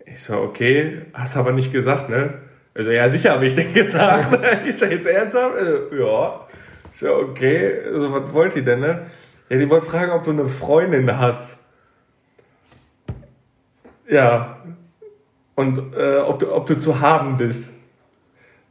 Ich 0.03 0.23
so, 0.23 0.37
okay, 0.37 1.03
hast 1.13 1.37
aber 1.37 1.51
nicht 1.51 1.71
gesagt, 1.71 2.09
ne? 2.09 2.39
Also, 2.73 2.89
ja, 2.89 3.07
sicher 3.07 3.33
habe 3.33 3.45
ich 3.45 3.53
den 3.53 3.71
gesagt. 3.75 4.65
ist 4.65 4.81
er 4.81 4.91
jetzt 4.91 5.05
ernsthaft? 5.05 5.55
Also, 5.57 5.95
ja. 5.95 6.47
Ich 6.91 6.99
so, 6.99 7.13
okay, 7.13 7.81
also, 7.85 8.11
was 8.11 8.33
wollt 8.33 8.55
ihr 8.55 8.65
denn, 8.65 8.79
ne? 8.79 9.05
Ja, 9.49 9.57
die 9.57 9.69
wollte 9.69 9.85
fragen, 9.85 10.11
ob 10.11 10.23
du 10.23 10.31
eine 10.31 10.49
Freundin 10.49 11.19
hast. 11.19 11.59
Ja. 14.09 14.57
Und 15.53 15.95
äh, 15.95 16.17
ob, 16.17 16.39
du, 16.39 16.51
ob 16.51 16.65
du 16.65 16.79
zu 16.79 16.99
haben 16.99 17.37
bist. 17.37 17.73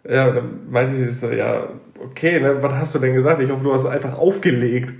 Ja, 0.02 0.32
dann 0.32 0.68
meinte 0.68 0.96
ich 0.96 1.16
so, 1.16 1.30
ja, 1.30 1.68
okay, 2.04 2.40
ne, 2.40 2.62
was 2.62 2.72
hast 2.72 2.94
du 2.94 2.98
denn 2.98 3.14
gesagt? 3.14 3.40
Ich 3.40 3.50
hoffe, 3.50 3.62
du 3.62 3.72
hast 3.72 3.86
einfach 3.86 4.18
aufgelegt. 4.18 4.92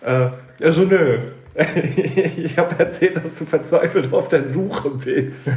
Äh, 0.00 0.28
ja, 0.58 0.72
so, 0.72 0.82
nö. 0.82 1.18
ich 2.36 2.58
habe 2.58 2.78
erzählt, 2.78 3.16
dass 3.16 3.38
du 3.38 3.44
verzweifelt 3.44 4.12
auf 4.12 4.28
der 4.28 4.42
Suche 4.42 4.90
bist. 4.90 5.50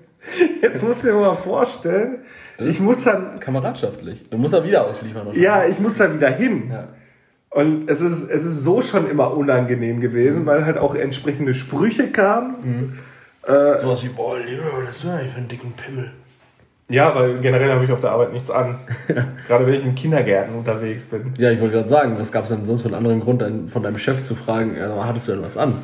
Jetzt 0.62 0.82
musst 0.82 1.04
du 1.04 1.08
dir 1.08 1.14
mal 1.14 1.34
vorstellen, 1.34 2.18
ich 2.58 2.80
muss 2.80 3.04
dann. 3.04 3.38
Kameradschaftlich. 3.38 4.28
Du 4.28 4.38
musst 4.38 4.54
da 4.54 4.64
wieder 4.64 4.86
ausliefern. 4.86 5.28
Oder? 5.28 5.38
Ja, 5.38 5.64
ich 5.66 5.78
muss 5.78 5.96
da 5.98 6.12
wieder 6.12 6.30
hin. 6.30 6.70
Ja. 6.70 6.88
Und 7.50 7.88
es 7.88 8.00
ist, 8.00 8.28
es 8.28 8.44
ist 8.44 8.64
so 8.64 8.82
schon 8.82 9.08
immer 9.08 9.34
unangenehm 9.36 10.00
gewesen, 10.00 10.42
mhm. 10.42 10.46
weil 10.46 10.66
halt 10.66 10.78
auch 10.78 10.94
entsprechende 10.94 11.54
Sprüche 11.54 12.08
kamen. 12.08 12.54
Mhm. 12.62 12.98
Äh, 13.46 13.80
Sowas 13.80 14.02
wie, 14.02 14.08
boah, 14.08 14.38
Leo, 14.38 14.62
was 14.84 14.96
ist 14.96 15.06
eigentlich 15.06 15.30
für 15.30 15.38
einen 15.38 15.48
dicken 15.48 15.72
Pimmel? 15.72 16.12
Ja, 16.88 17.12
weil 17.16 17.40
generell 17.40 17.72
habe 17.72 17.84
ich 17.84 17.90
auf 17.90 18.00
der 18.00 18.12
Arbeit 18.12 18.32
nichts 18.32 18.50
an. 18.50 18.78
gerade 19.48 19.66
wenn 19.66 19.74
ich 19.74 19.84
in 19.84 19.94
Kindergärten 19.96 20.54
unterwegs 20.54 21.04
bin. 21.04 21.34
Ja, 21.36 21.50
ich 21.50 21.60
wollte 21.60 21.74
gerade 21.74 21.88
sagen, 21.88 22.16
was 22.18 22.30
gab 22.30 22.44
es 22.44 22.50
denn 22.50 22.64
sonst 22.64 22.82
für 22.82 22.88
einen 22.88 22.96
anderen 22.96 23.20
Grund, 23.20 23.42
von 23.70 23.82
deinem 23.82 23.98
Chef 23.98 24.24
zu 24.24 24.36
fragen, 24.36 24.76
also, 24.80 25.04
hattest 25.04 25.26
du 25.28 25.32
denn 25.32 25.42
was 25.42 25.56
an? 25.56 25.74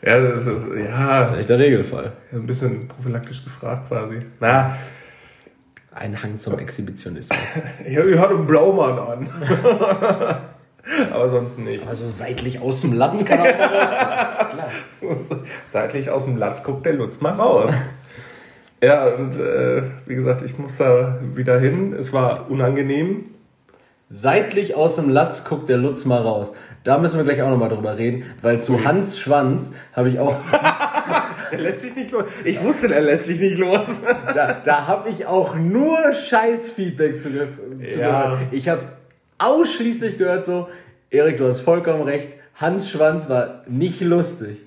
Ja, 0.00 0.20
das 0.20 0.46
ist, 0.46 0.64
ja. 0.76 1.20
Das 1.20 1.32
ist 1.32 1.36
echt 1.38 1.48
der 1.50 1.58
Regelfall. 1.58 2.12
Ein 2.32 2.46
bisschen 2.46 2.88
prophylaktisch 2.88 3.44
gefragt 3.44 3.88
quasi. 3.88 4.22
Na. 4.40 4.78
Ein 5.92 6.22
Hang 6.22 6.38
zum 6.38 6.58
Exhibitionismus. 6.58 7.38
ja, 7.88 8.04
ich 8.04 8.18
hatte 8.18 8.34
einen 8.34 8.46
Blaumann 8.46 8.98
an. 8.98 9.28
Aber 11.12 11.28
sonst 11.28 11.58
nicht. 11.58 11.86
Also 11.86 12.08
seitlich 12.08 12.60
aus 12.60 12.80
dem 12.80 12.94
Latz 12.94 13.24
kann 13.24 13.40
er. 13.40 14.70
Seitlich 15.70 16.08
aus 16.08 16.24
dem 16.24 16.36
Latz 16.36 16.62
guckt 16.62 16.86
der 16.86 16.94
Lutz 16.94 17.20
mal 17.20 17.34
raus. 17.34 17.74
Ja, 18.82 19.06
und 19.06 19.38
äh, 19.38 19.82
wie 20.06 20.14
gesagt, 20.14 20.42
ich 20.42 20.58
muss 20.58 20.76
da 20.76 21.18
wieder 21.34 21.58
hin. 21.58 21.94
Es 21.98 22.12
war 22.12 22.50
unangenehm. 22.50 23.24
Seitlich 24.10 24.74
aus 24.74 24.96
dem 24.96 25.10
Latz 25.10 25.44
guckt 25.44 25.68
der 25.68 25.76
Lutz 25.76 26.04
mal 26.04 26.22
raus. 26.22 26.52
Da 26.84 26.96
müssen 26.96 27.18
wir 27.18 27.24
gleich 27.24 27.42
auch 27.42 27.50
nochmal 27.50 27.68
drüber 27.68 27.98
reden, 27.98 28.22
weil 28.40 28.62
zu 28.62 28.84
Hans 28.84 29.18
Schwanz 29.18 29.74
habe 29.92 30.08
ich 30.08 30.18
auch 30.18 30.34
er 31.50 31.58
lässt 31.58 31.80
sich 31.80 31.94
nicht 31.94 32.10
los. 32.12 32.24
Ich 32.44 32.62
wusste, 32.62 32.94
er 32.94 33.02
lässt 33.02 33.24
sich 33.24 33.38
nicht 33.38 33.58
los. 33.58 34.00
da 34.34 34.62
da 34.64 34.86
habe 34.86 35.10
ich 35.10 35.26
auch 35.26 35.54
nur 35.56 36.12
Scheiß-Feedback 36.12 37.20
zu, 37.20 37.30
zu 37.30 38.00
ja. 38.00 38.22
gehört. 38.22 38.38
Ich 38.52 38.68
habe 38.68 38.82
ausschließlich 39.38 40.16
gehört 40.16 40.44
so, 40.44 40.68
Erik, 41.10 41.36
du 41.36 41.46
hast 41.46 41.60
vollkommen 41.60 42.02
recht, 42.02 42.28
Hans 42.54 42.90
Schwanz 42.90 43.28
war 43.28 43.62
nicht 43.66 44.00
lustig. 44.00 44.58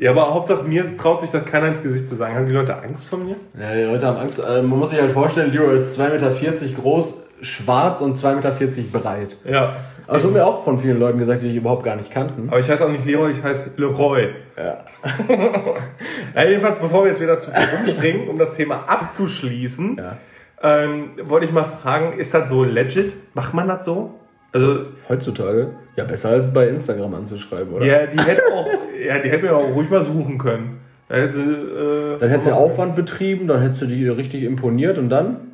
Ja, 0.00 0.12
aber 0.12 0.32
Hauptsache 0.32 0.62
mir 0.62 0.96
traut 0.96 1.20
sich 1.20 1.30
das 1.30 1.44
keiner 1.44 1.66
ins 1.66 1.82
Gesicht 1.82 2.06
zu 2.06 2.14
sagen. 2.14 2.36
Haben 2.36 2.46
die 2.46 2.52
Leute 2.52 2.80
Angst 2.80 3.08
vor 3.08 3.18
mir? 3.18 3.34
Ja, 3.60 3.74
die 3.74 3.82
Leute 3.82 4.06
haben 4.06 4.16
Angst. 4.16 4.38
Äh, 4.38 4.62
man 4.62 4.78
muss 4.78 4.90
sich 4.90 5.00
halt 5.00 5.10
vorstellen, 5.10 5.52
Leroy 5.52 5.76
ist 5.76 5.98
2,40 5.98 6.10
Meter 6.12 6.80
groß, 6.80 7.20
schwarz 7.42 8.00
und 8.00 8.16
2,40 8.16 8.36
Meter 8.36 8.98
breit. 9.00 9.36
Ja. 9.44 9.74
Aber 10.06 10.14
das 10.14 10.22
wurde 10.22 10.34
mir 10.34 10.46
auch 10.46 10.62
von 10.62 10.78
vielen 10.78 11.00
Leuten 11.00 11.18
gesagt, 11.18 11.42
die 11.42 11.48
ich 11.48 11.56
überhaupt 11.56 11.84
gar 11.84 11.96
nicht 11.96 12.12
kannten. 12.12 12.48
Aber 12.48 12.60
ich 12.60 12.70
heiße 12.70 12.86
auch 12.86 12.90
nicht 12.90 13.04
Leroy, 13.04 13.32
ich 13.32 13.42
heiße 13.42 13.72
Leroy. 13.76 14.28
Ja. 14.56 14.84
ja 16.34 16.44
jedenfalls, 16.44 16.78
bevor 16.78 17.02
wir 17.02 17.10
jetzt 17.10 17.20
wieder 17.20 17.40
zu 17.40 17.50
viel 17.50 17.76
rumspringen, 17.76 18.28
um 18.28 18.38
das 18.38 18.54
Thema 18.54 18.84
abzuschließen, 18.86 19.98
ja. 19.98 20.16
ähm, 20.62 21.10
wollte 21.24 21.46
ich 21.46 21.52
mal 21.52 21.64
fragen, 21.64 22.16
ist 22.16 22.32
das 22.32 22.48
so 22.48 22.62
legit? 22.62 23.14
Macht 23.34 23.52
man 23.52 23.66
das 23.66 23.84
so? 23.84 24.14
Also, 24.52 24.86
Heutzutage? 25.08 25.72
Ja, 25.96 26.04
besser 26.04 26.30
als 26.30 26.52
bei 26.54 26.68
Instagram 26.68 27.14
anzuschreiben, 27.14 27.74
oder? 27.74 27.84
Ja, 27.84 28.06
die 28.06 28.18
hätte 28.18 28.42
auch, 28.54 28.66
ja, 29.06 29.18
die 29.18 29.30
hätte 29.30 29.44
mir 29.44 29.56
auch 29.56 29.74
ruhig 29.74 29.90
mal 29.90 30.02
suchen 30.02 30.38
können. 30.38 30.80
Da 31.08 31.16
hätte 31.16 31.30
sie, 31.30 31.42
äh, 31.42 32.18
dann 32.18 32.28
hätte 32.28 32.44
sie 32.44 32.52
Aufwand 32.52 32.94
betrieben, 32.94 33.46
dann 33.46 33.62
hätte 33.62 33.74
sie 33.74 33.86
die 33.86 34.08
richtig 34.08 34.42
imponiert 34.42 34.98
und 34.98 35.08
dann? 35.08 35.52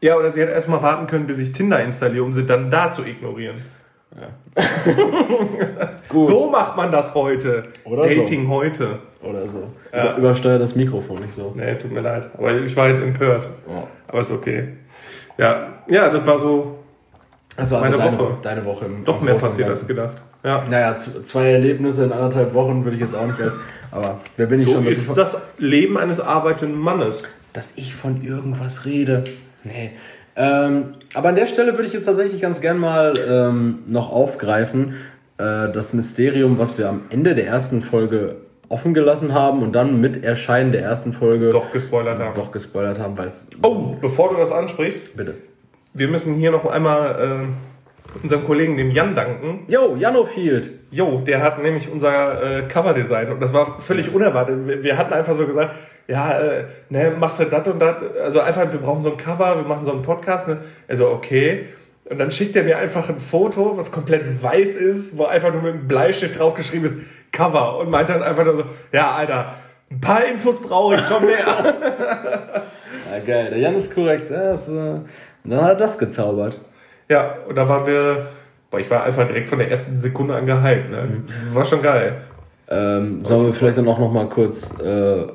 Ja, 0.00 0.16
oder 0.16 0.30
sie 0.30 0.40
hätte 0.40 0.52
erstmal 0.52 0.82
warten 0.82 1.06
können, 1.06 1.26
bis 1.26 1.38
ich 1.38 1.52
Tinder 1.52 1.82
installiere, 1.82 2.24
um 2.24 2.32
sie 2.32 2.46
dann 2.46 2.70
da 2.70 2.90
zu 2.90 3.04
ignorieren. 3.04 3.62
Ja. 4.14 4.62
So 6.08 6.48
macht 6.48 6.76
man 6.76 6.90
das 6.90 7.14
heute. 7.14 7.64
Oder 7.84 8.02
Dating 8.02 8.44
so. 8.44 8.48
heute. 8.48 8.98
Oder 9.22 9.46
so. 9.48 9.64
Ja. 9.92 10.16
übersteuert 10.16 10.62
das 10.62 10.74
Mikrofon 10.74 11.20
nicht 11.20 11.34
so. 11.34 11.52
Nee, 11.54 11.74
tut 11.74 11.92
mir 11.92 12.00
leid. 12.00 12.30
Aber 12.38 12.54
ich 12.54 12.74
war 12.74 12.84
halt 12.84 13.02
empört. 13.02 13.46
Ja. 13.68 13.86
Aber 14.08 14.20
ist 14.20 14.30
okay. 14.30 14.68
Ja, 15.36 15.82
ja, 15.88 16.08
das 16.08 16.26
war 16.26 16.38
so 16.38 16.78
das 17.56 17.70
war 17.70 17.80
meine 17.80 17.96
also 17.96 18.06
deine, 18.06 18.18
Woche. 18.18 18.38
Deine 18.42 18.64
Woche 18.64 18.84
im 18.84 19.04
Doch 19.04 19.18
im 19.18 19.24
mehr 19.24 19.34
passiert 19.34 19.68
als 19.68 19.86
gedacht. 19.86 20.16
Ja. 20.46 20.64
Naja, 20.70 20.96
zwei 20.96 21.50
Erlebnisse 21.50 22.04
in 22.04 22.12
anderthalb 22.12 22.54
Wochen 22.54 22.84
würde 22.84 22.96
ich 22.96 23.02
jetzt 23.02 23.16
auch 23.16 23.26
nicht 23.26 23.40
als. 23.40 23.54
Aber 23.90 24.20
wer 24.36 24.46
bin 24.46 24.60
ich 24.60 24.66
so 24.66 24.74
schon? 24.74 24.86
ist 24.86 25.16
das 25.16 25.36
Leben 25.58 25.98
eines 25.98 26.20
arbeitenden 26.20 26.78
Mannes. 26.78 27.32
Dass 27.52 27.72
ich 27.74 27.96
von 27.96 28.22
irgendwas 28.22 28.86
rede. 28.86 29.24
Nee. 29.64 29.90
Ähm, 30.36 30.94
aber 31.14 31.30
an 31.30 31.34
der 31.34 31.48
Stelle 31.48 31.72
würde 31.72 31.86
ich 31.86 31.94
jetzt 31.94 32.04
tatsächlich 32.04 32.40
ganz 32.40 32.60
gern 32.60 32.78
mal 32.78 33.14
ähm, 33.28 33.80
noch 33.88 34.12
aufgreifen, 34.12 34.94
äh, 35.38 35.72
das 35.72 35.92
Mysterium, 35.92 36.58
was 36.58 36.78
wir 36.78 36.88
am 36.88 37.02
Ende 37.10 37.34
der 37.34 37.46
ersten 37.46 37.82
Folge 37.82 38.36
offen 38.68 38.94
gelassen 38.94 39.34
haben 39.34 39.62
und 39.62 39.72
dann 39.72 40.00
mit 40.00 40.22
Erscheinen 40.22 40.70
der 40.70 40.82
ersten 40.82 41.12
Folge 41.12 41.50
doch 41.50 41.72
gespoilert 41.72 42.20
haben. 42.20 42.34
Doch 42.34 42.52
gespoilert 42.52 43.00
haben, 43.00 43.18
weil 43.18 43.28
es. 43.28 43.48
Oh, 43.62 43.96
bevor 44.00 44.28
du 44.28 44.36
das 44.36 44.52
ansprichst. 44.52 45.16
Bitte. 45.16 45.34
Wir 45.92 46.06
müssen 46.06 46.34
hier 46.34 46.52
noch 46.52 46.66
einmal 46.66 47.48
äh, 47.48 47.75
unserem 48.22 48.44
Kollegen, 48.44 48.76
dem 48.76 48.90
Jan, 48.90 49.14
danken. 49.14 49.64
Jo, 49.68 49.96
Janofield. 49.96 50.70
Jo, 50.90 51.20
der 51.20 51.42
hat 51.42 51.62
nämlich 51.62 51.90
unser 51.90 52.42
äh, 52.42 52.62
Coverdesign 52.62 53.32
und 53.32 53.40
das 53.40 53.52
war 53.52 53.80
völlig 53.80 54.14
unerwartet. 54.14 54.66
Wir, 54.66 54.82
wir 54.82 54.98
hatten 54.98 55.12
einfach 55.12 55.34
so 55.34 55.46
gesagt, 55.46 55.74
ja, 56.08 56.38
äh, 56.38 56.64
ne, 56.88 57.12
machst 57.18 57.40
du 57.40 57.44
das 57.44 57.66
und 57.68 57.80
das? 57.80 57.96
Also 58.22 58.40
einfach, 58.40 58.70
wir 58.70 58.78
brauchen 58.78 59.02
so 59.02 59.10
ein 59.10 59.16
Cover, 59.16 59.56
wir 59.56 59.64
machen 59.64 59.84
so 59.84 59.92
einen 59.92 60.02
Podcast. 60.02 60.48
Ne? 60.48 60.58
Also 60.88 61.10
okay. 61.10 61.66
Und 62.08 62.18
dann 62.18 62.30
schickt 62.30 62.54
er 62.54 62.62
mir 62.62 62.78
einfach 62.78 63.08
ein 63.08 63.18
Foto, 63.18 63.76
was 63.76 63.90
komplett 63.90 64.42
weiß 64.42 64.76
ist, 64.76 65.18
wo 65.18 65.24
einfach 65.24 65.52
nur 65.52 65.62
mit 65.62 65.74
einem 65.74 65.88
Bleistift 65.88 66.38
draufgeschrieben 66.38 66.86
ist, 66.86 66.98
Cover. 67.32 67.78
Und 67.78 67.90
meint 67.90 68.08
dann 68.08 68.22
einfach 68.22 68.44
nur 68.44 68.58
so, 68.58 68.64
ja, 68.92 69.12
Alter, 69.12 69.56
ein 69.90 70.00
paar 70.00 70.24
Infos 70.24 70.60
brauche 70.60 70.94
ich 70.94 71.00
schon 71.02 71.26
mehr. 71.26 71.46
ja, 73.10 73.18
geil. 73.26 73.48
Der 73.50 73.58
Jan 73.58 73.74
ist 73.74 73.92
korrekt. 73.92 74.30
Ja, 74.30 74.52
ist, 74.52 74.68
äh, 74.68 75.00
dann 75.44 75.62
hat 75.62 75.70
er 75.70 75.74
das 75.74 75.98
gezaubert. 75.98 76.60
Ja, 77.08 77.36
und 77.48 77.54
da 77.56 77.68
waren 77.68 77.86
wir, 77.86 78.28
boah, 78.70 78.80
ich 78.80 78.90
war 78.90 79.04
einfach 79.04 79.26
direkt 79.26 79.48
von 79.48 79.58
der 79.58 79.70
ersten 79.70 79.96
Sekunde 79.96 80.34
an 80.34 80.46
gehypt. 80.46 80.90
Ne? 80.90 81.02
Mhm. 81.02 81.54
War 81.54 81.64
schon 81.64 81.82
geil. 81.82 82.20
Ähm, 82.68 83.24
sollen 83.24 83.46
wir 83.46 83.52
vielleicht 83.52 83.78
dann 83.78 83.88
auch 83.88 83.98
noch 83.98 84.12
mal 84.12 84.28
kurz 84.28 84.78
äh, 84.80 85.26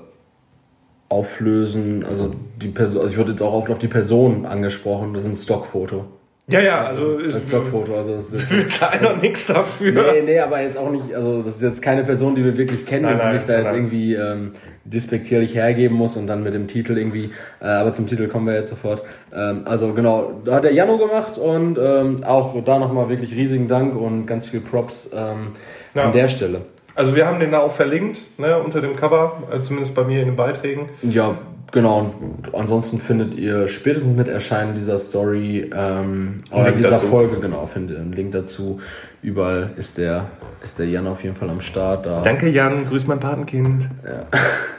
auflösen. 1.08 2.04
Also 2.06 2.34
die 2.58 2.70
Person, 2.70 3.02
also 3.02 3.12
ich 3.12 3.18
wurde 3.18 3.32
jetzt 3.32 3.42
auch 3.42 3.54
oft 3.54 3.70
auf 3.70 3.80
die 3.80 3.88
Person 3.88 4.46
angesprochen, 4.46 5.14
das 5.14 5.24
ist 5.24 5.30
ein 5.30 5.36
Stockfoto. 5.36 6.06
Ja, 6.52 6.60
ja, 6.60 6.86
also 6.86 7.18
ist 7.18 7.36
ein 7.36 7.42
Stockfoto, 7.48 7.96
also 7.96 8.16
das 8.16 8.34
ist 8.34 8.52
nichts 9.22 9.48
dafür. 9.48 9.92
Nee, 9.92 10.22
nee, 10.26 10.40
aber 10.40 10.62
jetzt 10.62 10.78
auch 10.78 10.92
nicht, 10.92 11.16
also 11.16 11.42
das 11.42 11.56
ist 11.56 11.62
jetzt 11.62 11.82
keine 11.82 12.04
Person, 12.04 12.36
die 12.36 12.44
wir 12.44 12.58
wirklich 12.58 12.86
kennen 12.86 13.04
nein, 13.04 13.14
und 13.14 13.22
die 13.22 13.26
nein, 13.26 13.38
sich 13.38 13.48
da 13.48 13.54
nein, 13.54 13.64
jetzt 13.64 13.76
irgendwie 13.76 14.14
ähm, 14.16 14.52
despektierlich 14.84 15.56
hergeben 15.56 15.96
muss 15.96 16.18
und 16.18 16.28
dann 16.28 16.44
mit 16.44 16.54
dem 16.54 16.68
Titel 16.68 16.98
irgendwie, 16.98 17.32
äh, 17.62 17.66
aber 17.66 17.94
zum 17.94 18.08
Titel 18.08 18.28
kommen 18.28 18.48
wir 18.48 18.56
jetzt 18.56 18.70
sofort. 18.70 19.02
Ähm, 19.34 19.62
also 19.66 19.94
genau, 19.94 20.42
da 20.44 20.56
hat 20.56 20.64
der 20.64 20.74
Jano 20.74 20.98
gemacht 20.98 21.38
und 21.38 21.78
ähm, 21.78 22.24
auch 22.24 22.62
da 22.64 22.80
nochmal 22.80 23.10
wirklich 23.10 23.34
riesigen 23.36 23.68
Dank 23.68 23.96
und 23.96 24.26
ganz 24.26 24.46
viel 24.46 24.60
Props 24.60 25.12
ähm, 25.14 25.54
ja. 25.96 26.04
an 26.04 26.12
der 26.12 26.28
Stelle. 26.28 26.62
Also 26.96 27.16
wir 27.16 27.26
haben 27.26 27.40
den 27.40 27.52
da 27.52 27.60
auch 27.60 27.72
verlinkt, 27.72 28.22
ne, 28.38 28.58
unter 28.60 28.82
dem 28.82 28.96
Cover, 28.96 29.44
also 29.50 29.68
zumindest 29.68 29.96
bei 29.96 30.04
mir 30.04 30.20
in 30.20 30.28
den 30.28 30.36
Beiträgen. 30.36 30.90
Ja, 31.02 31.38
genau. 31.72 32.14
Und 32.22 32.54
ansonsten 32.54 33.00
findet 33.00 33.36
ihr 33.36 33.68
spätestens 33.68 34.16
mit 34.16 34.28
Erscheinen 34.28 34.76
dieser 34.76 34.98
Story 34.98 35.70
ähm, 35.74 36.38
oder 36.52 36.72
dieser 36.72 36.92
dazu. 36.92 37.08
Folge, 37.08 37.40
genau, 37.40 37.66
findet 37.66 37.98
ihr 37.98 38.02
einen 38.02 38.14
Link 38.14 38.32
dazu. 38.32 38.80
Überall 39.22 39.72
ist 39.78 39.98
der, 39.98 40.28
ist 40.64 40.80
der 40.80 40.88
Jan 40.88 41.08
auf 41.08 41.24
jeden 41.24 41.36
Fall 41.36 41.50
am 41.50 41.62
Start. 41.62 42.06
Da. 42.06 42.22
Danke 42.22 42.50
Jan, 42.50 42.86
grüß 42.88 43.08
mein 43.08 43.20
Patenkind. 43.20 43.88
Ja. 44.06 44.26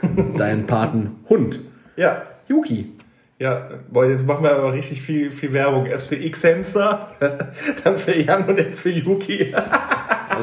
Dein 0.37 0.67
Patenhund. 0.67 1.59
Ja. 1.95 2.23
Yuki. 2.47 2.91
Ja, 3.39 3.69
boah, 3.89 4.05
jetzt 4.05 4.25
machen 4.25 4.43
wir 4.43 4.51
aber 4.51 4.73
richtig 4.73 5.01
viel, 5.01 5.31
viel 5.31 5.53
Werbung. 5.53 5.85
Erst 5.85 6.07
für 6.07 6.15
X-Hamster, 6.15 7.09
dann 7.83 7.97
für 7.97 8.17
Jan 8.17 8.45
und 8.47 8.57
jetzt 8.57 8.79
für 8.79 8.89
Yuki. 8.91 9.53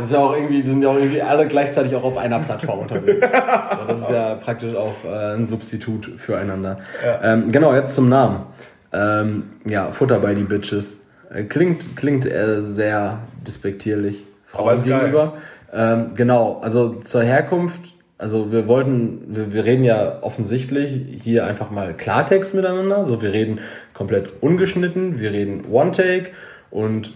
Das 0.01 0.09
ist 0.09 0.15
ja 0.15 0.21
auch 0.21 0.35
irgendwie, 0.35 0.63
die 0.63 0.71
sind 0.71 0.83
ja 0.83 0.89
auch 0.89 0.97
irgendwie 0.97 1.21
alle 1.21 1.47
gleichzeitig 1.47 1.95
auch 1.95 2.05
auf 2.05 2.17
einer 2.17 2.39
Plattform 2.39 2.79
unterwegs. 2.81 3.27
Also 3.31 3.85
das 3.87 4.01
ist 4.01 4.11
ja 4.11 4.35
praktisch 4.37 4.75
auch 4.75 4.95
äh, 5.05 5.35
ein 5.35 5.47
Substitut 5.47 6.11
füreinander. 6.17 6.79
Ja. 7.05 7.35
Ähm, 7.35 7.53
genau, 7.53 7.75
jetzt 7.75 7.95
zum 7.95 8.09
Namen. 8.09 8.45
Ähm, 8.93 9.43
ja, 9.67 9.91
Futter 9.91 10.19
bei 10.19 10.35
die 10.35 10.45
Bitches. 10.45 11.03
Äh, 11.33 11.45
klingt 11.45 11.97
klingt 11.97 12.25
äh, 12.25 12.63
sehr 12.63 13.21
despektierlich 13.47 14.25
Frauen 14.47 14.83
gegenüber. 14.83 15.35
Ähm, 15.73 16.15
genau, 16.15 16.61
also 16.63 16.95
zur 17.05 17.23
Herkunft. 17.23 17.81
Also 18.17 18.53
wir 18.53 18.67
wollten, 18.67 19.23
wir, 19.29 19.53
wir 19.53 19.65
reden 19.65 19.85
ja 19.85 20.23
offensichtlich 20.23 21.23
hier 21.23 21.47
einfach 21.47 21.71
mal 21.71 21.95
Klartext 21.95 22.55
miteinander. 22.55 23.07
So, 23.07 23.23
wir 23.23 23.33
reden 23.33 23.61
komplett 23.95 24.43
ungeschnitten, 24.43 25.19
wir 25.19 25.31
reden 25.31 25.65
One 25.71 25.93
Take 25.93 26.31
und 26.71 27.13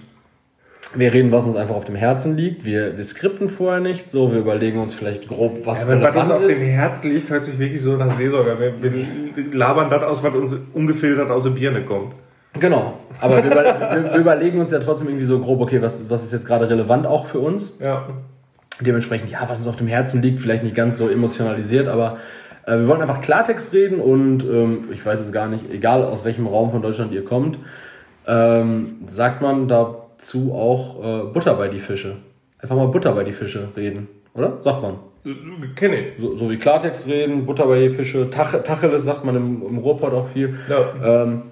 wir 0.95 1.13
reden, 1.13 1.33
was 1.33 1.45
uns 1.45 1.57
einfach 1.57 1.75
auf 1.75 1.85
dem 1.85 1.95
Herzen 1.95 2.37
liegt. 2.37 2.65
Wir, 2.65 2.97
wir 2.97 3.05
skripten 3.05 3.49
vorher 3.49 3.81
nicht, 3.81 4.11
so 4.11 4.33
wir 4.33 4.41
überlegen 4.41 4.81
uns 4.81 4.95
vielleicht 4.95 5.29
grob, 5.29 5.65
was 5.65 5.89
ja, 5.89 6.03
was 6.03 6.17
uns 6.17 6.31
auf 6.31 6.47
dem 6.47 6.59
Herzen 6.59 7.11
liegt, 7.11 7.31
hört 7.31 7.45
sich 7.45 7.59
wirklich 7.59 7.83
so 7.83 7.97
nach 7.97 8.17
Seelsorger. 8.17 8.59
Wir, 8.59 8.83
wir 8.83 9.07
labern 9.53 9.91
das 9.91 10.03
aus, 10.03 10.23
was 10.23 10.35
uns 10.35 10.57
ungefiltert 10.73 11.31
aus 11.31 11.45
der 11.45 11.51
Birne 11.51 11.83
kommt. 11.83 12.15
Genau, 12.61 12.95
aber 13.21 13.43
wir, 13.43 13.51
wir, 13.51 14.13
wir, 14.13 14.15
überlegen 14.15 14.61
uns 14.61 14.71
ja 14.71 14.79
trotzdem 14.79 15.09
irgendwie 15.09 15.27
so 15.27 15.41
grob, 15.41 15.61
okay, 15.61 15.83
was, 15.83 16.09
was 16.09 16.23
ist 16.23 16.33
jetzt 16.33 16.47
gerade 16.47 16.69
relevant 16.71 17.05
auch 17.05 17.27
für 17.27 17.41
uns? 17.41 17.81
Ja. 17.81 18.09
Dementsprechend, 18.81 19.31
ja, 19.31 19.41
was 19.49 19.59
uns 19.59 19.67
auf 19.67 19.77
dem 19.77 19.89
Herzen 19.89 20.23
liegt, 20.23 20.39
vielleicht 20.39 20.63
nicht 20.63 20.77
ganz 20.77 20.99
so 20.99 21.09
emotionalisiert, 21.09 21.89
aber 21.89 22.19
äh, 22.67 22.79
wir 22.79 22.87
wollen 22.87 23.01
einfach 23.01 23.23
Klartext 23.23 23.73
reden 23.73 24.01
und 24.01 24.45
ähm, 24.45 24.85
ich 24.93 25.05
weiß 25.05 25.19
es 25.19 25.33
gar 25.33 25.49
nicht, 25.49 25.69
egal 25.71 26.05
aus 26.05 26.25
welchem 26.25 26.47
Raum 26.47 26.71
von 26.71 26.81
Deutschland 26.81 27.13
ihr 27.13 27.25
kommt, 27.25 27.59
ähm, 28.27 28.99
sagt 29.07 29.43
man 29.43 29.67
da 29.67 30.04
zu 30.25 30.53
auch 30.55 31.03
äh, 31.03 31.33
Butter 31.33 31.55
bei 31.55 31.69
die 31.69 31.81
Fische. 31.81 32.17
Einfach 32.59 32.77
mal 32.77 32.89
Butter 32.89 33.13
bei 33.13 33.25
die 33.25 33.33
Fische 33.33 33.69
reden, 33.77 34.09
oder? 34.35 34.61
Sagt 34.61 34.83
man. 34.83 34.95
Kenne 35.75 36.01
ich. 36.01 36.07
So, 36.19 36.37
so, 36.37 36.51
wie 36.51 36.59
Klartext 36.59 37.07
reden, 37.07 37.47
Butter 37.47 37.67
bei 37.67 37.81
die 37.81 37.91
Fische, 37.91 38.29
Tach, 38.31 38.63
Tacheles 38.63 39.05
sagt 39.05 39.25
man 39.25 39.37
im, 39.37 39.63
im 39.67 39.79
Ruhrpott 39.79 40.13
auch 40.13 40.29
viel. 40.29 40.59
Ja. 40.69 41.23
Ähm, 41.23 41.43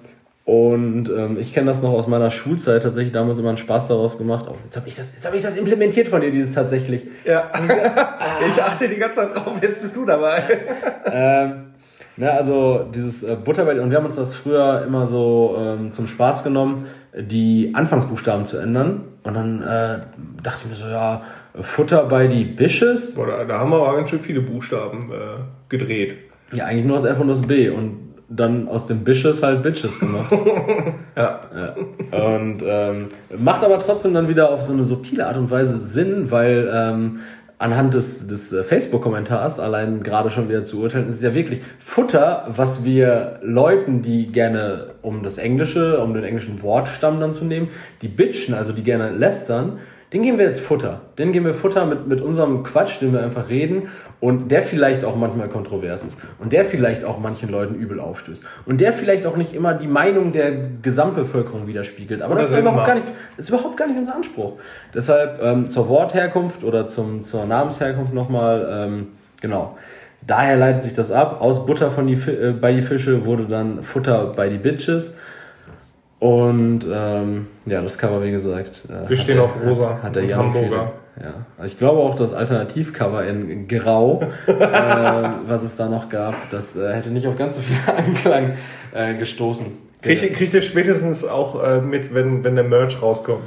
und 0.45 1.09
ähm, 1.09 1.37
ich 1.39 1.53
kenne 1.53 1.67
das 1.67 1.81
noch 1.81 1.91
aus 1.91 2.07
meiner 2.07 2.29
Schulzeit 2.29 2.83
tatsächlich 2.83 3.13
damals 3.13 3.39
immer 3.39 3.49
einen 3.49 3.57
Spaß 3.57 3.87
daraus 3.87 4.17
gemacht. 4.17 4.45
Oh, 4.49 4.55
jetzt 4.63 4.75
habe 4.75 4.87
ich, 4.87 4.95
das, 4.95 5.13
hab 5.25 5.33
ich 5.33 5.41
das 5.41 5.55
implementiert 5.55 6.09
von 6.09 6.21
dir, 6.21 6.31
dieses 6.31 6.53
tatsächlich. 6.53 7.07
Ja. 7.25 7.49
ich 8.47 8.61
achte 8.61 8.89
die 8.89 8.97
ganze 8.97 9.15
Zeit 9.17 9.35
drauf, 9.35 9.53
jetzt 9.61 9.81
bist 9.81 9.95
du 9.95 10.05
dabei. 10.05 10.43
ähm, 11.11 11.73
ne, 12.17 12.31
also 12.31 12.85
dieses 12.93 13.23
äh, 13.23 13.35
Butter 13.35 13.65
bei 13.65 13.79
und 13.79 13.89
wir 13.89 13.97
haben 13.97 14.05
uns 14.05 14.17
das 14.17 14.35
früher 14.35 14.83
immer 14.85 15.07
so 15.07 15.55
ähm, 15.57 15.93
zum 15.93 16.07
Spaß 16.07 16.43
genommen 16.43 16.87
die 17.19 17.71
Anfangsbuchstaben 17.73 18.45
zu 18.45 18.57
ändern. 18.57 19.01
Und 19.23 19.33
dann 19.35 19.61
äh, 19.61 19.99
dachte 20.41 20.61
ich 20.63 20.69
mir 20.69 20.75
so, 20.75 20.87
ja, 20.87 21.21
Futter 21.61 22.05
bei 22.05 22.27
die 22.27 22.43
Bishes. 22.45 23.15
Boah, 23.15 23.45
da, 23.45 23.59
haben 23.59 23.69
wir 23.69 23.77
aber 23.77 23.97
ganz 23.97 24.09
schön 24.09 24.19
viele 24.19 24.41
Buchstaben 24.41 25.11
äh, 25.11 25.41
gedreht. 25.69 26.15
Ja, 26.51 26.65
eigentlich 26.65 26.85
nur 26.85 26.97
das 26.97 27.05
F 27.05 27.19
und 27.19 27.27
das 27.27 27.43
B. 27.43 27.69
Und 27.69 28.03
dann 28.29 28.67
aus 28.67 28.87
den 28.87 29.03
Bishes 29.03 29.43
halt 29.43 29.61
Bitches 29.63 29.99
gemacht. 29.99 30.31
ja. 31.15 31.41
ja. 31.55 32.25
Und 32.35 32.63
ähm, 32.65 33.09
macht 33.37 33.63
aber 33.63 33.79
trotzdem 33.79 34.13
dann 34.13 34.27
wieder 34.27 34.49
auf 34.49 34.63
so 34.63 34.73
eine 34.73 34.83
subtile 34.83 35.27
Art 35.27 35.37
und 35.37 35.51
Weise 35.51 35.77
Sinn, 35.77 36.31
weil 36.31 36.69
ähm, 36.73 37.19
anhand 37.63 37.93
des, 37.93 38.27
des 38.27 38.51
äh, 38.51 38.63
Facebook-Kommentars 38.63 39.59
allein 39.59 40.03
gerade 40.03 40.29
schon 40.29 40.49
wieder 40.49 40.65
zu 40.65 40.81
urteilen, 40.81 41.09
ist 41.09 41.23
ja 41.23 41.33
wirklich 41.33 41.61
Futter, 41.79 42.45
was 42.49 42.83
wir 42.83 43.39
Leuten, 43.41 44.01
die 44.01 44.31
gerne, 44.31 44.95
um 45.01 45.23
das 45.23 45.37
Englische, 45.37 45.99
um 46.01 46.13
den 46.13 46.25
englischen 46.25 46.61
Wortstamm 46.61 47.21
dann 47.21 47.31
zu 47.31 47.45
nehmen, 47.45 47.69
die 48.01 48.09
bitchen, 48.09 48.53
also 48.53 48.73
die 48.73 48.83
gerne 48.83 49.11
lästern, 49.11 49.79
den 50.13 50.21
geben 50.21 50.37
wir 50.37 50.45
jetzt 50.45 50.61
Futter. 50.61 51.01
Den 51.17 51.33
geben 51.33 51.45
wir 51.45 51.55
Futter 51.55 51.85
mit, 51.85 52.07
mit 52.07 52.21
unserem 52.21 52.63
Quatsch, 52.63 53.01
den 53.01 53.13
wir 53.13 53.23
einfach 53.23 53.49
reden 53.49 53.89
und 54.19 54.49
der 54.49 54.61
vielleicht 54.61 55.03
auch 55.03 55.15
manchmal 55.15 55.49
kontrovers 55.49 56.05
ist 56.05 56.19
und 56.39 56.53
der 56.53 56.65
vielleicht 56.65 57.03
auch 57.03 57.19
manchen 57.19 57.49
Leuten 57.49 57.75
übel 57.75 57.99
aufstößt 57.99 58.41
und 58.67 58.79
der 58.79 58.93
vielleicht 58.93 59.25
auch 59.25 59.35
nicht 59.35 59.55
immer 59.55 59.73
die 59.73 59.87
Meinung 59.87 60.31
der 60.31 60.51
Gesamtbevölkerung 60.81 61.65
widerspiegelt. 61.65 62.21
Aber 62.21 62.35
das 62.35 62.51
ist 62.51 62.59
überhaupt, 62.59 62.85
gar 62.85 62.95
nicht, 62.95 63.07
ist 63.37 63.49
überhaupt 63.49 63.75
gar 63.75 63.87
nicht 63.87 63.97
unser 63.97 64.15
Anspruch. 64.15 64.53
Deshalb 64.93 65.41
ähm, 65.41 65.67
zur 65.67 65.89
Wortherkunft 65.89 66.63
oder 66.63 66.87
zum, 66.87 67.23
zur 67.23 67.45
Namensherkunft 67.45 68.13
nochmal, 68.13 68.67
ähm, 68.71 69.07
genau. 69.41 69.77
Daher 70.25 70.55
leitet 70.55 70.83
sich 70.83 70.93
das 70.93 71.11
ab. 71.11 71.41
Aus 71.41 71.65
Butter 71.65 71.91
von 71.91 72.07
die, 72.07 72.13
äh, 72.13 72.53
bei 72.53 72.71
die 72.71 72.81
Fische 72.81 73.25
wurde 73.25 73.45
dann 73.45 73.83
Futter 73.83 74.27
bei 74.35 74.47
die 74.47 74.57
Bitches. 74.57 75.17
Und 76.23 76.85
ähm, 76.89 77.47
ja, 77.65 77.81
das 77.81 77.97
Cover, 77.97 78.23
wie 78.23 78.31
gesagt. 78.31 78.83
Äh, 78.87 79.09
Wir 79.09 79.17
stehen 79.17 79.35
der, 79.35 79.43
auf 79.43 79.61
Rosa. 79.61 79.95
Hat, 79.95 80.03
hat 80.03 80.15
der 80.15 80.23
Jan 80.23 80.39
Hamburger. 80.39 80.93
Ja. 81.21 81.65
Ich 81.65 81.77
glaube 81.77 81.99
auch 81.99 82.15
das 82.15 82.33
Alternativcover 82.33 83.25
in 83.25 83.67
Grau, 83.67 84.21
äh, 84.47 84.53
was 84.53 85.63
es 85.63 85.75
da 85.75 85.89
noch 85.89 86.07
gab, 86.07 86.49
das 86.49 86.77
äh, 86.77 86.93
hätte 86.93 87.09
nicht 87.09 87.27
auf 87.27 87.37
ganz 87.37 87.57
so 87.57 87.61
viel 87.61 87.75
Anklang 87.97 88.53
äh, 88.93 89.15
gestoßen. 89.15 89.65
Kriegt 90.01 90.33
krieg 90.33 90.53
ihr 90.53 90.61
spätestens 90.61 91.25
auch 91.25 91.61
äh, 91.61 91.81
mit, 91.81 92.13
wenn, 92.13 92.45
wenn 92.45 92.55
der 92.55 92.63
Merch 92.63 93.01
rauskommt? 93.01 93.43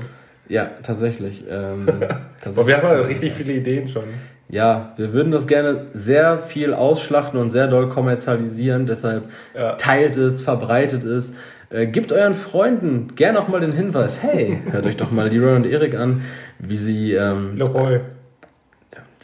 Ja, 0.46 0.68
tatsächlich. 0.82 1.44
Ähm, 1.50 1.86
tatsächlich. 1.88 2.58
Aber 2.58 2.66
wir 2.66 2.76
haben 2.76 2.88
ja 2.88 3.00
richtig 3.00 3.32
viele 3.32 3.54
Ideen 3.54 3.88
schon. 3.88 4.04
Ja, 4.50 4.92
wir 4.98 5.14
würden 5.14 5.32
das 5.32 5.46
gerne 5.46 5.86
sehr 5.94 6.38
viel 6.38 6.74
ausschlachten 6.74 7.40
und 7.40 7.48
sehr 7.48 7.68
doll 7.68 7.88
kommerzialisieren. 7.88 8.86
Deshalb 8.86 9.24
ja. 9.54 9.76
teilt 9.76 10.18
es, 10.18 10.42
verbreitet 10.42 11.04
es. 11.04 11.32
Äh, 11.70 11.86
gebt 11.86 12.12
euren 12.12 12.34
Freunden 12.34 13.14
gerne 13.16 13.40
auch 13.40 13.48
mal 13.48 13.60
den 13.60 13.72
Hinweis, 13.72 14.22
hey, 14.22 14.60
hört 14.70 14.86
euch 14.86 14.96
doch 14.96 15.10
mal 15.10 15.28
Leroy 15.28 15.56
und 15.56 15.66
Erik 15.66 15.94
an, 15.94 16.22
wie 16.58 16.78
sie... 16.78 17.14
Ähm, 17.14 17.56
Leroy. 17.56 18.00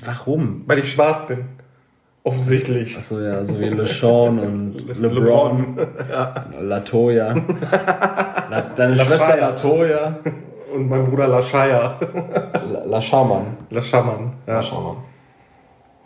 Warum? 0.04 0.64
Weil 0.66 0.80
ich 0.80 0.92
schwarz 0.92 1.26
bin. 1.26 1.44
Offensichtlich. 2.24 2.96
Achso, 2.96 3.20
ja, 3.20 3.44
so 3.44 3.58
wie 3.58 3.68
LeSean 3.68 4.38
und 4.38 5.00
LeBron. 5.00 5.76
LeBron. 5.76 5.86
Ja. 6.08 6.46
Latoya. 6.60 7.34
La, 8.50 8.60
deine 8.76 8.94
La 8.94 9.04
Schwester 9.04 9.36
Latoya. 9.36 10.18
Und 10.72 10.88
mein 10.88 11.04
Bruder 11.04 11.28
Lashaya. 11.28 11.98
Laschaman. 12.86 13.56
Laschaman, 13.70 14.32
ja. 14.46 14.54
Laschaman. 14.54 14.96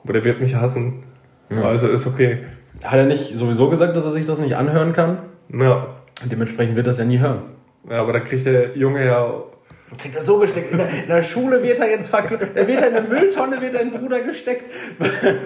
Aber 0.05 0.13
der 0.13 0.25
wird 0.25 0.41
mich 0.41 0.55
hassen. 0.55 1.05
Ja. 1.51 1.63
Also 1.63 1.89
ist 1.89 2.07
okay. 2.07 2.39
Hat 2.83 2.99
er 2.99 3.07
nicht 3.07 3.37
sowieso 3.37 3.69
gesagt, 3.69 3.97
dass 3.97 4.05
er 4.05 4.13
sich 4.13 4.25
das 4.25 4.39
nicht 4.39 4.57
anhören 4.57 4.93
kann? 4.93 5.19
Ja. 5.53 5.87
Dementsprechend 6.25 6.77
wird 6.77 6.87
das 6.87 6.99
ja 6.99 7.05
nie 7.05 7.19
hören. 7.19 7.43
Ja, 7.89 8.01
aber 8.01 8.15
da 8.15 8.21
kriegt 8.21 8.47
der 8.47 8.77
Junge 8.77 9.05
ja. 9.05 9.43
Kriegt 10.01 10.17
er 10.17 10.23
so 10.23 10.39
gesteckt. 10.39 10.73
In 10.73 10.79
der, 10.79 10.89
in 10.89 11.09
der 11.09 11.23
Schule 11.23 11.63
wird 11.63 11.79
er 11.79 11.89
jetzt 11.89 12.09
verkloppt. 12.09 12.57
Da 12.57 12.67
wird 12.67 12.81
er 12.81 12.89
in 12.89 12.97
eine 12.97 13.07
Mülltonne, 13.07 13.61
wird 13.61 13.75
dein 13.75 13.93
Bruder 13.93 14.21
gesteckt. 14.21 14.69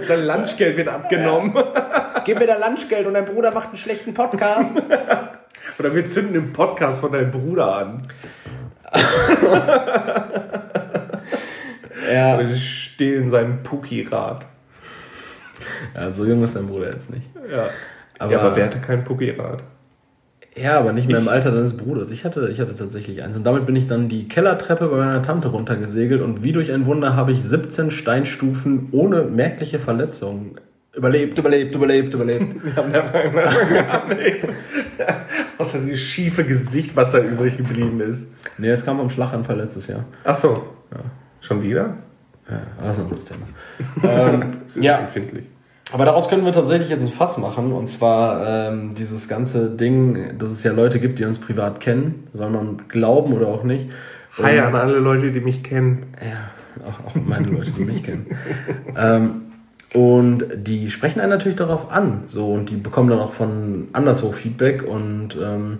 Sein 0.09 0.25
Lunchgeld 0.25 0.79
wird 0.79 0.89
abgenommen. 0.89 1.53
Ja. 1.55 2.23
Gib 2.25 2.39
mir 2.39 2.47
dein 2.47 2.61
Lunchgeld 2.61 3.07
und 3.07 3.15
dein 3.15 3.27
Bruder 3.27 3.51
macht 3.51 3.69
einen 3.69 3.77
schlechten 3.77 4.15
Podcast. 4.15 4.83
Oder 5.79 5.95
wir 5.95 6.05
zünden 6.07 6.33
den 6.33 6.53
Podcast 6.55 7.01
von 7.01 7.13
deinem 7.13 7.31
Bruder 7.31 7.77
an. 7.77 8.09
ja. 12.11 12.35
Oder 12.37 12.47
sie 12.47 12.59
stehlen 12.59 13.29
seinen 13.29 13.63
Puki-Rad. 13.63 14.47
Ja, 15.95 16.11
so 16.11 16.25
jung 16.25 16.43
ist 16.43 16.57
dein 16.57 16.67
Bruder 16.67 16.93
jetzt 16.93 17.11
nicht. 17.11 17.29
Ja. 17.51 17.69
Aber, 18.19 18.33
ja, 18.33 18.41
aber 18.41 18.57
wer 18.57 18.65
hatte 18.65 18.79
kein 18.79 19.05
Puki-Rad? 19.05 19.63
Ja, 20.57 20.79
aber 20.79 20.93
nicht 20.93 21.09
mehr 21.09 21.19
im 21.19 21.29
Alter 21.29 21.53
deines 21.53 21.77
Bruders. 21.77 22.11
Ich 22.11 22.25
hatte, 22.25 22.49
ich 22.49 22.61
hatte 22.61 22.75
tatsächlich 22.75 23.23
eins. 23.23 23.37
Und 23.37 23.45
damit 23.45 23.67
bin 23.67 23.77
ich 23.77 23.87
dann 23.87 24.09
die 24.09 24.29
Kellertreppe 24.29 24.89
bei 24.89 24.97
meiner 24.97 25.23
Tante 25.23 25.49
runtergesegelt 25.49 26.21
und 26.21 26.43
wie 26.43 26.53
durch 26.53 26.73
ein 26.73 26.87
Wunder 26.87 27.15
habe 27.15 27.33
ich 27.33 27.41
17 27.43 27.91
Steinstufen 27.91 28.89
ohne 28.91 29.23
merkliche 29.23 29.79
Verletzungen 29.79 30.57
überlebt, 30.93 31.39
überlebt, 31.39 31.75
überlebt, 31.75 32.15
überlebt. 32.15 32.65
Wir 32.65 32.77
haben 32.77 32.93
gar 32.93 34.15
nichts. 34.15 34.49
Außer 35.59 35.79
dieses 35.79 36.01
schiefe 36.01 36.45
Gesicht, 36.45 36.97
was 36.97 37.13
da 37.13 37.19
übrig 37.19 37.57
geblieben 37.57 38.01
ist. 38.01 38.29
Nee, 38.59 38.71
es 38.71 38.85
kam 38.85 39.01
am 39.01 39.11
Schlaganfall 39.11 39.57
letztes 39.57 39.87
Jahr. 39.87 40.05
Ach 40.25 40.35
so. 40.35 40.49
Ja. 40.91 40.99
Schon 41.41 41.63
wieder? 41.63 41.95
Ja, 42.51 42.61
das 42.83 42.97
ist 42.97 42.99
ein 42.99 43.05
anderes 43.05 43.25
Thema. 43.25 43.47
ähm, 44.33 44.57
ja, 44.83 44.99
empfindlich. 44.99 45.47
Aber 45.93 46.05
daraus 46.05 46.29
können 46.29 46.45
wir 46.45 46.53
tatsächlich 46.53 46.89
jetzt 46.89 47.03
ein 47.03 47.09
Fass 47.13 47.39
machen. 47.39 47.73
Und 47.73 47.89
zwar 47.89 48.47
ähm, 48.47 48.95
dieses 48.95 49.29
ganze 49.29 49.71
Ding, 49.71 50.39
dass 50.39 50.51
es 50.51 50.63
ja 50.63 50.73
Leute 50.73 51.01
gibt, 51.01 51.19
die 51.19 51.25
uns 51.25 51.39
privat 51.39 51.81
kennen. 51.81 52.29
Soll 52.33 52.51
man 52.51 52.83
glauben 52.89 53.33
oder 53.33 53.49
auch 53.49 53.65
nicht. 53.65 53.89
Und, 54.39 54.45
Hi 54.45 54.59
an 54.61 54.75
alle 54.77 54.99
Leute, 54.99 55.33
die 55.33 55.41
mich 55.41 55.63
kennen. 55.63 56.07
Ja, 56.21 56.87
auch, 56.89 57.11
auch 57.11 57.15
meine 57.15 57.49
Leute, 57.49 57.71
die 57.73 57.85
mich 57.85 58.03
kennen. 58.05 58.27
Ähm, 58.97 59.43
und 59.93 60.45
die 60.55 60.91
sprechen 60.91 61.21
einen 61.21 61.31
natürlich 61.31 61.57
darauf 61.57 61.91
an. 61.91 62.25
So, 62.27 62.53
und 62.53 62.71
die 62.71 62.77
bekommen 62.77 63.11
dann 63.11 63.19
auch 63.19 63.33
von 63.33 63.89
anderswo 63.93 64.31
Feedback. 64.31 64.87
Und 64.87 65.37
ähm, 65.41 65.79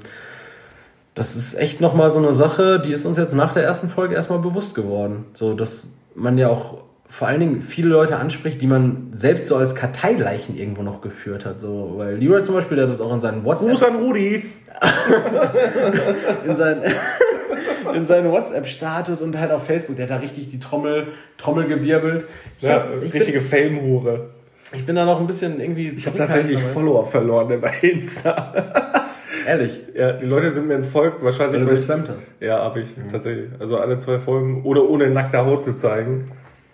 das 1.15 1.37
ist 1.37 1.55
echt 1.55 1.81
nochmal 1.81 2.11
so 2.11 2.19
eine 2.19 2.35
Sache, 2.35 2.81
die 2.81 2.93
ist 2.93 3.05
uns 3.05 3.19
jetzt 3.19 3.35
nach 3.35 3.53
der 3.53 3.63
ersten 3.63 3.89
Folge 3.89 4.15
erstmal 4.15 4.41
bewusst 4.41 4.75
geworden. 4.75 5.27
So, 5.35 5.55
dass 5.55 5.89
man 6.15 6.39
ja 6.39 6.49
auch 6.49 6.79
vor 7.11 7.27
allen 7.27 7.41
Dingen 7.41 7.61
viele 7.61 7.89
Leute 7.89 8.17
anspricht, 8.17 8.63
die 8.63 8.69
man 8.69 9.13
selbst 9.15 9.49
so 9.49 9.57
als 9.57 9.75
Karteileichen 9.75 10.57
irgendwo 10.57 10.83
noch 10.83 11.01
geführt 11.01 11.45
hat. 11.45 11.61
So, 11.61 11.95
weil 11.97 12.17
Leroy 12.17 12.45
zum 12.45 12.55
Beispiel, 12.55 12.77
der 12.77 12.87
hat 12.87 12.95
das 12.95 13.01
auch 13.01 13.13
in 13.13 13.21
seinen 13.21 13.45
WhatsApp. 13.45 13.69
Gruß 13.69 13.83
an 13.83 13.97
Rudi! 13.97 14.45
in 16.47 16.57
seinen, 16.57 16.83
in 17.95 18.07
seinen 18.07 18.31
WhatsApp-Status 18.31 19.21
und 19.23 19.39
halt 19.39 19.51
auf 19.51 19.67
Facebook, 19.67 19.97
der 19.97 20.05
hat 20.05 20.11
da 20.11 20.17
richtig 20.19 20.51
die 20.51 20.61
Trommel, 20.61 21.09
Trommel 21.37 21.67
gewirbelt. 21.67 22.27
Ich 22.59 22.63
ja, 22.63 22.75
hab, 22.75 23.03
ich 23.03 23.13
richtige 23.13 23.41
Fame-Hure. 23.41 24.31
Ich 24.73 24.87
bin 24.87 24.95
da 24.95 25.05
noch 25.05 25.21
ein 25.21 25.27
bisschen 25.27 25.61
irgendwie. 25.61 25.89
Ich 25.89 26.07
habe 26.07 26.17
tatsächlich 26.17 26.61
Follower 26.61 27.05
verloren 27.05 27.61
bei 27.61 27.73
Insta. 27.83 28.55
Ehrlich? 29.47 29.83
Ja, 29.95 30.13
die 30.13 30.27
Leute 30.27 30.53
sind 30.53 30.69
mir 30.69 30.75
entfolgt, 30.75 31.25
wahrscheinlich. 31.25 31.61
Weil 31.61 31.67
du 31.67 31.75
gespammt 31.75 32.09
hast. 32.09 32.31
Ja, 32.39 32.61
habe 32.61 32.83
ich, 32.83 32.97
mhm. 32.97 33.11
tatsächlich. 33.11 33.49
Also 33.59 33.79
alle 33.79 33.99
zwei 33.99 34.21
Folgen. 34.21 34.63
Oder 34.63 34.89
ohne 34.89 35.11
nackte 35.11 35.45
Haut 35.45 35.65
zu 35.65 35.75
zeigen. 35.75 36.31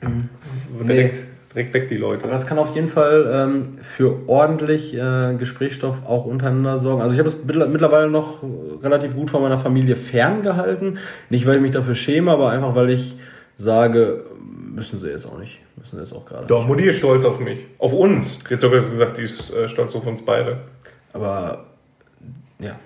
Mhm. 0.09 0.87
Direkt, 0.87 1.15
nee. 1.15 1.21
direkt 1.55 1.75
weg 1.75 1.89
die 1.89 1.97
Leute. 1.97 2.25
Aber 2.25 2.33
das 2.33 2.47
kann 2.47 2.59
auf 2.59 2.75
jeden 2.75 2.89
Fall 2.89 3.31
ähm, 3.33 3.79
für 3.83 4.29
ordentlich 4.29 4.95
äh, 4.95 5.35
Gesprächsstoff 5.39 6.07
auch 6.07 6.25
untereinander 6.25 6.79
sorgen. 6.79 7.03
Also 7.03 7.15
ich 7.15 7.19
habe 7.19 7.29
es 7.29 7.37
mittlerweile 7.45 8.11
noch 8.11 8.43
relativ 8.83 9.15
gut 9.15 9.31
von 9.31 9.43
meiner 9.43 9.59
Familie 9.59 9.97
ferngehalten. 9.97 10.99
Nicht, 11.31 11.47
weil 11.47 11.57
ich 11.57 11.63
mich 11.63 11.73
dafür 11.73 11.95
schäme, 11.95 12.31
aber 12.31 12.51
einfach, 12.51 12.75
weil 12.75 12.91
ich 12.91 13.19
sage, 13.57 14.25
müssen 14.75 15.01
sie 15.01 15.09
jetzt 15.09 15.27
auch 15.27 15.39
nicht. 15.39 15.61
Müssen 15.77 15.97
sie 15.97 16.03
jetzt 16.03 16.13
auch 16.13 16.25
gerade. 16.25 16.47
Doch, 16.47 16.67
Mutti 16.67 16.85
ist 16.85 16.99
stolz 16.99 17.25
auf 17.25 17.41
mich. 17.41 17.61
Auf 17.79 17.93
uns. 17.93 18.39
Jetzt 18.49 18.61
sogar 18.61 18.81
gesagt, 18.81 19.19
die 19.19 19.23
ist 19.23 19.53
äh, 19.53 19.69
stolz 19.69 19.95
auf 19.95 20.07
uns 20.07 20.25
beide. 20.25 20.59
Aber 21.13 21.65
ja. 22.61 22.77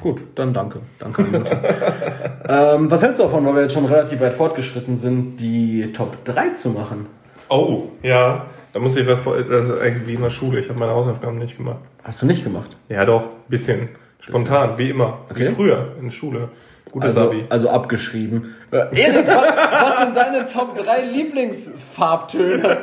Gut, 0.00 0.20
dann 0.34 0.54
danke. 0.54 0.80
Danke. 0.98 1.22
ähm, 2.48 2.90
was 2.90 3.02
hältst 3.02 3.20
du 3.20 3.24
davon, 3.24 3.44
weil 3.46 3.54
wir 3.54 3.62
jetzt 3.62 3.74
schon 3.74 3.84
relativ 3.84 4.20
weit 4.20 4.34
fortgeschritten 4.34 4.98
sind, 4.98 5.36
die 5.36 5.92
Top 5.92 6.24
3 6.24 6.50
zu 6.50 6.70
machen? 6.70 7.06
Oh, 7.48 7.88
ja. 8.02 8.46
Da 8.72 8.80
muss 8.80 8.96
ich. 8.96 9.06
Das 9.06 9.26
ist 9.26 9.80
eigentlich 9.80 10.06
wie 10.06 10.14
in 10.14 10.22
der 10.22 10.30
Schule. 10.30 10.58
Ich 10.60 10.68
habe 10.68 10.78
meine 10.78 10.92
Hausaufgaben 10.92 11.38
nicht 11.38 11.58
gemacht. 11.58 11.80
Hast 12.02 12.22
du 12.22 12.26
nicht 12.26 12.42
gemacht? 12.42 12.70
Ja, 12.88 13.04
doch. 13.04 13.28
Bisschen. 13.48 13.90
Spontan, 14.18 14.78
wie 14.78 14.90
immer. 14.90 15.18
Okay. 15.28 15.48
Wie 15.48 15.54
früher 15.54 15.96
in 15.98 16.04
der 16.04 16.10
Schule. 16.10 16.48
Gutes 16.90 17.16
also, 17.16 17.30
Abi. 17.30 17.44
Also 17.48 17.68
abgeschrieben. 17.68 18.54
Äh, 18.70 18.76
Erik, 18.92 19.26
was, 19.26 19.56
was 19.72 20.04
sind 20.04 20.16
deine 20.16 20.46
Top 20.46 20.74
3 20.76 21.02
Lieblingsfarbtöne? 21.04 22.62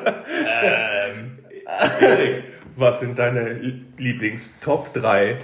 ähm, 0.63 1.39
Erik, 2.01 2.43
was 2.75 2.99
sind 2.99 3.17
deine 3.19 3.59
Lieblings-Top 3.97 4.93
3 4.93 5.37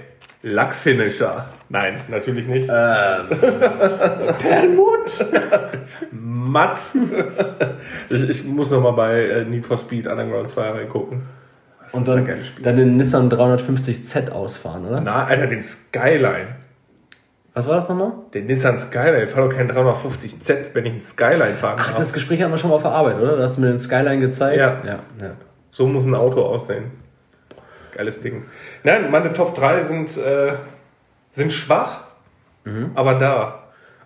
Lackfinisher. 0.46 1.46
Nein, 1.68 2.00
natürlich 2.08 2.46
nicht. 2.46 2.70
Ähm, 2.72 3.26
Perlmutt. 4.38 5.26
Matt. 6.12 6.78
ich, 8.08 8.30
ich, 8.30 8.44
muss 8.44 8.70
noch 8.70 8.80
mal 8.80 8.92
bei 8.92 9.24
äh, 9.24 9.44
Need 9.44 9.66
for 9.66 9.76
Speed 9.76 10.06
Underground 10.06 10.48
2 10.48 10.70
reingucken. 10.70 11.22
Was 11.82 11.94
Und 11.94 12.06
dann, 12.06 12.28
dann 12.62 12.76
den 12.76 12.96
Nissan 12.96 13.28
350Z 13.28 14.30
ausfahren, 14.30 14.86
oder? 14.86 15.00
Na, 15.00 15.24
Alter, 15.24 15.48
den 15.48 15.62
Skyline. 15.62 16.54
Was 17.52 17.66
war 17.66 17.76
das 17.76 17.88
nochmal? 17.88 18.12
Den 18.32 18.46
Nissan 18.46 18.78
Skyline. 18.78 19.24
Ich 19.24 19.30
fahre 19.30 19.48
doch 19.48 19.56
keinen 19.56 19.70
350Z, 19.70 20.74
wenn 20.74 20.86
ich 20.86 20.92
einen 20.92 21.00
Skyline 21.00 21.54
fahren 21.54 21.78
Ach, 21.80 21.94
das 21.94 22.12
Gespräch 22.12 22.42
haben 22.42 22.52
wir 22.52 22.58
schon 22.58 22.70
mal 22.70 22.76
auf 22.76 22.82
der 22.82 22.92
Arbeit, 22.92 23.18
oder? 23.18 23.36
Da 23.36 23.42
hast 23.42 23.56
du 23.56 23.62
mir 23.62 23.68
den 23.68 23.80
Skyline 23.80 24.20
gezeigt. 24.20 24.58
Ja. 24.58 24.80
ja, 24.84 24.98
ja. 25.20 25.30
So 25.72 25.88
muss 25.88 26.06
ein 26.06 26.14
Auto 26.14 26.42
aussehen. 26.42 27.05
Geiles 27.96 28.20
Ding. 28.20 28.44
Nein, 28.84 29.10
meine 29.10 29.32
Top 29.32 29.54
3 29.54 29.80
sind, 29.82 30.16
äh, 30.18 30.52
sind 31.32 31.52
schwach, 31.52 32.00
mhm. 32.64 32.90
aber 32.94 33.14
da. 33.14 33.62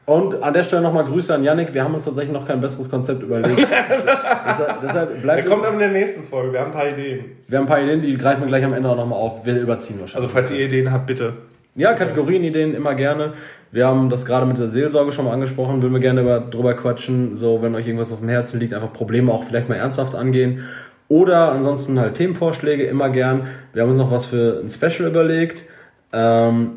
Und 0.07 0.43
an 0.43 0.55
der 0.55 0.65
Stelle 0.65 0.83
nochmal 0.83 1.05
Grüße 1.05 1.33
an 1.33 1.45
Yannick. 1.45 1.73
Wir 1.73 1.85
haben 1.85 1.95
uns 1.95 2.05
tatsächlich 2.05 2.33
noch 2.33 2.47
kein 2.47 2.61
besseres 2.61 2.91
Konzept 2.91 3.23
überlegt. 3.23 3.59
deshalb, 3.61 4.81
deshalb 4.83 5.23
bleibt. 5.23 5.45
Der 5.45 5.51
kommt 5.51 5.65
aber 5.65 5.75
in 5.75 5.81
der 5.81 5.91
nächsten 5.91 6.25
Folge. 6.25 6.53
Wir 6.53 6.61
haben 6.61 6.69
ein 6.69 6.73
paar 6.73 6.89
Ideen. 6.89 7.25
Wir 7.47 7.59
haben 7.59 7.67
ein 7.67 7.69
paar 7.69 7.81
Ideen, 7.81 8.03
die 8.03 8.17
greifen 8.17 8.41
wir 8.41 8.49
gleich 8.49 8.65
am 8.65 8.73
Ende 8.73 8.89
auch 8.89 8.97
nochmal 8.97 9.19
auf. 9.19 9.45
Wir 9.45 9.61
überziehen 9.61 10.01
wahrscheinlich. 10.01 10.29
Also, 10.29 10.29
falls 10.29 10.51
ihr 10.51 10.67
Ideen 10.67 10.91
habt, 10.91 11.07
bitte. 11.07 11.35
Ja, 11.77 11.95
Kategorienideen 11.95 12.75
immer 12.75 12.95
gerne. 12.95 13.35
Wir 13.71 13.87
haben 13.87 14.11
das 14.11 14.27
gerade 14.27 14.47
mit 14.47 14.59
der 14.59 14.67
Seelsorge 14.67 15.13
schon 15.13 15.27
mal 15.27 15.33
angesprochen, 15.33 15.81
würden 15.81 15.93
wir 15.93 16.01
gerne 16.01 16.23
über, 16.23 16.41
drüber 16.41 16.75
quatschen. 16.75 17.37
So, 17.37 17.63
wenn 17.63 17.77
euch 17.77 17.87
irgendwas 17.87 18.13
auf 18.13 18.19
dem 18.19 18.29
Herzen 18.29 18.59
liegt, 18.59 18.75
einfach 18.75 18.93
Probleme 18.93 19.31
auch 19.33 19.45
vielleicht 19.45 19.69
mal 19.69 19.77
ernsthaft 19.77 20.17
angehen. 20.17 20.65
Oder 21.11 21.51
ansonsten 21.51 21.99
halt 21.99 22.15
Themenvorschläge 22.15 22.85
immer 22.85 23.11
gern. 23.11 23.49
Wir 23.73 23.83
haben 23.83 23.91
uns 23.91 23.99
noch 23.99 24.13
was 24.13 24.27
für 24.27 24.61
ein 24.63 24.71
Special 24.71 25.11
überlegt. 25.11 25.65
Ähm, 26.13 26.77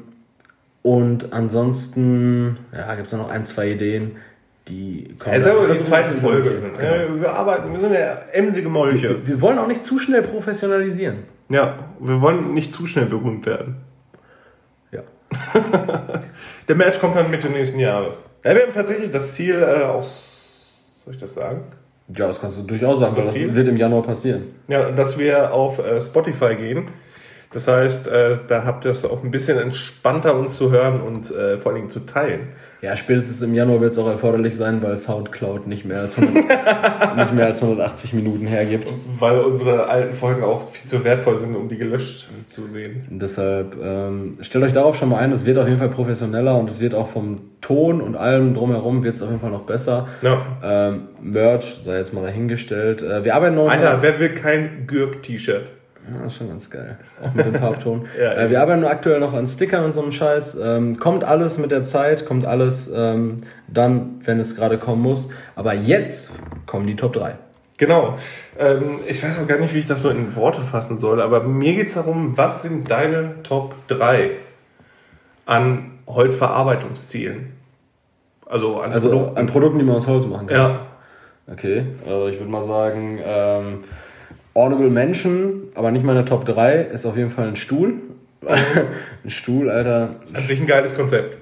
und 0.82 1.32
ansonsten, 1.32 2.58
ja, 2.76 2.96
gibt 2.96 3.08
es 3.08 3.14
noch 3.14 3.30
ein, 3.30 3.46
zwei 3.46 3.70
Ideen, 3.70 4.18
die 4.68 5.16
kommen. 5.20 5.40
Ja, 5.40 5.52
ist 5.66 5.80
die 5.82 5.84
zweite 5.84 6.14
Folge. 6.14 6.50
Genau. 6.50 7.22
Wir 7.22 7.32
arbeiten, 7.32 7.72
wir 7.74 7.80
sind 7.80 7.94
ja 7.94 8.22
emsige 8.32 8.70
Molche. 8.70 9.10
Wir, 9.10 9.28
wir, 9.28 9.42
wollen 9.42 9.60
auch 9.60 9.68
nicht 9.68 9.86
zu 9.86 10.00
schnell 10.00 10.24
professionalisieren. 10.24 11.26
Ja, 11.50 11.78
wir 12.00 12.20
wollen 12.20 12.56
nicht 12.56 12.74
zu 12.74 12.88
schnell 12.88 13.06
berühmt 13.06 13.46
werden. 13.46 13.76
Ja. 14.92 15.02
Der 16.68 16.76
Match 16.76 17.00
kommt 17.00 17.16
dann 17.16 17.30
Mitte 17.30 17.50
nächsten 17.50 17.80
Jahres. 17.80 18.20
Ja, 18.44 18.56
wir 18.56 18.64
haben 18.64 18.74
tatsächlich 18.74 19.12
das 19.12 19.36
Ziel 19.36 19.62
äh, 19.62 19.84
aus, 19.84 20.86
soll 21.06 21.14
ich 21.14 21.20
das 21.20 21.36
sagen? 21.36 21.66
Ja, 22.10 22.28
das 22.28 22.40
kannst 22.42 22.60
du 22.60 22.64
durchaus 22.64 23.00
sagen, 23.00 23.16
weil 23.16 23.26
das 23.26 23.36
wird 23.36 23.68
im 23.68 23.78
Januar 23.78 24.04
passieren. 24.04 24.44
Ja, 24.68 24.92
dass 24.92 25.18
wir 25.18 25.54
auf 25.54 25.80
äh, 25.80 26.00
Spotify 26.02 26.56
gehen 26.56 26.90
das 27.54 27.68
heißt, 27.68 28.08
äh, 28.08 28.38
da 28.48 28.66
habt 28.66 28.86
ihr 28.86 28.92
es 28.92 29.06
auch 29.06 29.24
ein 29.24 29.32
bisschen 29.32 29.58
entspannter, 29.58 30.36
uns 30.36 30.56
zu 30.56 30.72
hören 30.72 31.02
und 31.02 31.32
äh, 31.32 31.58
vor 31.58 31.72
allen 31.72 31.82
Dingen 31.82 31.90
zu 31.90 32.02
teilen. 32.02 32.50
Ja, 32.84 32.98
spätestens 32.98 33.42
im 33.42 33.54
Januar 33.54 33.80
wird 33.80 33.94
es 33.94 33.98
auch 33.98 34.10
erforderlich 34.10 34.58
sein, 34.58 34.84
weil 34.84 34.98
Soundcloud 34.98 35.68
nicht 35.68 35.86
mehr, 35.86 36.02
als 36.02 36.18
100, 36.18 36.36
nicht 37.16 37.34
mehr 37.34 37.46
als 37.46 37.62
180 37.62 38.12
Minuten 38.12 38.46
hergibt. 38.46 38.90
Weil 39.20 39.40
unsere 39.40 39.88
alten 39.88 40.14
Folgen 40.14 40.44
auch 40.44 40.70
viel 40.70 40.90
zu 40.90 41.02
wertvoll 41.06 41.38
sind, 41.38 41.56
um 41.56 41.70
die 41.70 41.78
gelöscht 41.78 42.28
zu 42.44 42.68
sehen. 42.68 43.08
Und 43.10 43.22
deshalb 43.22 43.78
ähm, 43.82 44.38
stellt 44.42 44.66
euch 44.66 44.74
darauf 44.74 44.98
schon 44.98 45.08
mal 45.08 45.20
ein, 45.20 45.32
es 45.32 45.46
wird 45.46 45.58
auf 45.60 45.68
jeden 45.68 45.80
Fall 45.80 45.92
professioneller 45.92 46.58
und 46.58 46.70
es 46.70 46.82
wird 46.82 46.94
auch 46.94 47.08
vom 47.08 47.38
Ton 47.62 48.02
und 48.02 48.18
allem 48.18 48.54
drumherum 48.54 49.02
wird 49.04 49.16
es 49.16 49.22
auf 49.22 49.30
jeden 49.30 49.40
Fall 49.40 49.52
noch 49.52 49.64
besser. 49.64 50.10
Ja. 50.22 50.42
Ähm, 50.62 51.04
Merch 51.22 51.84
sei 51.86 52.00
jetzt 52.00 52.14
mal 52.14 52.22
dahingestellt. 52.24 53.02
Äh, 53.02 53.24
wir 53.24 53.36
arbeiten 53.36 53.56
noch. 53.56 53.70
Alter, 53.70 54.02
wer 54.02 54.20
will 54.20 54.36
kein 54.36 54.88
Gürk-T-Shirt? 54.88 55.68
Ja, 56.12 56.26
ist 56.26 56.36
schon 56.36 56.50
ganz 56.50 56.70
geil. 56.70 56.98
Auch 57.24 57.34
mit 57.34 57.46
dem 57.46 57.56
Farbton. 57.60 58.08
ja, 58.20 58.34
äh, 58.34 58.50
wir 58.50 58.62
arbeiten 58.62 58.84
aktuell 58.86 59.20
noch 59.20 59.34
an 59.34 59.48
Stickern 59.48 59.86
und 59.86 59.94
so 59.94 60.02
einem 60.02 60.12
Scheiß. 60.12 60.58
Ähm, 60.62 61.00
kommt 61.00 61.24
alles 61.24 61.58
mit 61.58 61.72
der 61.72 61.84
Zeit, 61.84 62.26
kommt 62.26 62.46
alles 62.46 62.92
ähm, 62.94 63.38
dann, 63.68 64.22
wenn 64.26 64.40
es 64.40 64.56
gerade 64.56 64.78
kommen 64.78 65.02
muss. 65.02 65.30
Aber 65.56 65.74
jetzt 65.74 66.30
kommen 66.66 66.88
die 66.88 66.96
Top 66.96 67.14
3. 67.14 67.36
Genau. 67.78 68.18
Ähm, 68.60 69.00
ich 69.08 69.24
weiß 69.24 69.40
auch 69.40 69.48
gar 69.48 69.60
nicht, 69.60 69.74
wie 69.74 69.80
ich 69.80 69.88
das 69.88 70.02
so 70.02 70.10
in 70.10 70.36
Worte 70.36 70.62
fassen 70.62 71.00
soll, 71.00 71.22
aber 71.22 71.44
mir 71.44 71.74
geht 71.74 71.88
es 71.88 71.96
darum, 71.96 72.38
was 72.38 72.62
sind 72.64 72.90
deine 72.90 73.42
Top 73.44 73.76
3 73.88 74.32
an 75.46 75.92
Holzverarbeitungszielen? 76.08 77.54
Also 78.46 78.80
an, 78.80 78.92
also 78.92 79.10
Produkten. 79.10 79.38
an 79.38 79.48
Produkten, 79.48 79.80
die 79.80 79.86
man 79.86 79.96
aus 79.96 80.08
Holz 80.08 80.26
machen 80.28 80.48
kann. 80.48 80.58
Ja. 80.58 80.86
Okay, 81.52 81.86
also 82.06 82.28
ich 82.28 82.40
würde 82.40 82.52
mal 82.52 82.62
sagen, 82.62 83.20
ähm, 83.26 83.84
Audible 84.54 84.90
Menschen, 84.90 85.64
aber 85.76 85.92
nicht 85.92 86.06
meine 86.06 86.26
Top 86.26 86.46
3, 86.46 86.76
ist 86.76 87.06
auf 87.06 87.18
jeden 87.18 87.32
Fall 87.32 87.48
ein 87.48 87.56
Stuhl. 87.56 87.96
ein 89.24 89.30
Stuhl, 89.30 89.70
Alter. 89.70 90.16
An 90.34 90.46
sich 90.46 90.60
ein 90.60 90.68
geiles 90.68 90.96
Konzept. 90.96 91.38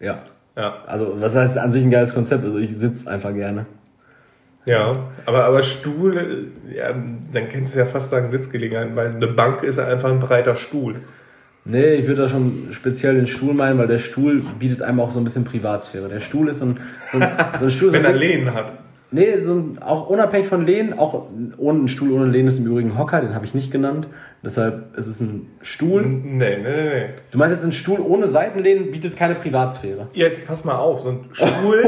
Ja. 0.00 0.22
Ja. 0.56 0.82
Also, 0.86 1.16
was 1.20 1.34
heißt 1.34 1.56
an 1.56 1.72
sich 1.72 1.84
ein 1.84 1.90
geiles 1.90 2.14
Konzept? 2.14 2.44
Also, 2.44 2.58
ich 2.58 2.72
sitze 2.76 3.10
einfach 3.10 3.32
gerne. 3.32 3.66
Ja, 4.66 5.04
aber, 5.24 5.44
aber 5.44 5.62
Stuhl, 5.62 6.48
ja, 6.70 6.92
dann 7.32 7.48
kennst 7.48 7.74
du 7.74 7.78
ja 7.78 7.86
fast 7.86 8.10
sagen 8.10 8.28
Sitzgelegenheit, 8.30 8.94
weil 8.94 9.14
eine 9.14 9.28
Bank 9.28 9.62
ist 9.62 9.78
einfach 9.78 10.10
ein 10.10 10.20
breiter 10.20 10.56
Stuhl. 10.56 10.96
Nee, 11.64 11.94
ich 11.94 12.06
würde 12.06 12.22
da 12.22 12.28
schon 12.28 12.68
speziell 12.72 13.14
den 13.14 13.26
Stuhl 13.26 13.54
meinen, 13.54 13.78
weil 13.78 13.86
der 13.86 13.98
Stuhl 13.98 14.42
bietet 14.58 14.82
einem 14.82 15.00
auch 15.00 15.10
so 15.10 15.20
ein 15.20 15.24
bisschen 15.24 15.44
Privatsphäre. 15.44 16.08
Der 16.08 16.20
Stuhl 16.20 16.48
ist 16.48 16.58
so 16.58 16.66
ein, 16.66 16.80
so 17.10 17.18
ein, 17.18 17.28
so 17.58 17.64
ein 17.66 17.70
Stuhl. 17.70 17.92
Wenn 17.92 18.02
so 18.02 18.08
er 18.08 18.14
Lehnen 18.14 18.52
hat. 18.52 18.72
Nee, 19.10 19.42
so 19.42 19.54
ein, 19.54 19.78
auch 19.80 20.08
unabhängig 20.08 20.48
von 20.48 20.66
Lehnen, 20.66 20.98
auch 20.98 21.28
ohne 21.56 21.78
einen 21.78 21.88
Stuhl 21.88 22.12
ohne 22.12 22.26
Lehnen 22.26 22.48
ist 22.48 22.58
im 22.58 22.66
Übrigen 22.66 22.98
Hocker, 22.98 23.22
den 23.22 23.34
habe 23.34 23.46
ich 23.46 23.54
nicht 23.54 23.72
genannt. 23.72 24.06
Deshalb 24.44 24.96
ist 24.96 25.06
es 25.06 25.20
ein 25.20 25.46
Stuhl. 25.62 26.02
Nee, 26.04 26.58
nee, 26.58 26.62
nee, 26.62 26.84
nee. 26.84 27.08
Du 27.30 27.38
meinst 27.38 27.56
jetzt 27.56 27.64
ein 27.64 27.72
Stuhl 27.72 28.00
ohne 28.00 28.28
Seitenlehnen 28.28 28.90
bietet 28.90 29.16
keine 29.16 29.34
Privatsphäre. 29.34 30.08
Jetzt 30.12 30.46
pass 30.46 30.64
mal 30.64 30.76
auf, 30.76 31.00
so 31.00 31.08
ein 31.10 31.24
Stuhl 31.32 31.84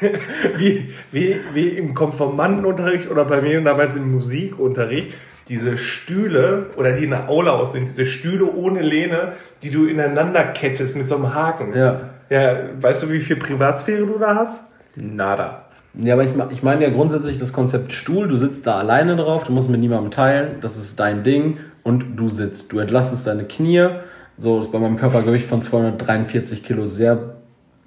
wie, 0.56 0.90
wie, 1.12 1.36
wie 1.54 1.68
im 1.68 1.94
Konformantenunterricht 1.94 3.08
oder 3.08 3.24
bei 3.24 3.40
mir 3.40 3.60
damals 3.62 3.94
im 3.94 4.12
Musikunterricht, 4.12 5.12
diese 5.48 5.78
Stühle 5.78 6.66
oder 6.76 6.92
die 6.92 7.04
in 7.04 7.10
der 7.10 7.30
Aula 7.30 7.52
aussehen, 7.52 7.86
diese 7.86 8.04
Stühle 8.04 8.52
ohne 8.52 8.82
Lehne, 8.82 9.32
die 9.62 9.70
du 9.70 9.86
ineinander 9.86 10.42
kettest 10.42 10.96
mit 10.96 11.08
so 11.08 11.14
einem 11.14 11.34
Haken. 11.34 11.74
Ja. 11.74 12.00
Ja, 12.30 12.56
weißt 12.80 13.04
du, 13.04 13.10
wie 13.10 13.20
viel 13.20 13.36
Privatsphäre 13.36 14.04
du 14.04 14.18
da 14.18 14.34
hast? 14.34 14.72
Nada. 14.96 15.67
Ja, 15.94 16.14
aber 16.14 16.24
ich, 16.24 16.30
ich 16.50 16.62
meine 16.62 16.84
ja 16.84 16.90
grundsätzlich 16.90 17.38
das 17.38 17.52
Konzept 17.52 17.92
Stuhl, 17.92 18.28
du 18.28 18.36
sitzt 18.36 18.66
da 18.66 18.78
alleine 18.78 19.16
drauf, 19.16 19.44
du 19.44 19.52
musst 19.52 19.70
mit 19.70 19.80
niemandem 19.80 20.10
teilen, 20.10 20.60
das 20.60 20.76
ist 20.76 21.00
dein 21.00 21.24
Ding 21.24 21.58
und 21.82 22.16
du 22.16 22.28
sitzt. 22.28 22.72
Du 22.72 22.78
entlastest 22.78 23.26
deine 23.26 23.44
Knie, 23.44 23.88
so 24.36 24.60
ist 24.60 24.70
bei 24.70 24.78
meinem 24.78 24.96
Körpergewicht 24.96 25.46
von 25.46 25.62
243 25.62 26.62
Kilo 26.62 26.86
sehr 26.86 27.36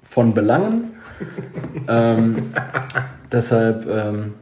von 0.02 0.34
Belangen. 0.34 0.92
ähm, 1.88 2.52
deshalb 3.30 3.86
ähm, 3.88 4.34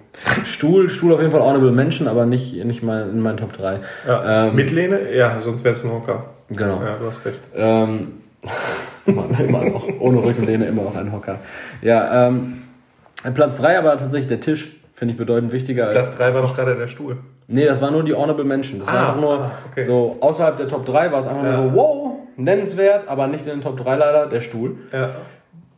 Stuhl, 0.44 0.88
Stuhl 0.88 1.12
auf 1.12 1.20
jeden 1.20 1.30
Fall 1.30 1.42
honorable 1.42 1.72
Menschen, 1.72 2.08
aber 2.08 2.26
nicht, 2.26 2.64
nicht 2.64 2.82
mal 2.82 3.08
in 3.08 3.20
meinen 3.20 3.36
Top 3.36 3.52
3. 3.52 3.78
Ja, 4.06 4.48
ähm, 4.48 4.56
mit 4.56 4.72
Lehne? 4.72 5.14
Ja, 5.14 5.40
sonst 5.40 5.62
wäre 5.62 5.74
es 5.74 5.84
ein 5.84 5.90
Hocker. 5.90 6.24
Genau. 6.48 6.82
Ja, 6.82 6.96
du 6.98 7.06
hast 7.06 7.24
recht. 7.24 7.40
Ähm, 7.54 8.00
immer, 9.06 9.26
immer 9.40 9.64
noch, 9.64 9.86
ohne 10.00 10.22
Rückenlehne 10.22 10.66
immer 10.66 10.82
noch 10.82 10.96
ein 10.96 11.12
Hocker. 11.12 11.38
Ja, 11.82 12.28
ähm, 12.28 12.62
Platz 13.34 13.58
3 13.58 13.78
aber 13.78 13.96
tatsächlich 13.98 14.28
der 14.28 14.40
Tisch, 14.40 14.76
finde 14.94 15.12
ich 15.12 15.18
bedeutend 15.18 15.52
wichtiger. 15.52 15.86
Platz 15.88 16.16
3 16.16 16.34
war 16.34 16.42
doch 16.42 16.54
gerade 16.54 16.76
der 16.76 16.88
Stuhl. 16.88 17.18
Nee, 17.48 17.64
das 17.64 17.80
war 17.80 17.90
nur 17.90 18.04
die 18.04 18.14
Honorable 18.14 18.44
Mention. 18.44 18.80
Das 18.80 18.88
ah, 18.88 18.92
war 18.92 19.00
einfach 19.00 19.20
nur 19.20 19.50
okay. 19.70 19.84
so 19.84 20.16
außerhalb 20.20 20.56
der 20.56 20.68
Top 20.68 20.86
3 20.86 21.10
war 21.10 21.20
es 21.20 21.26
einfach 21.26 21.44
ja. 21.44 21.56
nur 21.56 21.70
so, 21.70 21.76
wow, 21.76 22.12
nennenswert, 22.36 23.08
aber 23.08 23.26
nicht 23.26 23.46
in 23.46 23.54
den 23.54 23.60
Top 23.60 23.76
3 23.76 23.96
leider, 23.96 24.26
der 24.26 24.40
Stuhl. 24.40 24.76
Ja. 24.92 25.16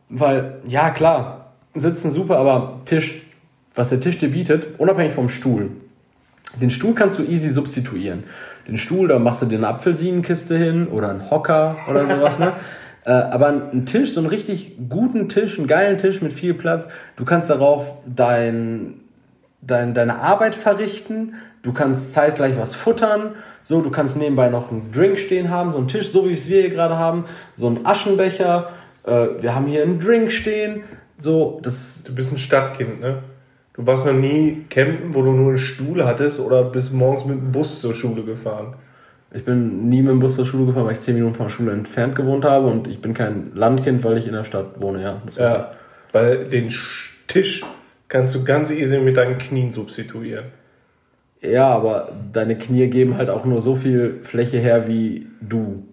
Weil, 0.09 0.59
ja 0.67 0.91
klar, 0.91 1.53
sitzen 1.73 2.11
super, 2.11 2.37
aber 2.37 2.81
Tisch, 2.85 3.25
was 3.75 3.89
der 3.89 3.99
Tisch 3.99 4.19
dir 4.19 4.29
bietet, 4.29 4.79
unabhängig 4.79 5.13
vom 5.13 5.29
Stuhl. 5.29 5.71
Den 6.61 6.69
Stuhl 6.69 6.93
kannst 6.93 7.17
du 7.17 7.23
easy 7.23 7.49
substituieren. 7.49 8.25
Den 8.67 8.77
Stuhl, 8.77 9.07
da 9.07 9.17
machst 9.17 9.41
du 9.41 9.47
dir 9.47 9.57
eine 9.57 9.67
Apfelsinenkiste 9.67 10.55
hin 10.55 10.87
oder 10.87 11.09
einen 11.09 11.31
Hocker 11.31 11.77
oder 11.89 12.05
sowas, 12.05 12.39
ne? 12.39 12.53
Äh, 13.05 13.11
aber 13.11 13.47
ein 13.47 13.85
Tisch, 13.85 14.13
so 14.13 14.19
einen 14.19 14.29
richtig 14.29 14.77
guten 14.89 15.29
Tisch, 15.29 15.57
einen 15.57 15.67
geilen 15.67 15.97
Tisch 15.97 16.21
mit 16.21 16.33
viel 16.33 16.53
Platz, 16.53 16.87
du 17.15 17.25
kannst 17.25 17.49
darauf 17.49 17.97
dein, 18.05 19.01
dein, 19.61 19.93
deine 19.93 20.19
Arbeit 20.19 20.55
verrichten, 20.55 21.35
du 21.63 21.73
kannst 21.73 22.13
zeitgleich 22.13 22.57
was 22.57 22.75
futtern, 22.75 23.35
so, 23.63 23.81
du 23.81 23.89
kannst 23.91 24.17
nebenbei 24.17 24.49
noch 24.49 24.71
einen 24.71 24.91
Drink 24.91 25.17
stehen 25.17 25.49
haben, 25.49 25.71
so 25.71 25.77
einen 25.77 25.87
Tisch, 25.87 26.11
so 26.11 26.27
wie 26.27 26.33
es 26.33 26.49
wir 26.49 26.61
hier 26.61 26.69
gerade 26.69 26.97
haben, 26.97 27.25
so 27.55 27.67
einen 27.67 27.85
Aschenbecher, 27.85 28.69
äh, 29.05 29.27
wir 29.41 29.55
haben 29.55 29.67
hier 29.67 29.83
einen 29.83 29.99
Drink 29.99 30.31
stehen, 30.31 30.83
so, 31.17 31.59
das... 31.61 32.03
Du 32.03 32.13
bist 32.13 32.33
ein 32.33 32.37
Stadtkind, 32.37 32.99
ne? 32.99 33.19
Du 33.73 33.87
warst 33.87 34.05
noch 34.05 34.13
nie 34.13 34.65
campen, 34.69 35.15
wo 35.15 35.21
du 35.23 35.31
nur 35.31 35.49
einen 35.49 35.57
Stuhl 35.57 36.05
hattest 36.05 36.39
oder 36.39 36.63
bist 36.63 36.93
morgens 36.93 37.25
mit 37.25 37.37
dem 37.37 37.51
Bus 37.51 37.81
zur 37.81 37.95
Schule 37.95 38.23
gefahren. 38.23 38.75
Ich 39.33 39.45
bin 39.45 39.89
nie 39.89 40.01
mit 40.01 40.11
dem 40.11 40.19
Bus 40.19 40.35
zur 40.35 40.45
Schule 40.45 40.67
gefahren, 40.67 40.85
weil 40.85 40.93
ich 40.93 41.01
zehn 41.01 41.15
Minuten 41.15 41.35
von 41.35 41.47
der 41.47 41.51
Schule 41.51 41.71
entfernt 41.71 42.15
gewohnt 42.15 42.45
habe 42.45 42.67
und 42.67 42.87
ich 42.87 43.01
bin 43.01 43.13
kein 43.13 43.51
Landkind, 43.55 44.03
weil 44.03 44.17
ich 44.17 44.27
in 44.27 44.33
der 44.33 44.43
Stadt 44.43 44.79
wohne, 44.79 45.01
ja. 45.01 45.21
ja, 45.37 45.71
weil 46.11 46.45
den 46.45 46.71
Tisch 47.27 47.63
kannst 48.07 48.35
du 48.35 48.43
ganz 48.43 48.69
easy 48.69 48.99
mit 48.99 49.17
deinen 49.17 49.39
Knien 49.39 49.71
substituieren. 49.71 50.45
Ja, 51.41 51.67
aber 51.67 52.13
deine 52.31 52.57
Knie 52.57 52.87
geben 52.87 53.17
halt 53.17 53.29
auch 53.29 53.43
nur 53.43 53.59
so 53.59 53.75
viel 53.75 54.19
Fläche 54.21 54.59
her 54.59 54.87
wie 54.87 55.27
du. 55.41 55.83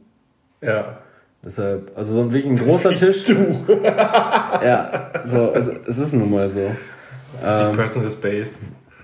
Ja. 0.60 0.98
Deshalb, 1.42 1.92
also 1.96 2.12
so 2.12 2.20
ein 2.20 2.32
wirklich 2.32 2.52
ein 2.52 2.58
großer 2.58 2.90
Tisch. 2.94 3.24
Du. 3.24 3.34
ja, 3.82 5.10
so, 5.26 5.52
es, 5.54 5.66
es 5.88 5.98
ist 5.98 6.12
nun 6.12 6.30
mal 6.30 6.48
so. 6.50 6.70
Die 7.40 7.44
ähm, 7.44 7.74
Personal 7.74 8.10
Space. 8.10 8.54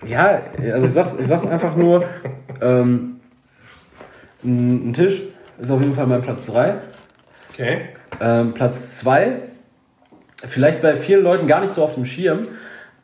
Ja, 0.07 0.43
also 0.73 0.87
ich 0.87 0.93
sag's, 0.93 1.17
ich 1.19 1.27
sag's 1.27 1.47
einfach 1.47 1.75
nur, 1.75 2.05
ähm, 2.61 3.16
ein 4.47 4.93
Tisch 4.93 5.23
ist 5.61 5.71
auf 5.71 5.81
jeden 5.81 5.95
Fall 5.95 6.07
mein 6.07 6.23
Platz 6.23 6.47
3. 6.47 6.75
Okay. 7.53 7.81
Ähm, 8.21 8.53
Platz 8.53 8.99
2, 8.99 9.41
vielleicht 10.47 10.83
bei 10.83 10.97
vielen 10.97 11.23
Leuten 11.23 11.47
gar 11.47 11.61
nicht 11.61 11.75
so 11.75 11.83
auf 11.83 11.95
dem 11.95 12.05
Schirm, 12.05 12.47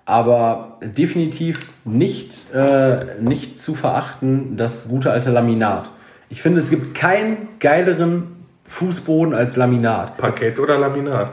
aber 0.05 0.79
definitiv 0.83 1.73
nicht, 1.85 2.53
äh, 2.55 3.21
nicht 3.21 3.61
zu 3.61 3.75
verachten, 3.75 4.57
das 4.57 4.89
gute 4.89 5.11
alte 5.11 5.31
Laminat. 5.31 5.91
Ich 6.29 6.43
finde, 6.43 6.61
es 6.61 6.71
gibt 6.71 6.95
keinen 6.95 7.49
geileren 7.59 8.47
Fußboden 8.67 9.35
als 9.35 9.57
Laminat. 9.57 10.17
Parkett 10.17 10.59
oder 10.59 10.79
Laminat? 10.79 11.33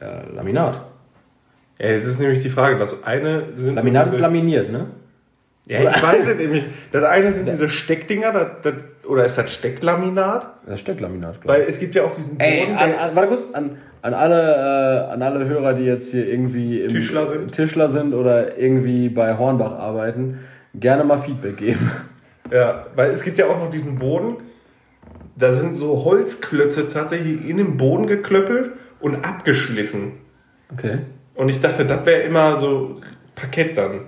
Ja, 0.00 0.22
Laminat. 0.34 0.82
Ja, 1.78 1.90
jetzt 1.90 2.06
ist 2.06 2.20
nämlich 2.20 2.42
die 2.42 2.48
Frage, 2.48 2.78
das 2.78 3.04
eine 3.04 3.54
sind. 3.54 3.76
Laminat 3.76 4.08
ist 4.08 4.18
laminiert, 4.18 4.70
ne? 4.70 4.86
Ja, 5.66 5.90
ich 5.90 6.02
weiß 6.02 6.28
es 6.28 6.36
nämlich. 6.36 6.64
Das 6.92 7.02
eine 7.02 7.32
sind 7.32 7.48
diese 7.48 7.68
Steckdinger, 7.68 8.32
das, 8.32 8.46
das, 8.62 8.74
oder 9.08 9.24
ist 9.24 9.36
das 9.36 9.52
Stecklaminat? 9.52 10.46
Das 10.64 10.78
Stecklaminat, 10.78 11.40
glaube 11.40 11.58
ich. 11.58 11.64
Weil 11.64 11.70
es 11.70 11.80
gibt 11.80 11.96
ja 11.96 12.04
auch 12.04 12.14
diesen 12.14 12.38
Boden. 12.38 12.48
Ey, 12.48 12.72
an, 12.72 12.94
an, 12.94 13.16
warte 13.16 13.28
kurz, 13.28 13.48
an, 13.52 13.78
an, 14.02 14.14
alle, 14.14 15.08
äh, 15.08 15.12
an 15.12 15.22
alle 15.22 15.44
Hörer, 15.44 15.74
die 15.74 15.84
jetzt 15.84 16.12
hier 16.12 16.28
irgendwie 16.28 16.82
im 16.82 16.92
Tischler 16.92 17.26
sind. 17.26 17.52
Tischler 17.52 17.88
sind 17.88 18.14
oder 18.14 18.56
irgendwie 18.56 19.08
bei 19.08 19.36
Hornbach 19.36 19.72
arbeiten, 19.72 20.38
gerne 20.74 21.02
mal 21.02 21.18
Feedback 21.18 21.56
geben. 21.56 21.90
Ja, 22.52 22.86
weil 22.94 23.10
es 23.10 23.24
gibt 23.24 23.38
ja 23.38 23.46
auch 23.46 23.58
noch 23.58 23.70
diesen 23.70 23.98
Boden, 23.98 24.36
da 25.34 25.52
sind 25.52 25.74
so 25.74 26.04
Holzklötze 26.04 26.88
tatsächlich 26.88 27.44
in 27.44 27.56
den 27.56 27.76
Boden 27.76 28.06
geklöppelt 28.06 28.70
und 29.00 29.16
abgeschliffen. 29.16 30.12
Okay. 30.72 30.98
Und 31.34 31.48
ich 31.48 31.60
dachte, 31.60 31.84
das 31.84 32.06
wäre 32.06 32.22
immer 32.22 32.56
so 32.56 33.00
Parkett 33.34 33.76
dann. 33.76 34.02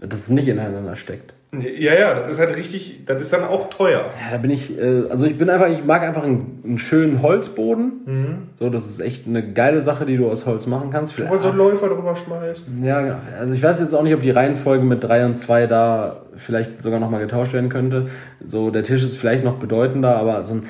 Dass 0.00 0.20
es 0.20 0.30
nicht 0.30 0.48
ineinander 0.48 0.96
steckt. 0.96 1.34
Ja, 1.52 1.94
ja, 1.94 2.20
das 2.20 2.32
ist 2.32 2.38
halt 2.38 2.56
richtig, 2.56 3.00
das 3.06 3.20
ist 3.20 3.32
dann 3.32 3.42
auch 3.42 3.70
teuer. 3.70 4.04
Ja, 4.24 4.30
da 4.30 4.38
bin 4.38 4.52
ich, 4.52 4.78
äh, 4.78 5.02
also 5.10 5.26
ich 5.26 5.36
bin 5.36 5.50
einfach, 5.50 5.66
ich 5.68 5.84
mag 5.84 6.02
einfach 6.02 6.22
einen, 6.22 6.62
einen 6.64 6.78
schönen 6.78 7.22
Holzboden. 7.22 7.92
Mhm. 8.06 8.34
So, 8.60 8.70
das 8.70 8.86
ist 8.86 9.00
echt 9.00 9.26
eine 9.26 9.52
geile 9.52 9.82
Sache, 9.82 10.06
die 10.06 10.16
du 10.16 10.30
aus 10.30 10.46
Holz 10.46 10.68
machen 10.68 10.90
kannst. 10.90 11.12
Vielleicht, 11.12 11.28
Wo 11.28 11.34
man 11.34 11.42
so 11.42 11.50
Läufer 11.50 11.88
drüber 11.88 12.14
schmeißt. 12.14 12.66
Ja, 12.84 13.20
also 13.36 13.52
ich 13.52 13.62
weiß 13.62 13.80
jetzt 13.80 13.94
auch 13.94 14.04
nicht, 14.04 14.14
ob 14.14 14.22
die 14.22 14.30
Reihenfolge 14.30 14.84
mit 14.84 15.02
3 15.02 15.26
und 15.26 15.38
2 15.38 15.66
da 15.66 16.18
vielleicht 16.36 16.82
sogar 16.82 17.00
nochmal 17.00 17.20
getauscht 17.20 17.52
werden 17.52 17.68
könnte. 17.68 18.06
So, 18.44 18.70
der 18.70 18.84
Tisch 18.84 19.02
ist 19.02 19.16
vielleicht 19.16 19.44
noch 19.44 19.56
bedeutender, 19.56 20.16
aber 20.16 20.44
so 20.44 20.54
ein, 20.54 20.62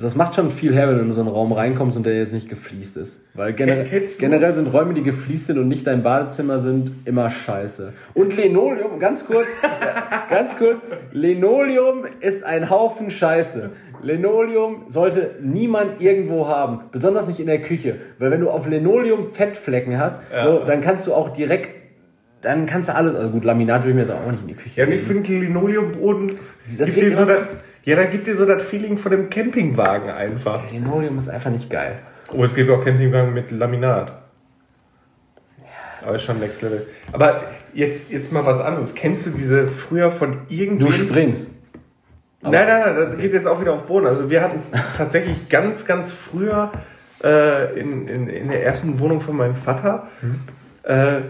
das 0.00 0.14
macht 0.14 0.36
schon 0.36 0.50
viel 0.50 0.74
her, 0.74 0.88
wenn 0.88 0.96
du 0.96 1.02
in 1.02 1.12
so 1.12 1.20
einen 1.20 1.28
Raum 1.28 1.52
reinkommst 1.52 1.96
und 1.96 2.06
der 2.06 2.16
jetzt 2.16 2.32
nicht 2.32 2.48
gefliest 2.48 2.96
ist. 2.96 3.24
Weil 3.34 3.52
generell, 3.52 4.06
generell 4.18 4.54
sind 4.54 4.72
Räume, 4.72 4.94
die 4.94 5.02
gefliest 5.02 5.46
sind 5.46 5.58
und 5.58 5.68
nicht 5.68 5.86
dein 5.86 6.02
Badezimmer 6.02 6.60
sind, 6.60 6.92
immer 7.04 7.30
scheiße. 7.30 7.92
Und 8.14 8.36
Linoleum, 8.36 8.98
ganz 8.98 9.26
kurz, 9.26 9.48
ganz 10.30 10.56
kurz, 10.56 10.82
Linoleum 11.12 12.04
ist 12.20 12.44
ein 12.44 12.70
Haufen 12.70 13.10
Scheiße. 13.10 13.70
Linoleum 14.02 14.84
sollte 14.88 15.36
niemand 15.42 16.00
irgendwo 16.00 16.46
haben, 16.46 16.82
besonders 16.92 17.26
nicht 17.26 17.40
in 17.40 17.46
der 17.46 17.60
Küche. 17.60 17.96
Weil 18.18 18.30
wenn 18.30 18.40
du 18.40 18.50
auf 18.50 18.68
Linoleum 18.68 19.32
Fettflecken 19.32 19.98
hast, 19.98 20.20
ja. 20.32 20.44
so, 20.44 20.64
dann 20.64 20.80
kannst 20.80 21.06
du 21.06 21.14
auch 21.14 21.30
direkt 21.30 21.78
dann 22.40 22.66
kannst 22.66 22.88
du 22.88 22.94
alles, 22.94 23.16
also 23.16 23.30
gut, 23.30 23.42
Laminat 23.42 23.82
will 23.82 23.90
ich 23.90 23.96
mir 23.96 24.02
jetzt 24.02 24.12
auch 24.12 24.30
nicht 24.30 24.42
in 24.42 24.46
die 24.46 24.54
Küche. 24.54 24.80
Ja, 24.80 24.86
ich 24.86 25.02
finde 25.02 25.28
Linoleumboden, 25.32 26.36
das 26.78 26.94
gibt 26.94 27.08
dir 27.08 27.16
so 27.16 27.24
ja, 27.88 27.96
da 27.96 28.04
gibt 28.04 28.26
dir 28.26 28.36
so 28.36 28.44
das 28.44 28.62
Feeling 28.62 28.98
von 28.98 29.12
dem 29.12 29.30
Campingwagen 29.30 30.10
einfach. 30.10 30.70
Linoleum 30.70 31.16
ist 31.16 31.30
einfach 31.30 31.50
nicht 31.50 31.70
geil. 31.70 32.00
Oh, 32.30 32.44
es 32.44 32.54
gibt 32.54 32.70
auch 32.70 32.84
Campingwagen 32.84 33.32
mit 33.32 33.50
Laminat. 33.50 34.12
Ja. 35.58 35.66
Aber 36.02 36.16
ist 36.16 36.24
schon 36.24 36.38
Next 36.38 36.60
Level. 36.60 36.86
Aber 37.12 37.44
jetzt, 37.72 38.10
jetzt 38.10 38.30
mal 38.30 38.44
was 38.44 38.60
anderes. 38.60 38.94
Kennst 38.94 39.24
du 39.24 39.30
diese 39.30 39.68
früher 39.68 40.10
von 40.10 40.40
irgendwie. 40.50 40.84
Du 40.84 40.92
springst. 40.92 41.50
Aber 42.42 42.52
nein, 42.52 42.66
nein, 42.66 42.94
nein, 42.94 42.96
das 43.08 43.16
geht 43.16 43.32
jetzt 43.32 43.46
auch 43.46 43.58
wieder 43.58 43.72
auf 43.72 43.84
Boden. 43.84 44.06
Also 44.06 44.28
wir 44.28 44.42
hatten 44.42 44.58
es 44.58 44.70
tatsächlich 44.98 45.48
ganz, 45.48 45.86
ganz 45.86 46.12
früher 46.12 46.70
äh, 47.24 47.80
in, 47.80 48.06
in, 48.06 48.28
in 48.28 48.48
der 48.48 48.64
ersten 48.64 49.00
Wohnung 49.00 49.22
von 49.22 49.34
meinem 49.34 49.54
Vater 49.54 50.08
mhm. 50.20 50.40
äh, 50.82 51.22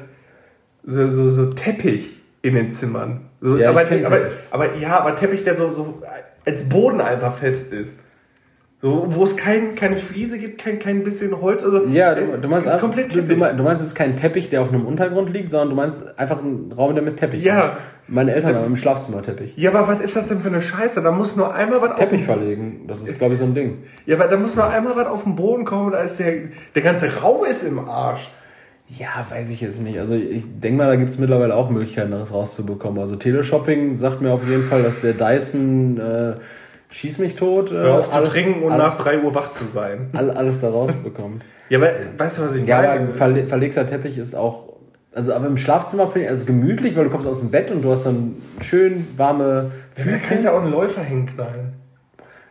so, 0.83 1.09
so, 1.09 1.31
so 1.31 1.53
Teppich 1.53 2.17
in 2.43 2.57
den 2.57 2.73
Zimmern. 2.73 3.29
So, 3.41 3.57
ja, 3.57 3.71
aber, 3.71 3.83
aber, 4.05 4.21
aber, 4.51 4.75
ja, 4.75 4.99
aber 4.99 5.15
Teppich, 5.15 5.45
der 5.45 5.57
so, 5.57 5.69
so 5.69 6.03
als 6.49 6.69
Boden 6.69 7.01
einfach 7.01 7.35
fest 7.35 7.73
ist. 7.73 7.95
So, 8.81 9.07
wo 9.09 9.25
es 9.25 9.37
kein, 9.37 9.75
keine 9.75 9.97
Fliese 9.97 10.39
gibt, 10.39 10.59
kein, 10.59 10.79
kein 10.79 11.03
bisschen 11.03 11.41
Holz. 11.41 11.65
Also, 11.65 11.87
ja, 11.87 12.15
du, 12.15 12.39
du 12.39 12.49
meinst, 12.49 12.79
komplett 12.79 13.13
du, 13.13 13.23
du, 13.23 13.37
meinst 13.37 13.83
jetzt 13.83 13.97
keinen 13.97 14.17
Teppich, 14.17 14.51
der 14.51 14.63
auf 14.63 14.69
einem 14.69 14.87
Untergrund 14.87 15.33
liegt, 15.33 15.51
sondern 15.51 15.71
du 15.71 15.75
meinst 15.75 16.17
einfach 16.17 16.39
einen 16.39 16.71
Raum, 16.71 16.95
der 16.95 17.03
mit 17.03 17.17
Teppich 17.17 17.43
Ja. 17.43 17.57
Hat. 17.57 17.77
Meine 18.07 18.33
Eltern 18.33 18.55
haben 18.55 18.67
im 18.67 18.77
Schlafzimmer 18.77 19.21
Teppich. 19.21 19.57
Ja, 19.57 19.71
aber 19.71 19.89
was 19.89 20.01
ist 20.01 20.15
das 20.15 20.29
denn 20.29 20.41
für 20.41 20.49
eine 20.49 20.63
Scheiße? 20.63 21.03
Da 21.03 21.11
muss 21.11 21.35
nur 21.35 21.53
einmal 21.53 21.83
was 21.83 21.97
Teppich 21.97 22.21
auf 22.21 22.27
verlegen. 22.27 22.85
Das 22.87 23.03
ist, 23.03 23.19
glaube 23.19 23.35
ich, 23.35 23.41
so 23.41 23.47
ein 23.47 23.55
Ding. 23.55 23.79
Ja, 24.07 24.17
aber 24.17 24.29
da 24.29 24.37
muss 24.37 24.55
nur 24.55 24.69
einmal 24.69 24.95
was 24.95 25.07
auf 25.09 25.25
den 25.25 25.35
Boden 25.35 25.65
kommen, 25.65 25.91
da 25.91 26.01
ist 26.01 26.19
der, 26.21 26.35
der 26.75 26.83
ganze 26.83 27.21
Raum 27.21 27.45
ist 27.45 27.65
im 27.65 27.81
Arsch. 27.81 28.31
Ja, 28.97 29.27
weiß 29.29 29.51
ich 29.51 29.61
jetzt 29.61 29.83
nicht. 29.83 29.99
Also 29.99 30.15
ich 30.15 30.45
denke 30.47 30.79
mal, 30.79 30.87
da 30.87 30.97
gibt 30.97 31.11
es 31.11 31.19
mittlerweile 31.19 31.55
auch 31.55 31.69
Möglichkeiten, 31.69 32.11
das 32.11 32.33
rauszubekommen. 32.33 32.99
Also 32.99 33.17
Teleshopping 33.17 33.97
sagt 33.97 34.23
mir 34.23 34.33
auf 34.33 34.49
jeden 34.49 34.65
Fall, 34.65 34.83
dass 34.83 35.03
der 35.03 35.13
Dyson 35.13 35.99
äh, 35.99 36.35
Schieß 36.91 37.19
mich 37.19 37.37
tot. 37.37 37.71
Äh, 37.71 37.75
Hör 37.75 37.95
auf 37.99 38.15
alles, 38.15 38.31
zu 38.31 38.35
trinken 38.35 38.63
und 38.63 38.73
alles, 38.73 38.85
nach 38.85 38.97
3 38.97 39.23
Uhr 39.23 39.35
wach 39.35 39.53
zu 39.53 39.65
sein. 39.65 40.11
Alles 40.15 40.61
da 40.61 40.71
rausbekommt. 40.71 41.45
ja, 41.69 41.79
aber 41.79 41.91
weißt 42.17 42.39
du, 42.39 42.43
was 42.43 42.55
ich 42.55 42.67
ja, 42.67 42.81
meine? 42.81 43.09
Ja, 43.09 43.13
verle 43.13 43.45
verlegter 43.45 43.87
Teppich 43.87 44.19
ist 44.19 44.35
auch. 44.35 44.69
Also, 45.15 45.33
aber 45.33 45.47
im 45.47 45.57
Schlafzimmer 45.57 46.07
finde 46.07 46.27
ich 46.27 46.33
es 46.33 46.41
also 46.41 46.47
gemütlich, 46.47 46.97
weil 46.97 47.05
du 47.05 47.11
kommst 47.11 47.27
aus 47.27 47.41
dem 47.41 47.51
Bett 47.51 47.71
und 47.71 47.83
du 47.83 47.91
hast 47.91 48.07
dann 48.07 48.37
schön 48.61 49.07
warme 49.17 49.71
Füße. 49.95 50.11
Ja, 50.11 50.17
da 50.17 50.23
kannst 50.29 50.45
ja 50.45 50.53
auch 50.53 50.63
einen 50.63 50.71
Läufer 50.71 51.03
hinknallen. 51.03 51.73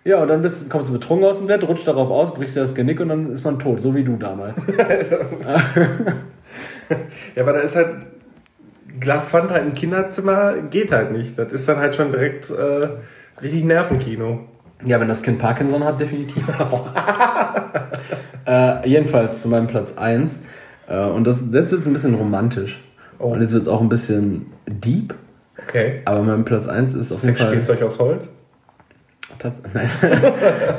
Ja, 0.08 0.22
und 0.22 0.30
dann 0.30 0.42
bist, 0.42 0.70
kommst 0.70 0.88
du 0.88 0.94
betrunken 0.94 1.28
aus 1.28 1.40
dem 1.40 1.48
Bett, 1.48 1.68
rutscht 1.68 1.86
darauf 1.86 2.10
aus, 2.10 2.34
brichst 2.34 2.56
dir 2.56 2.62
das 2.62 2.74
Genick 2.74 3.02
und 3.02 3.10
dann 3.10 3.30
ist 3.30 3.44
man 3.44 3.60
tot, 3.60 3.82
so 3.82 3.94
wie 3.94 4.06
du 4.06 4.16
damals. 4.16 4.66
ja, 7.36 7.44
aber 7.44 7.52
da 7.52 7.60
ist 7.60 7.76
halt 7.76 7.90
Glas 9.02 9.28
Fanta 9.28 9.58
im 9.58 9.74
Kinderzimmer 9.74 10.54
geht 10.70 10.94
halt 10.94 11.12
nicht. 11.12 11.38
Das 11.38 11.52
ist 11.52 11.68
dann 11.68 11.80
halt 11.80 11.94
schon 11.94 12.14
direkt 12.14 12.50
äh, 12.50 12.88
richtig 13.42 13.66
Nervenkino. 13.66 14.46
Ja, 14.86 14.98
wenn 15.02 15.10
das 15.10 15.22
Kind 15.24 15.40
Parkinson 15.40 15.84
hat, 15.84 16.00
definitiv. 16.00 16.42
äh, 18.48 18.88
jedenfalls 18.88 19.42
zu 19.42 19.50
meinem 19.50 19.68
Platz 19.68 19.98
1. 19.98 20.42
Äh, 20.88 21.04
und 21.04 21.28
das, 21.28 21.42
jetzt 21.52 21.72
wird 21.72 21.82
es 21.82 21.86
ein 21.86 21.92
bisschen 21.92 22.16
romantisch. 22.16 22.82
Oh. 23.20 23.34
Und 23.34 23.42
jetzt 23.42 23.52
wird 23.52 23.64
es 23.64 23.68
auch 23.68 23.82
ein 23.82 23.90
bisschen 23.90 24.54
deep. 24.68 25.14
Okay. 25.68 26.02
Aber 26.06 26.24
mein 26.24 26.46
Platz 26.46 26.70
1 26.70 26.94
ist 26.94 27.12
auf 27.12 27.24
jeden 27.24 27.36
Fall. 27.36 27.48
Spielzeug 27.48 27.82
aus 27.84 28.00
Holz? 28.00 28.30
Nein. 29.74 29.90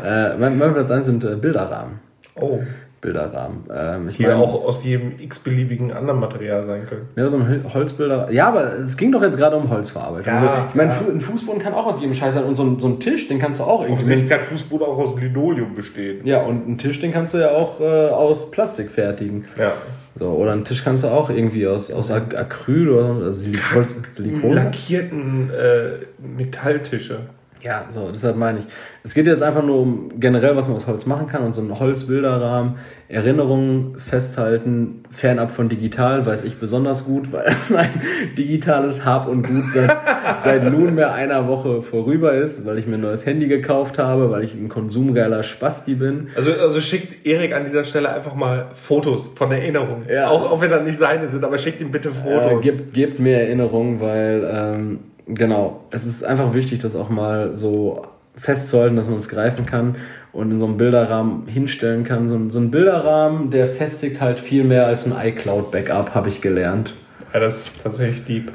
äh, 0.04 0.36
mein, 0.36 0.58
mein, 0.58 0.72
Platz 0.72 0.90
1 0.90 1.06
sind 1.06 1.24
äh, 1.24 1.36
Bilderrahmen. 1.36 2.00
Oh. 2.34 2.60
Bilderrahmen. 3.00 3.64
Ähm, 3.72 4.08
ich 4.08 4.16
die 4.16 4.24
mein, 4.24 4.34
auch 4.34 4.64
aus 4.64 4.82
jedem 4.82 5.20
x-beliebigen 5.20 5.92
anderen 5.92 6.18
Material 6.18 6.64
sein 6.64 6.84
können. 6.86 7.06
Ja, 7.14 7.28
so 7.28 7.36
ein 7.36 7.64
Holzbilder. 7.72 8.30
Ja, 8.32 8.48
aber 8.48 8.78
es 8.78 8.96
ging 8.96 9.12
doch 9.12 9.22
jetzt 9.22 9.36
gerade 9.36 9.56
um 9.56 9.70
Holzverarbeitung. 9.70 10.32
Ja, 10.32 10.40
also, 10.40 10.68
ich 10.70 10.74
meine, 10.74 10.90
ja. 10.90 11.12
ein 11.12 11.20
Fußboden 11.20 11.62
kann 11.62 11.74
auch 11.74 11.86
aus 11.86 12.00
jedem 12.00 12.14
Scheiß 12.14 12.34
sein 12.34 12.42
und 12.42 12.56
so 12.56 12.64
ein, 12.64 12.80
so 12.80 12.88
ein 12.88 12.98
Tisch, 12.98 13.28
den 13.28 13.38
kannst 13.38 13.60
du 13.60 13.64
auch 13.64 13.82
irgendwie. 13.82 14.02
Offensichtlich 14.02 14.28
kann 14.28 14.40
Fußboden 14.40 14.86
auch 14.86 14.98
aus 14.98 15.20
Linoleum 15.20 15.76
bestehen. 15.76 16.24
Ja, 16.24 16.42
und 16.42 16.68
ein 16.68 16.78
Tisch, 16.78 17.00
den 17.00 17.12
kannst 17.12 17.34
du 17.34 17.38
ja 17.38 17.50
auch 17.52 17.80
äh, 17.80 18.08
aus 18.08 18.50
Plastik 18.50 18.90
fertigen. 18.90 19.44
Ja. 19.56 19.74
So, 20.16 20.30
oder 20.30 20.50
einen 20.50 20.64
Tisch 20.64 20.82
kannst 20.82 21.04
du 21.04 21.08
auch 21.08 21.30
irgendwie 21.30 21.68
aus, 21.68 21.92
aus 21.92 22.10
Acryl 22.10 22.88
oder 22.88 23.26
also 23.26 23.30
Silikon. 23.30 23.84
Silikon 24.10 24.54
lackierten 24.54 25.50
äh, 25.50 25.90
Metalltische. 26.18 27.20
Ja, 27.62 27.86
so, 27.90 28.10
deshalb 28.10 28.36
meine 28.36 28.60
ich. 28.60 28.64
Es 29.04 29.14
geht 29.14 29.26
jetzt 29.26 29.42
einfach 29.42 29.64
nur 29.64 29.80
um 29.80 30.20
generell, 30.20 30.54
was 30.56 30.68
man 30.68 30.76
aus 30.76 30.86
Holz 30.86 31.06
machen 31.06 31.28
kann 31.28 31.42
und 31.42 31.54
so 31.54 31.62
ein 31.62 31.78
Holzbilderrahmen, 31.78 32.74
Erinnerungen 33.08 33.98
festhalten, 33.98 35.04
fernab 35.10 35.50
von 35.50 35.68
digital, 35.68 36.26
weiß 36.26 36.44
ich 36.44 36.58
besonders 36.58 37.04
gut, 37.04 37.32
weil 37.32 37.50
mein 37.70 37.90
digitales 38.36 39.04
Hab 39.04 39.28
und 39.28 39.44
Gut 39.44 39.72
seit, 39.72 39.96
seit 40.44 40.64
nunmehr 40.64 41.14
einer 41.14 41.48
Woche 41.48 41.82
vorüber 41.82 42.34
ist, 42.34 42.66
weil 42.66 42.78
ich 42.78 42.86
mir 42.86 42.96
ein 42.96 43.00
neues 43.00 43.24
Handy 43.24 43.48
gekauft 43.48 43.98
habe, 43.98 44.30
weil 44.30 44.44
ich 44.44 44.54
ein 44.54 44.68
konsumgeiler 44.68 45.42
Spasti 45.42 45.94
bin. 45.94 46.28
Also, 46.36 46.52
also 46.52 46.80
schickt 46.80 47.26
Erik 47.26 47.54
an 47.54 47.64
dieser 47.64 47.84
Stelle 47.84 48.12
einfach 48.12 48.34
mal 48.34 48.72
Fotos 48.74 49.32
von 49.36 49.50
Erinnerungen. 49.50 50.06
Ja. 50.08 50.28
Auch, 50.28 50.52
auch 50.52 50.60
wenn 50.60 50.70
das 50.70 50.82
nicht 50.82 50.98
seine 50.98 51.28
sind, 51.28 51.42
aber 51.44 51.58
schickt 51.58 51.80
ihm 51.80 51.90
bitte 51.90 52.10
Fotos. 52.10 52.60
Äh, 52.60 52.62
gebt, 52.62 52.94
gebt 52.94 53.20
mir 53.20 53.40
Erinnerungen, 53.40 54.00
weil 54.00 54.48
ähm, 54.52 54.98
Genau. 55.28 55.84
Es 55.90 56.06
ist 56.06 56.24
einfach 56.24 56.54
wichtig, 56.54 56.80
das 56.80 56.96
auch 56.96 57.10
mal 57.10 57.54
so 57.54 58.02
festzuhalten, 58.34 58.96
dass 58.96 59.08
man 59.08 59.18
es 59.18 59.28
greifen 59.28 59.66
kann 59.66 59.96
und 60.32 60.50
in 60.50 60.58
so 60.58 60.66
einem 60.66 60.76
Bilderrahmen 60.76 61.46
hinstellen 61.46 62.04
kann. 62.04 62.28
So 62.28 62.36
ein, 62.36 62.50
so 62.50 62.58
ein 62.58 62.70
Bilderrahmen, 62.70 63.50
der 63.50 63.66
festigt 63.66 64.20
halt 64.20 64.40
viel 64.40 64.64
mehr 64.64 64.86
als 64.86 65.06
ein 65.06 65.12
iCloud-Backup, 65.12 66.14
habe 66.14 66.28
ich 66.28 66.40
gelernt. 66.40 66.94
Ja, 67.32 67.40
das 67.40 67.66
ist 67.66 67.82
tatsächlich 67.82 68.24
deep. 68.24 68.52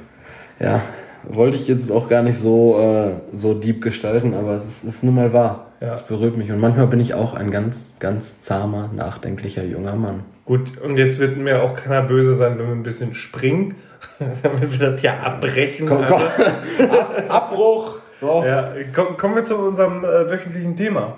Ja, 0.59 0.81
wollte 1.23 1.57
ich 1.57 1.67
jetzt 1.67 1.91
auch 1.91 2.09
gar 2.09 2.23
nicht 2.23 2.39
so, 2.39 2.79
äh, 2.79 3.35
so 3.35 3.53
deep 3.53 3.81
gestalten, 3.81 4.33
aber 4.33 4.53
es 4.53 4.65
ist, 4.65 4.83
ist 4.83 5.03
nun 5.03 5.15
mal 5.15 5.33
wahr. 5.33 5.67
Ja. 5.81 5.93
Es 5.93 6.03
berührt 6.03 6.37
mich. 6.37 6.51
Und 6.51 6.59
manchmal 6.59 6.87
bin 6.87 6.99
ich 6.99 7.13
auch 7.13 7.33
ein 7.33 7.51
ganz, 7.51 7.97
ganz 7.99 8.41
zahmer, 8.41 8.89
nachdenklicher 8.95 9.65
junger 9.65 9.95
Mann. 9.95 10.21
Gut, 10.45 10.77
und 10.81 10.97
jetzt 10.97 11.19
wird 11.19 11.37
mir 11.37 11.61
auch 11.61 11.75
keiner 11.75 12.01
böse 12.01 12.35
sein, 12.35 12.57
wenn 12.57 12.67
wir 12.67 12.73
ein 12.73 12.83
bisschen 12.83 13.13
springen 13.13 13.75
damit 14.43 14.79
wir 14.79 14.91
das 14.91 15.01
ja 15.01 15.17
abbrechen. 15.19 15.87
Komm, 15.87 16.05
komm. 16.07 16.21
Ab, 16.21 17.23
Abbruch. 17.29 17.99
So. 18.19 18.43
Ja, 18.45 18.71
komm, 18.93 19.17
kommen 19.17 19.35
wir 19.35 19.45
zu 19.45 19.57
unserem 19.57 20.03
äh, 20.03 20.29
wöchentlichen 20.29 20.75
Thema. 20.75 21.17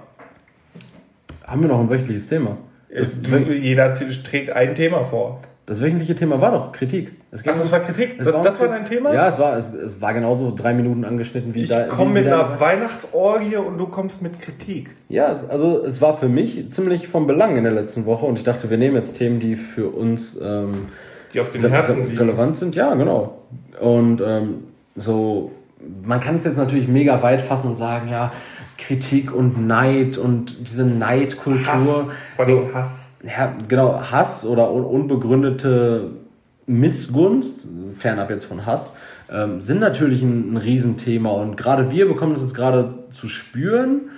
Haben 1.46 1.62
wir 1.62 1.70
noch 1.70 1.80
ein 1.80 1.90
wöchentliches 1.90 2.28
Thema? 2.28 2.58
Es, 2.90 3.22
du, 3.22 3.38
jeder 3.38 3.94
trägt 3.94 4.52
ein 4.52 4.74
Thema 4.74 5.04
vor. 5.04 5.42
Das 5.66 5.82
wöchentliche 5.82 6.16
Thema 6.16 6.40
war 6.40 6.52
doch 6.52 6.72
Kritik. 6.72 7.12
Es 7.32 7.42
Ach, 7.46 7.56
das 7.58 7.72
war 7.72 7.80
Kritik? 7.80 8.20
Das, 8.20 8.32
war, 8.32 8.44
das 8.44 8.60
war 8.60 8.68
dein 8.68 8.86
Thema? 8.86 9.14
Ja, 9.14 9.28
es 9.28 9.40
war, 9.40 9.58
es, 9.58 9.74
es 9.74 10.00
war 10.00 10.14
genauso 10.14 10.54
drei 10.56 10.74
Minuten 10.74 11.04
angeschnitten 11.04 11.56
wie 11.56 11.64
ich 11.64 11.90
komme 11.90 12.14
mit 12.14 12.28
einer 12.28 12.60
Weihnachtsorgie 12.60 13.56
und 13.58 13.80
du 13.80 13.88
kommst 13.88 14.22
mit 14.22 14.40
Kritik. 14.42 14.92
Ja, 15.10 15.36
also 15.50 15.84
es 15.84 16.02
war 16.02 16.16
für 16.16 16.30
mich 16.30 16.72
ziemlich 16.72 17.08
vom 17.08 17.26
Belang 17.26 17.58
in 17.58 17.64
der 17.64 17.74
letzten 17.74 18.06
Woche 18.06 18.28
und 18.28 18.38
ich 18.38 18.44
dachte, 18.44 18.70
wir 18.70 18.78
nehmen 18.78 18.96
jetzt 18.96 19.18
Themen, 19.18 19.40
die 19.40 19.56
für 19.56 19.90
uns 19.90 20.40
ähm, 20.40 20.90
die 21.36 21.42
auf 21.42 21.52
den 21.52 21.70
Herzen 21.70 22.08
liegen. 22.08 22.18
relevant 22.18 22.58
sind. 22.58 22.76
Ja, 22.76 22.96
genau. 22.96 23.42
Und 23.80 24.22
ähm, 24.26 24.64
so, 24.96 25.52
man 26.04 26.22
kann 26.22 26.38
es 26.38 26.46
jetzt 26.46 26.58
natürlich 26.58 26.88
mega 26.88 27.22
weit 27.22 27.42
fassen 27.42 27.72
und 27.72 27.76
sagen, 27.76 28.10
ja, 28.10 28.32
Kritik 28.78 29.34
und 29.34 29.68
Neid 29.68 30.18
und 30.18 30.68
diese 30.68 30.86
Neidkultur. 30.86 31.66
Hass, 31.66 32.08
vor 32.36 32.46
allem 32.46 32.64
so, 32.64 32.74
Hass 32.74 33.06
ja, 33.24 33.56
genau, 33.68 34.00
Hass 34.00 34.46
oder 34.46 34.72
unbegründete 34.72 36.12
Missgunst, 36.68 37.66
fernab 37.98 38.30
jetzt 38.30 38.46
von 38.46 38.66
Hass, 38.66 38.96
ähm, 39.32 39.62
sind 39.62 39.80
natürlich 39.80 40.22
ein, 40.22 40.54
ein 40.54 40.58
Riesenthema 40.58 41.30
und 41.30 41.58
gerade 41.58 41.92
wir 41.92 42.08
bekommen 42.08 42.34
das 42.34 42.44
jetzt 42.44 42.54
gerade 42.54 42.94
zu 43.12 43.28
spüren, 43.28 44.10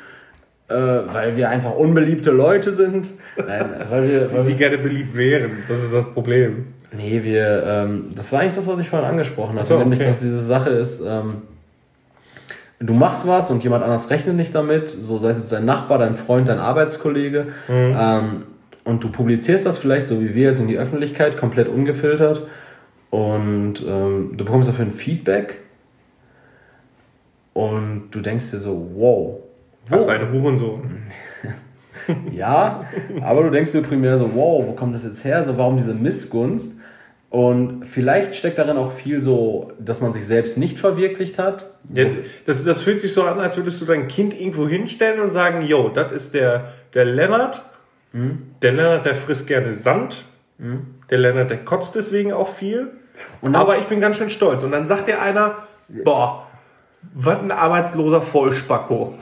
äh, 0.68 0.74
weil 0.74 1.38
wir 1.38 1.50
einfach 1.50 1.76
unbeliebte 1.76 2.32
Leute 2.32 2.74
sind. 2.74 3.08
Nein, 3.38 3.70
weil 3.90 4.10
wir, 4.10 4.34
weil 4.34 4.44
die, 4.44 4.52
die 4.52 4.58
gerne 4.58 4.78
beliebt 4.78 5.16
wären, 5.16 5.64
das 5.70 5.84
ist 5.84 5.94
das 5.94 6.14
Problem. 6.14 6.68
Nee, 6.92 7.24
wir, 7.24 7.64
ähm, 7.66 8.06
das 8.16 8.32
war 8.32 8.40
eigentlich 8.40 8.56
das, 8.56 8.68
was 8.68 8.80
ich 8.80 8.90
vorhin 8.90 9.08
angesprochen 9.08 9.56
habe, 9.56 9.66
so, 9.66 9.78
nämlich, 9.78 10.00
okay. 10.00 10.10
dass 10.10 10.20
diese 10.20 10.40
Sache 10.40 10.70
ist, 10.70 11.02
ähm, 11.02 11.42
du 12.80 12.94
machst 12.94 13.28
was 13.28 13.52
und 13.52 13.64
jemand 13.64 13.84
anders 13.84 14.10
rechnet 14.10 14.36
nicht 14.36 14.56
damit, 14.56 14.90
so 14.90 15.18
sei 15.18 15.32
es 15.32 15.38
jetzt 15.38 15.52
dein 15.52 15.66
Nachbar, 15.66 15.98
dein 15.98 16.16
Freund, 16.16 16.48
dein 16.48 16.60
Arbeitskollege, 16.60 17.48
mhm. 17.68 17.96
ähm, 18.00 18.44
und 18.86 19.04
du 19.04 19.10
publizierst 19.10 19.66
das 19.66 19.78
vielleicht, 19.78 20.08
so 20.08 20.22
wie 20.22 20.34
wir 20.34 20.50
jetzt 20.50 20.62
in 20.62 20.68
die 20.68 20.78
Öffentlichkeit, 20.78 21.36
komplett 21.36 21.68
ungefiltert 21.68 22.48
und 23.10 23.76
ähm, 23.86 24.32
du 24.38 24.46
bekommst 24.46 24.70
dafür 24.70 24.86
ein 24.86 24.92
Feedback 24.92 25.60
und 27.54 28.12
du 28.12 28.22
denkst 28.22 28.52
dir 28.52 28.60
so, 28.60 28.92
wow. 28.96 29.40
Was 29.90 30.08
ein 30.08 30.32
Hurensohn. 30.32 31.02
ja, 32.32 32.86
aber 33.22 33.44
du 33.44 33.50
denkst 33.50 33.72
dir 33.72 33.82
primär 33.82 34.18
so, 34.18 34.30
wow, 34.36 34.64
wo 34.68 34.72
kommt 34.74 34.96
das 34.96 35.04
jetzt 35.04 35.24
her? 35.26 35.44
So, 35.44 35.58
warum 35.58 35.78
diese 35.78 35.94
Missgunst? 35.94 36.77
Und 37.30 37.86
vielleicht 37.86 38.36
steckt 38.36 38.58
darin 38.58 38.78
auch 38.78 38.92
viel 38.92 39.22
so, 39.22 39.74
dass 39.80 40.00
man 40.00 40.14
sich 40.14 40.26
selbst 40.26 40.58
nicht 40.58 40.80
verwirklicht 40.80 41.38
hat. 41.38 41.70
Ja, 41.94 42.06
das, 42.46 42.64
das 42.64 42.82
fühlt 42.82 43.02
sich 43.02 43.14
so 43.14 43.24
an, 43.24 43.40
als 43.40 43.58
würdest 43.58 43.82
du 43.82 43.86
dein 43.86 44.08
Kind 44.08 44.34
irgendwo 44.34 44.68
hinstellen 44.68 45.20
und 45.20 45.30
sagen, 45.30 45.66
yo, 45.66 45.90
das 45.90 46.12
ist 46.12 46.34
der, 46.34 46.74
der 46.94 47.06
Lennart 47.06 47.62
Mhm. 48.18 48.52
Der 48.62 48.72
Lennart, 48.74 49.06
der 49.06 49.16
frisst 49.16 49.48
gerne 49.48 49.74
Sand. 49.74 50.26
Mhm. 50.58 50.96
Der 51.10 51.18
Lennart, 51.20 51.50
der 51.50 51.64
kotzt 51.64 51.96
deswegen 51.96 52.34
auch 52.34 52.50
viel. 52.50 52.92
Aber 53.42 53.78
ich 53.78 53.86
bin 53.86 54.00
ganz 54.00 54.18
schön 54.18 54.30
stolz. 54.30 54.64
Und 54.64 54.72
dann 54.72 54.88
sagt 54.88 55.08
dir 55.08 55.22
einer, 55.22 55.56
boah, 55.88 56.48
was 57.14 57.40
ein 57.40 57.52
arbeitsloser 57.52 58.22
Vollspacko. 58.22 59.16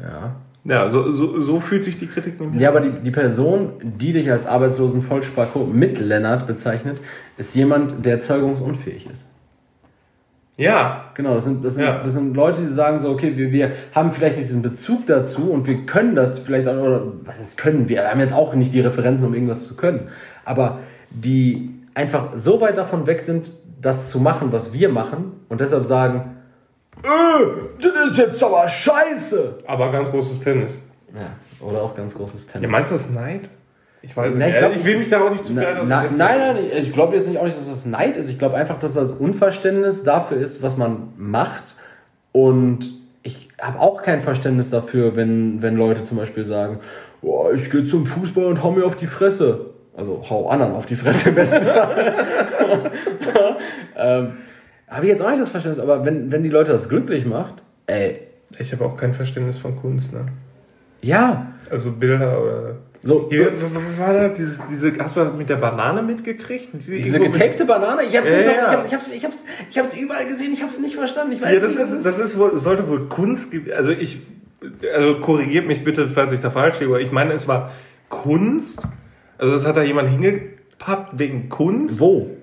Ja. 0.00 0.36
Ja, 0.68 0.90
so, 0.90 1.10
so, 1.12 1.40
so 1.40 1.60
fühlt 1.60 1.82
sich 1.82 1.98
die 1.98 2.06
Kritik 2.06 2.38
nämlich 2.38 2.60
Ja, 2.60 2.68
aber 2.68 2.80
die, 2.80 2.90
die 2.90 3.10
Person, 3.10 3.72
die 3.82 4.12
dich 4.12 4.30
als 4.30 4.46
arbeitslosen 4.46 5.00
Vollspacko 5.00 5.60
mit 5.60 5.98
Lennart 5.98 6.46
bezeichnet, 6.46 6.98
ist 7.38 7.54
jemand, 7.54 8.04
der 8.04 8.20
zeugungsunfähig 8.20 9.08
ist. 9.10 9.30
Ja. 10.58 11.10
Genau, 11.14 11.34
das 11.36 11.44
sind, 11.44 11.64
das 11.64 11.76
sind, 11.76 11.84
ja. 11.84 12.02
das 12.02 12.12
sind 12.12 12.34
Leute, 12.34 12.60
die 12.60 12.68
sagen 12.68 13.00
so, 13.00 13.10
okay, 13.10 13.34
wir, 13.36 13.50
wir 13.50 13.72
haben 13.94 14.12
vielleicht 14.12 14.36
nicht 14.36 14.48
diesen 14.48 14.60
Bezug 14.60 15.06
dazu 15.06 15.52
und 15.52 15.66
wir 15.66 15.86
können 15.86 16.14
das 16.14 16.38
vielleicht 16.38 16.68
auch, 16.68 16.76
oder 16.76 17.02
was 17.24 17.40
ist 17.40 17.56
können 17.56 17.88
wir? 17.88 18.06
haben 18.06 18.20
jetzt 18.20 18.34
auch 18.34 18.54
nicht 18.54 18.74
die 18.74 18.80
Referenzen, 18.80 19.26
um 19.26 19.32
irgendwas 19.32 19.66
zu 19.66 19.74
können. 19.74 20.08
Aber 20.44 20.80
die 21.10 21.70
einfach 21.94 22.32
so 22.36 22.60
weit 22.60 22.76
davon 22.76 23.06
weg 23.06 23.22
sind, 23.22 23.52
das 23.80 24.10
zu 24.10 24.20
machen, 24.20 24.52
was 24.52 24.74
wir 24.74 24.90
machen 24.90 25.32
und 25.48 25.62
deshalb 25.62 25.86
sagen, 25.86 26.37
äh, 27.02 27.82
das 27.82 28.10
ist 28.10 28.18
jetzt 28.18 28.42
aber 28.42 28.68
scheiße. 28.68 29.58
Aber 29.66 29.92
ganz 29.92 30.10
großes 30.10 30.40
Tennis. 30.40 30.80
Ja, 31.14 31.66
oder 31.66 31.82
auch 31.82 31.94
ganz 31.94 32.14
großes 32.14 32.46
Tennis. 32.46 32.62
Ja, 32.62 32.68
meinst 32.68 32.90
du 32.90 32.94
das 32.94 33.10
Neid? 33.10 33.48
Ich 34.02 34.16
weiß 34.16 34.34
nicht. 34.34 34.48
Ich, 34.48 34.58
glaub, 34.58 34.74
ich 34.74 34.84
will 34.84 34.98
mich 34.98 35.10
da 35.10 35.20
auch 35.20 35.30
nicht 35.30 35.44
zu 35.44 35.52
viel 35.54 35.62
na, 35.62 35.82
na, 35.82 36.04
Nein, 36.04 36.38
nein, 36.38 36.56
ich 36.72 36.92
glaube 36.92 37.16
jetzt 37.16 37.28
nicht 37.28 37.38
auch 37.38 37.44
nicht, 37.44 37.56
dass 37.56 37.68
das 37.68 37.84
Neid 37.84 38.16
ist. 38.16 38.28
Ich 38.28 38.38
glaube 38.38 38.56
einfach, 38.56 38.78
dass 38.78 38.94
das 38.94 39.10
Unverständnis 39.10 40.04
dafür 40.04 40.38
ist, 40.38 40.62
was 40.62 40.76
man 40.76 41.12
macht. 41.16 41.64
Und 42.32 42.86
ich 43.22 43.48
habe 43.60 43.80
auch 43.80 44.02
kein 44.02 44.20
Verständnis 44.20 44.70
dafür, 44.70 45.16
wenn, 45.16 45.62
wenn 45.62 45.76
Leute 45.76 46.04
zum 46.04 46.16
Beispiel 46.16 46.44
sagen, 46.44 46.78
oh, 47.22 47.48
ich 47.54 47.70
gehe 47.70 47.86
zum 47.86 48.06
Fußball 48.06 48.44
und 48.44 48.62
hau 48.62 48.70
mir 48.70 48.84
auf 48.84 48.96
die 48.96 49.06
Fresse. 49.06 49.66
Also 49.96 50.24
hau 50.30 50.48
anderen 50.48 50.74
auf 50.74 50.86
die 50.86 50.94
Fresse 50.94 51.30
im 51.30 51.34
besten 51.34 51.62
Fall. 51.66 52.14
ähm, 53.96 54.32
habe 54.88 55.06
ich 55.06 55.10
jetzt 55.10 55.22
auch 55.22 55.30
nicht 55.30 55.42
das 55.42 55.48
Verständnis, 55.50 55.82
aber 55.82 56.04
wenn, 56.04 56.30
wenn 56.30 56.42
die 56.42 56.48
Leute 56.48 56.72
das 56.72 56.88
glücklich 56.88 57.26
macht, 57.26 57.54
ey. 57.86 58.20
Ich 58.58 58.72
habe 58.72 58.84
auch 58.86 58.96
kein 58.96 59.12
Verständnis 59.12 59.58
von 59.58 59.76
Kunst, 59.76 60.12
ne? 60.12 60.26
Ja. 61.02 61.52
Also 61.70 61.92
Bilder 61.92 62.42
oder 62.42 62.76
so, 63.02 63.28
Hier, 63.30 63.52
war 63.98 64.12
da 64.12 64.28
dieses, 64.28 64.60
diese, 64.68 64.92
hast 64.98 65.16
du 65.16 65.20
das 65.20 65.34
mit 65.34 65.48
der 65.48 65.56
Banane 65.56 66.02
mitgekriegt? 66.02 66.70
Diese, 66.72 66.96
diese 66.96 67.20
getapte 67.20 67.64
Banane? 67.64 68.02
Ich 68.02 68.16
hab's, 68.16 68.28
ja, 68.28 68.40
ja. 68.40 68.84
ich, 68.84 68.92
hab's, 68.92 68.92
ich, 68.92 68.94
hab's, 68.94 69.06
ich, 69.14 69.24
hab's, 69.24 69.36
ich 69.70 69.78
hab's 69.78 69.96
überall 69.96 70.26
gesehen, 70.26 70.52
ich 70.52 70.62
hab's 70.62 70.80
nicht 70.80 70.96
verstanden. 70.96 71.32
Ich 71.32 71.40
weiß 71.40 71.52
ja, 71.52 71.60
das, 71.60 71.78
nicht, 71.78 71.92
ist, 71.92 72.04
das 72.04 72.18
ist 72.18 72.36
wohl, 72.36 72.56
sollte 72.58 72.88
wohl 72.88 73.06
Kunst, 73.08 73.52
also 73.76 73.92
ich, 73.92 74.22
also 74.92 75.20
korrigiert 75.20 75.66
mich 75.66 75.84
bitte, 75.84 76.08
falls 76.08 76.32
ich 76.32 76.40
da 76.40 76.50
falsch 76.50 76.80
liege, 76.80 76.90
aber 76.92 77.00
ich 77.00 77.12
meine, 77.12 77.34
es 77.34 77.46
war 77.46 77.70
Kunst, 78.08 78.82
also 79.38 79.52
das 79.52 79.64
hat 79.64 79.76
da 79.76 79.82
jemand 79.82 80.08
hingepappt 80.08 81.18
wegen 81.18 81.48
Kunst. 81.48 82.00
Wo? 82.00 82.36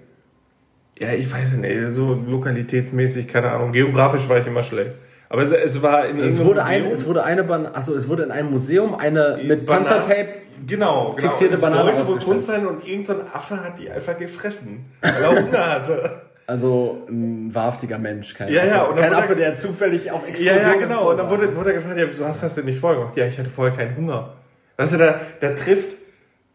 Ja, 0.98 1.12
ich 1.12 1.32
weiß 1.32 1.58
nicht, 1.58 1.94
so 1.94 2.14
lokalitätsmäßig, 2.14 3.28
keine 3.28 3.52
Ahnung, 3.52 3.74
geografisch 3.74 4.30
war 4.30 4.40
ich 4.40 4.48
immer 4.48 4.64
schlecht. 4.64 4.92
Aber 5.30 5.42
es, 5.42 5.52
es 5.52 5.82
war 5.82 6.08
in 6.08 6.20
es 6.20 6.44
wurde, 6.44 6.64
ein, 6.64 6.86
es 6.86 7.06
wurde 7.06 7.24
eine 7.24 7.44
Ban 7.44 7.66
also 7.66 7.96
es 7.96 8.08
wurde 8.08 8.24
in 8.24 8.32
einem 8.32 8.52
Museum 8.52 8.96
eine 8.96 9.40
mit 9.44 9.66
Panzertape 9.66 10.30
genau, 10.66 11.14
genau. 11.14 11.32
fixierte 11.32 11.58
genau. 11.58 11.68
Banane 11.68 12.06
sollte 12.06 12.22
wohl 12.22 12.34
Kunst 12.34 12.48
sein 12.48 12.66
und 12.68 12.88
irgendein 12.88 13.22
Affe 13.34 13.62
hat 13.62 13.80
die 13.80 13.90
einfach 13.90 14.18
gefressen, 14.18 14.86
weil 15.02 15.24
er 15.24 15.44
Hunger 15.44 15.70
hatte. 15.70 16.22
Also 16.48 17.08
ein 17.10 17.50
wahrhaftiger 17.56 17.98
Mensch, 17.98 18.36
kein, 18.36 18.50
ja, 18.50 18.62
Affe, 18.62 19.00
ja, 19.00 19.02
kein 19.02 19.14
Affe, 19.16 19.36
der 19.36 19.58
zufällig 19.58 20.12
auf 20.12 20.28
Explosion 20.28 20.58
Ja, 20.58 20.74
ja, 20.74 20.76
genau. 20.76 21.10
Und 21.10 21.18
dann 21.18 21.28
wurde, 21.28 21.56
wurde 21.56 21.72
er 21.72 21.78
gefragt, 21.78 21.98
ja, 21.98 22.08
wieso 22.08 22.24
hast 22.24 22.44
du 22.44 22.46
das 22.46 22.54
denn 22.54 22.66
nicht 22.66 22.80
vorher 22.80 23.00
gemacht? 23.00 23.18
Ja, 23.18 23.26
ich 23.26 23.40
hatte 23.40 23.50
vorher 23.50 23.76
keinen 23.76 23.98
Hunger. 23.98 24.34
Weißt 24.78 24.94
du, 24.94 24.98
da, 24.98 25.22
da 25.40 25.54
trifft 25.54 25.98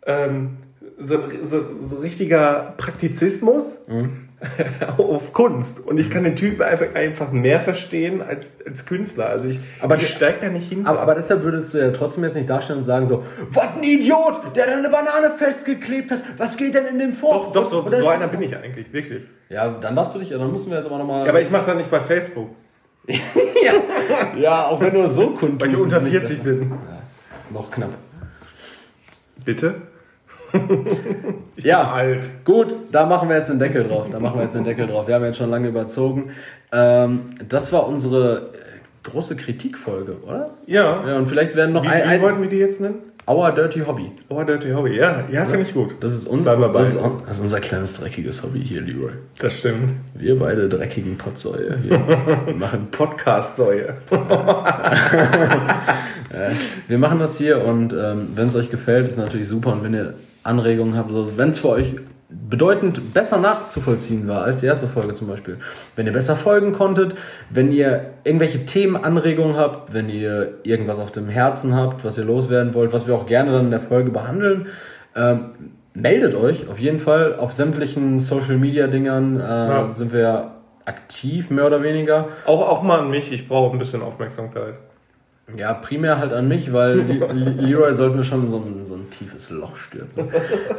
ähm, 0.07 0.59
so, 0.97 1.19
so, 1.43 1.65
so 1.83 1.97
richtiger 1.97 2.75
Praktizismus. 2.77 3.81
Mhm. 3.89 4.29
auf 4.97 5.33
Kunst. 5.33 5.87
Und 5.87 5.99
ich 5.99 6.11
kann 6.11 6.25
den 6.25 6.35
Typen 6.35 6.63
einfach, 6.63 6.95
einfach 6.95 7.31
mehr 7.31 7.61
verstehen 7.61 8.23
als, 8.23 8.47
als 8.67 8.87
Künstler. 8.87 9.29
Also 9.29 9.49
ich, 9.49 9.61
aber 9.81 9.97
ich 9.97 10.09
steig 10.09 10.41
da 10.41 10.49
nicht 10.49 10.69
hin. 10.69 10.87
Aber, 10.87 11.01
aber 11.01 11.15
deshalb 11.15 11.43
würdest 11.43 11.75
du 11.75 11.79
ja 11.79 11.91
trotzdem 11.91 12.25
jetzt 12.25 12.37
nicht 12.37 12.49
darstellen 12.49 12.81
und 12.81 12.85
sagen 12.85 13.07
so, 13.07 13.25
was 13.51 13.77
ein 13.77 13.83
Idiot, 13.83 14.57
der 14.57 14.67
da 14.67 14.73
eine 14.77 14.89
Banane 14.89 15.31
festgeklebt 15.37 16.11
hat. 16.11 16.21
Was 16.39 16.57
geht 16.57 16.75
denn 16.75 16.87
in 16.87 16.99
dem 16.99 17.13
vor? 17.13 17.35
Doch, 17.35 17.53
doch, 17.53 17.65
so, 17.67 17.89
so 17.89 18.09
einer 18.09 18.29
bin 18.29 18.43
ich 18.43 18.57
eigentlich, 18.57 18.93
wirklich. 18.93 19.25
Ja, 19.49 19.69
dann 19.69 19.95
darfst 19.95 20.15
du 20.15 20.19
dich, 20.19 20.31
dann 20.31 20.51
müssen 20.51 20.71
wir 20.71 20.79
jetzt 20.79 20.87
aber 20.87 20.99
nochmal. 20.99 21.25
Ja, 21.25 21.31
aber 21.31 21.43
ich 21.43 21.51
mache 21.51 21.67
das 21.67 21.77
nicht 21.77 21.91
bei 21.91 22.01
Facebook. 22.01 22.51
ja. 23.07 24.39
ja, 24.39 24.67
auch 24.67 24.81
wenn 24.81 24.95
du 24.95 25.09
so 25.09 25.31
kundtust. 25.31 25.61
Weil 25.61 25.71
ich 25.71 25.77
unter 25.77 26.01
40 26.01 26.43
bin. 26.43 26.71
Ja, 26.71 27.03
noch 27.51 27.71
knapp. 27.71 27.91
Bitte? 29.45 29.83
ja, 31.57 31.91
alt. 31.91 32.29
Gut, 32.45 32.75
da 32.93 33.07
machen 33.07 33.29
wir 33.29 33.37
jetzt 33.37 33.51
den 33.51 33.59
Deckel 33.59 33.85
drauf. 33.85 34.07
Da 34.11 34.19
machen 34.19 34.37
wir 34.37 34.45
jetzt 34.45 34.55
den 34.55 34.65
Deckel 34.65 34.87
drauf. 34.87 35.07
Wir 35.07 35.15
haben 35.15 35.25
jetzt 35.25 35.39
schon 35.39 35.51
lange 35.51 35.69
überzogen. 35.69 36.31
Ähm, 36.73 37.31
das 37.49 37.73
war 37.73 37.87
unsere 37.87 38.53
äh, 38.55 39.09
große 39.09 39.37
Kritikfolge, 39.37 40.17
oder? 40.27 40.51
Ja. 40.67 41.07
Ja, 41.07 41.17
und 41.19 41.29
vielleicht 41.29 41.57
werden 41.57 41.73
noch 41.73 41.85
wie, 41.85 41.89
ein. 41.89 42.19
Wie 42.19 42.23
wollten 42.23 42.43
wir 42.43 42.49
die 42.49 42.59
jetzt 42.59 42.81
nennen? 42.81 43.11
Our 43.31 43.53
Dirty 43.53 43.81
Hobby. 43.87 44.11
Our 44.29 44.45
Dirty 44.45 44.73
Hobby, 44.73 44.97
ja, 44.97 45.25
ja, 45.31 45.45
finde 45.45 45.63
ich 45.63 45.73
gut. 45.73 45.95
Das 46.01 46.13
ist, 46.15 46.27
unser, 46.27 46.57
das, 46.57 46.89
ist, 46.89 46.99
das 46.99 47.37
ist 47.37 47.43
unser 47.43 47.61
kleines 47.61 48.01
dreckiges 48.01 48.43
Hobby 48.43 48.61
hier, 48.61 48.81
Leroy. 48.83 49.13
Das 49.39 49.57
stimmt. 49.59 49.93
Wir 50.15 50.37
beide 50.37 50.69
dreckigen 50.69 51.17
Potsäue. 51.17 51.79
Wir 51.83 52.55
machen 52.57 52.89
Podcast-Säue. 52.91 53.95
wir 56.89 56.99
machen 56.99 57.19
das 57.21 57.37
hier 57.39 57.65
und 57.65 57.93
ähm, 57.93 58.29
wenn 58.35 58.49
es 58.49 58.57
euch 58.57 58.71
gefällt, 58.71 59.07
ist 59.07 59.19
natürlich 59.19 59.49
super. 59.49 59.73
Und 59.73 59.85
wenn 59.85 59.95
ihr 59.95 60.15
Anregungen 60.43 60.97
habt, 60.97 61.11
also 61.11 61.37
wenn 61.37 61.51
es 61.51 61.59
für 61.59 61.69
euch 61.69 61.95
bedeutend 62.31 63.13
besser 63.13 63.39
nachzuvollziehen 63.39 64.29
war 64.29 64.45
als 64.45 64.61
die 64.61 64.67
erste 64.67 64.87
Folge 64.87 65.15
zum 65.15 65.29
Beispiel. 65.29 65.59
Wenn 65.97 66.07
ihr 66.07 66.13
besser 66.13 66.37
folgen 66.37 66.73
konntet, 66.73 67.17
wenn 67.51 67.73
ihr 67.73 68.11
irgendwelche 68.25 68.65
Themenanregungen 68.67 69.57
habt, 69.57 69.93
wenn 69.93 70.09
ihr 70.09 70.55
irgendwas 70.63 70.99
auf 70.99 71.11
dem 71.11 71.29
Herzen 71.29 71.75
habt, 71.75 72.05
was 72.05 72.19
ihr 72.19 72.25
loswerden 72.25 72.75
wollt, 72.75 72.93
was 72.93 73.07
wir 73.07 73.15
auch 73.15 73.27
gerne 73.27 73.51
dann 73.53 73.67
in 73.67 73.71
der 73.71 73.81
Folge 73.81 74.11
behandeln, 74.11 74.69
ähm, 75.17 75.51
meldet 75.95 76.37
euch 76.37 76.69
auf 76.69 76.79
jeden 76.79 77.01
Fall. 77.01 77.35
Auf 77.35 77.53
sämtlichen 77.53 78.21
Social 78.21 78.59
Media 78.59 78.87
Dingern 78.87 79.41
äh, 79.41 79.43
ja. 79.43 79.91
sind 79.95 80.13
wir 80.13 80.53
aktiv, 80.85 81.51
mehr 81.51 81.67
oder 81.67 81.83
weniger. 81.83 82.29
Auch, 82.47 82.69
auch 82.69 82.83
mal 82.83 83.01
an 83.01 83.11
mich, 83.11 83.33
ich 83.33 83.49
brauche 83.49 83.75
ein 83.75 83.79
bisschen 83.79 84.03
Aufmerksamkeit. 84.03 84.75
Ja, 85.57 85.75
primär 85.75 86.19
halt 86.19 86.33
an 86.33 86.49
mich, 86.49 86.73
weil 86.73 87.01
Leroy 87.59 87.93
sollte 87.93 88.17
mir 88.17 88.25
schon 88.25 88.51
so 88.51 88.59
ein, 88.59 88.87
so 88.87 88.95
ein 88.95 89.11
tiefes 89.11 89.51
Loch 89.51 89.77
stürzen. 89.77 90.29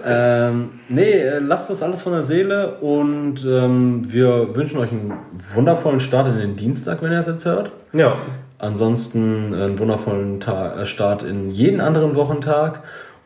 ähm, 0.05 0.69
nee, 0.89 1.11
äh, 1.11 1.39
lasst 1.39 1.69
das 1.69 1.84
alles 1.84 2.01
von 2.01 2.13
der 2.13 2.24
Seele 2.24 2.76
und 2.80 3.45
ähm, 3.45 4.11
wir 4.11 4.55
wünschen 4.55 4.80
euch 4.80 4.91
einen 4.91 5.13
wundervollen 5.53 5.99
Start 5.99 6.28
in 6.28 6.38
den 6.38 6.55
Dienstag, 6.55 7.01
wenn 7.01 7.11
ihr 7.11 7.19
es 7.19 7.28
jetzt 7.28 7.45
hört. 7.45 7.72
Ja. 7.93 8.17
Ansonsten 8.57 9.53
einen 9.53 9.80
wundervollen 9.80 10.39
Tag, 10.39 10.78
äh, 10.78 10.86
Start 10.86 11.24
in 11.24 11.49
jeden 11.51 11.82
anderen 11.82 12.15
Wochentag 12.15 12.84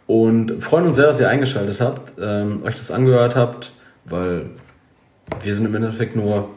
und 0.07 0.63
freuen 0.63 0.87
uns 0.87 0.95
sehr, 0.95 1.07
dass 1.07 1.19
ihr 1.19 1.29
eingeschaltet 1.29 1.81
habt, 1.81 2.13
ähm, 2.21 2.63
euch 2.63 2.75
das 2.75 2.91
angehört 2.91 3.35
habt, 3.35 3.71
weil 4.05 4.45
wir 5.43 5.55
sind 5.55 5.65
im 5.65 5.75
Endeffekt 5.75 6.15
nur 6.15 6.49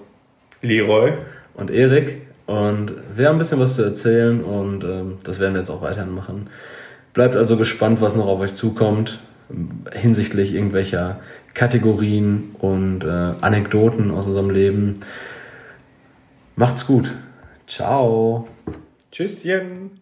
Leroy 0.62 1.14
und 1.54 1.70
Erik. 1.70 2.27
Und 2.48 2.92
wir 3.14 3.28
haben 3.28 3.36
ein 3.36 3.40
bisschen 3.40 3.60
was 3.60 3.76
zu 3.76 3.82
erzählen 3.82 4.42
und 4.42 4.82
ähm, 4.82 5.18
das 5.22 5.38
werden 5.38 5.52
wir 5.52 5.60
jetzt 5.60 5.68
auch 5.68 5.82
weiterhin 5.82 6.14
machen. 6.14 6.48
Bleibt 7.12 7.36
also 7.36 7.58
gespannt, 7.58 8.00
was 8.00 8.16
noch 8.16 8.26
auf 8.26 8.40
euch 8.40 8.54
zukommt 8.54 9.18
hinsichtlich 9.92 10.54
irgendwelcher 10.54 11.20
Kategorien 11.52 12.54
und 12.58 13.04
äh, 13.04 13.34
Anekdoten 13.42 14.10
aus 14.10 14.26
unserem 14.26 14.48
Leben. 14.48 15.00
Macht's 16.56 16.86
gut. 16.86 17.12
Ciao. 17.66 18.48
Tschüsschen. 19.12 19.97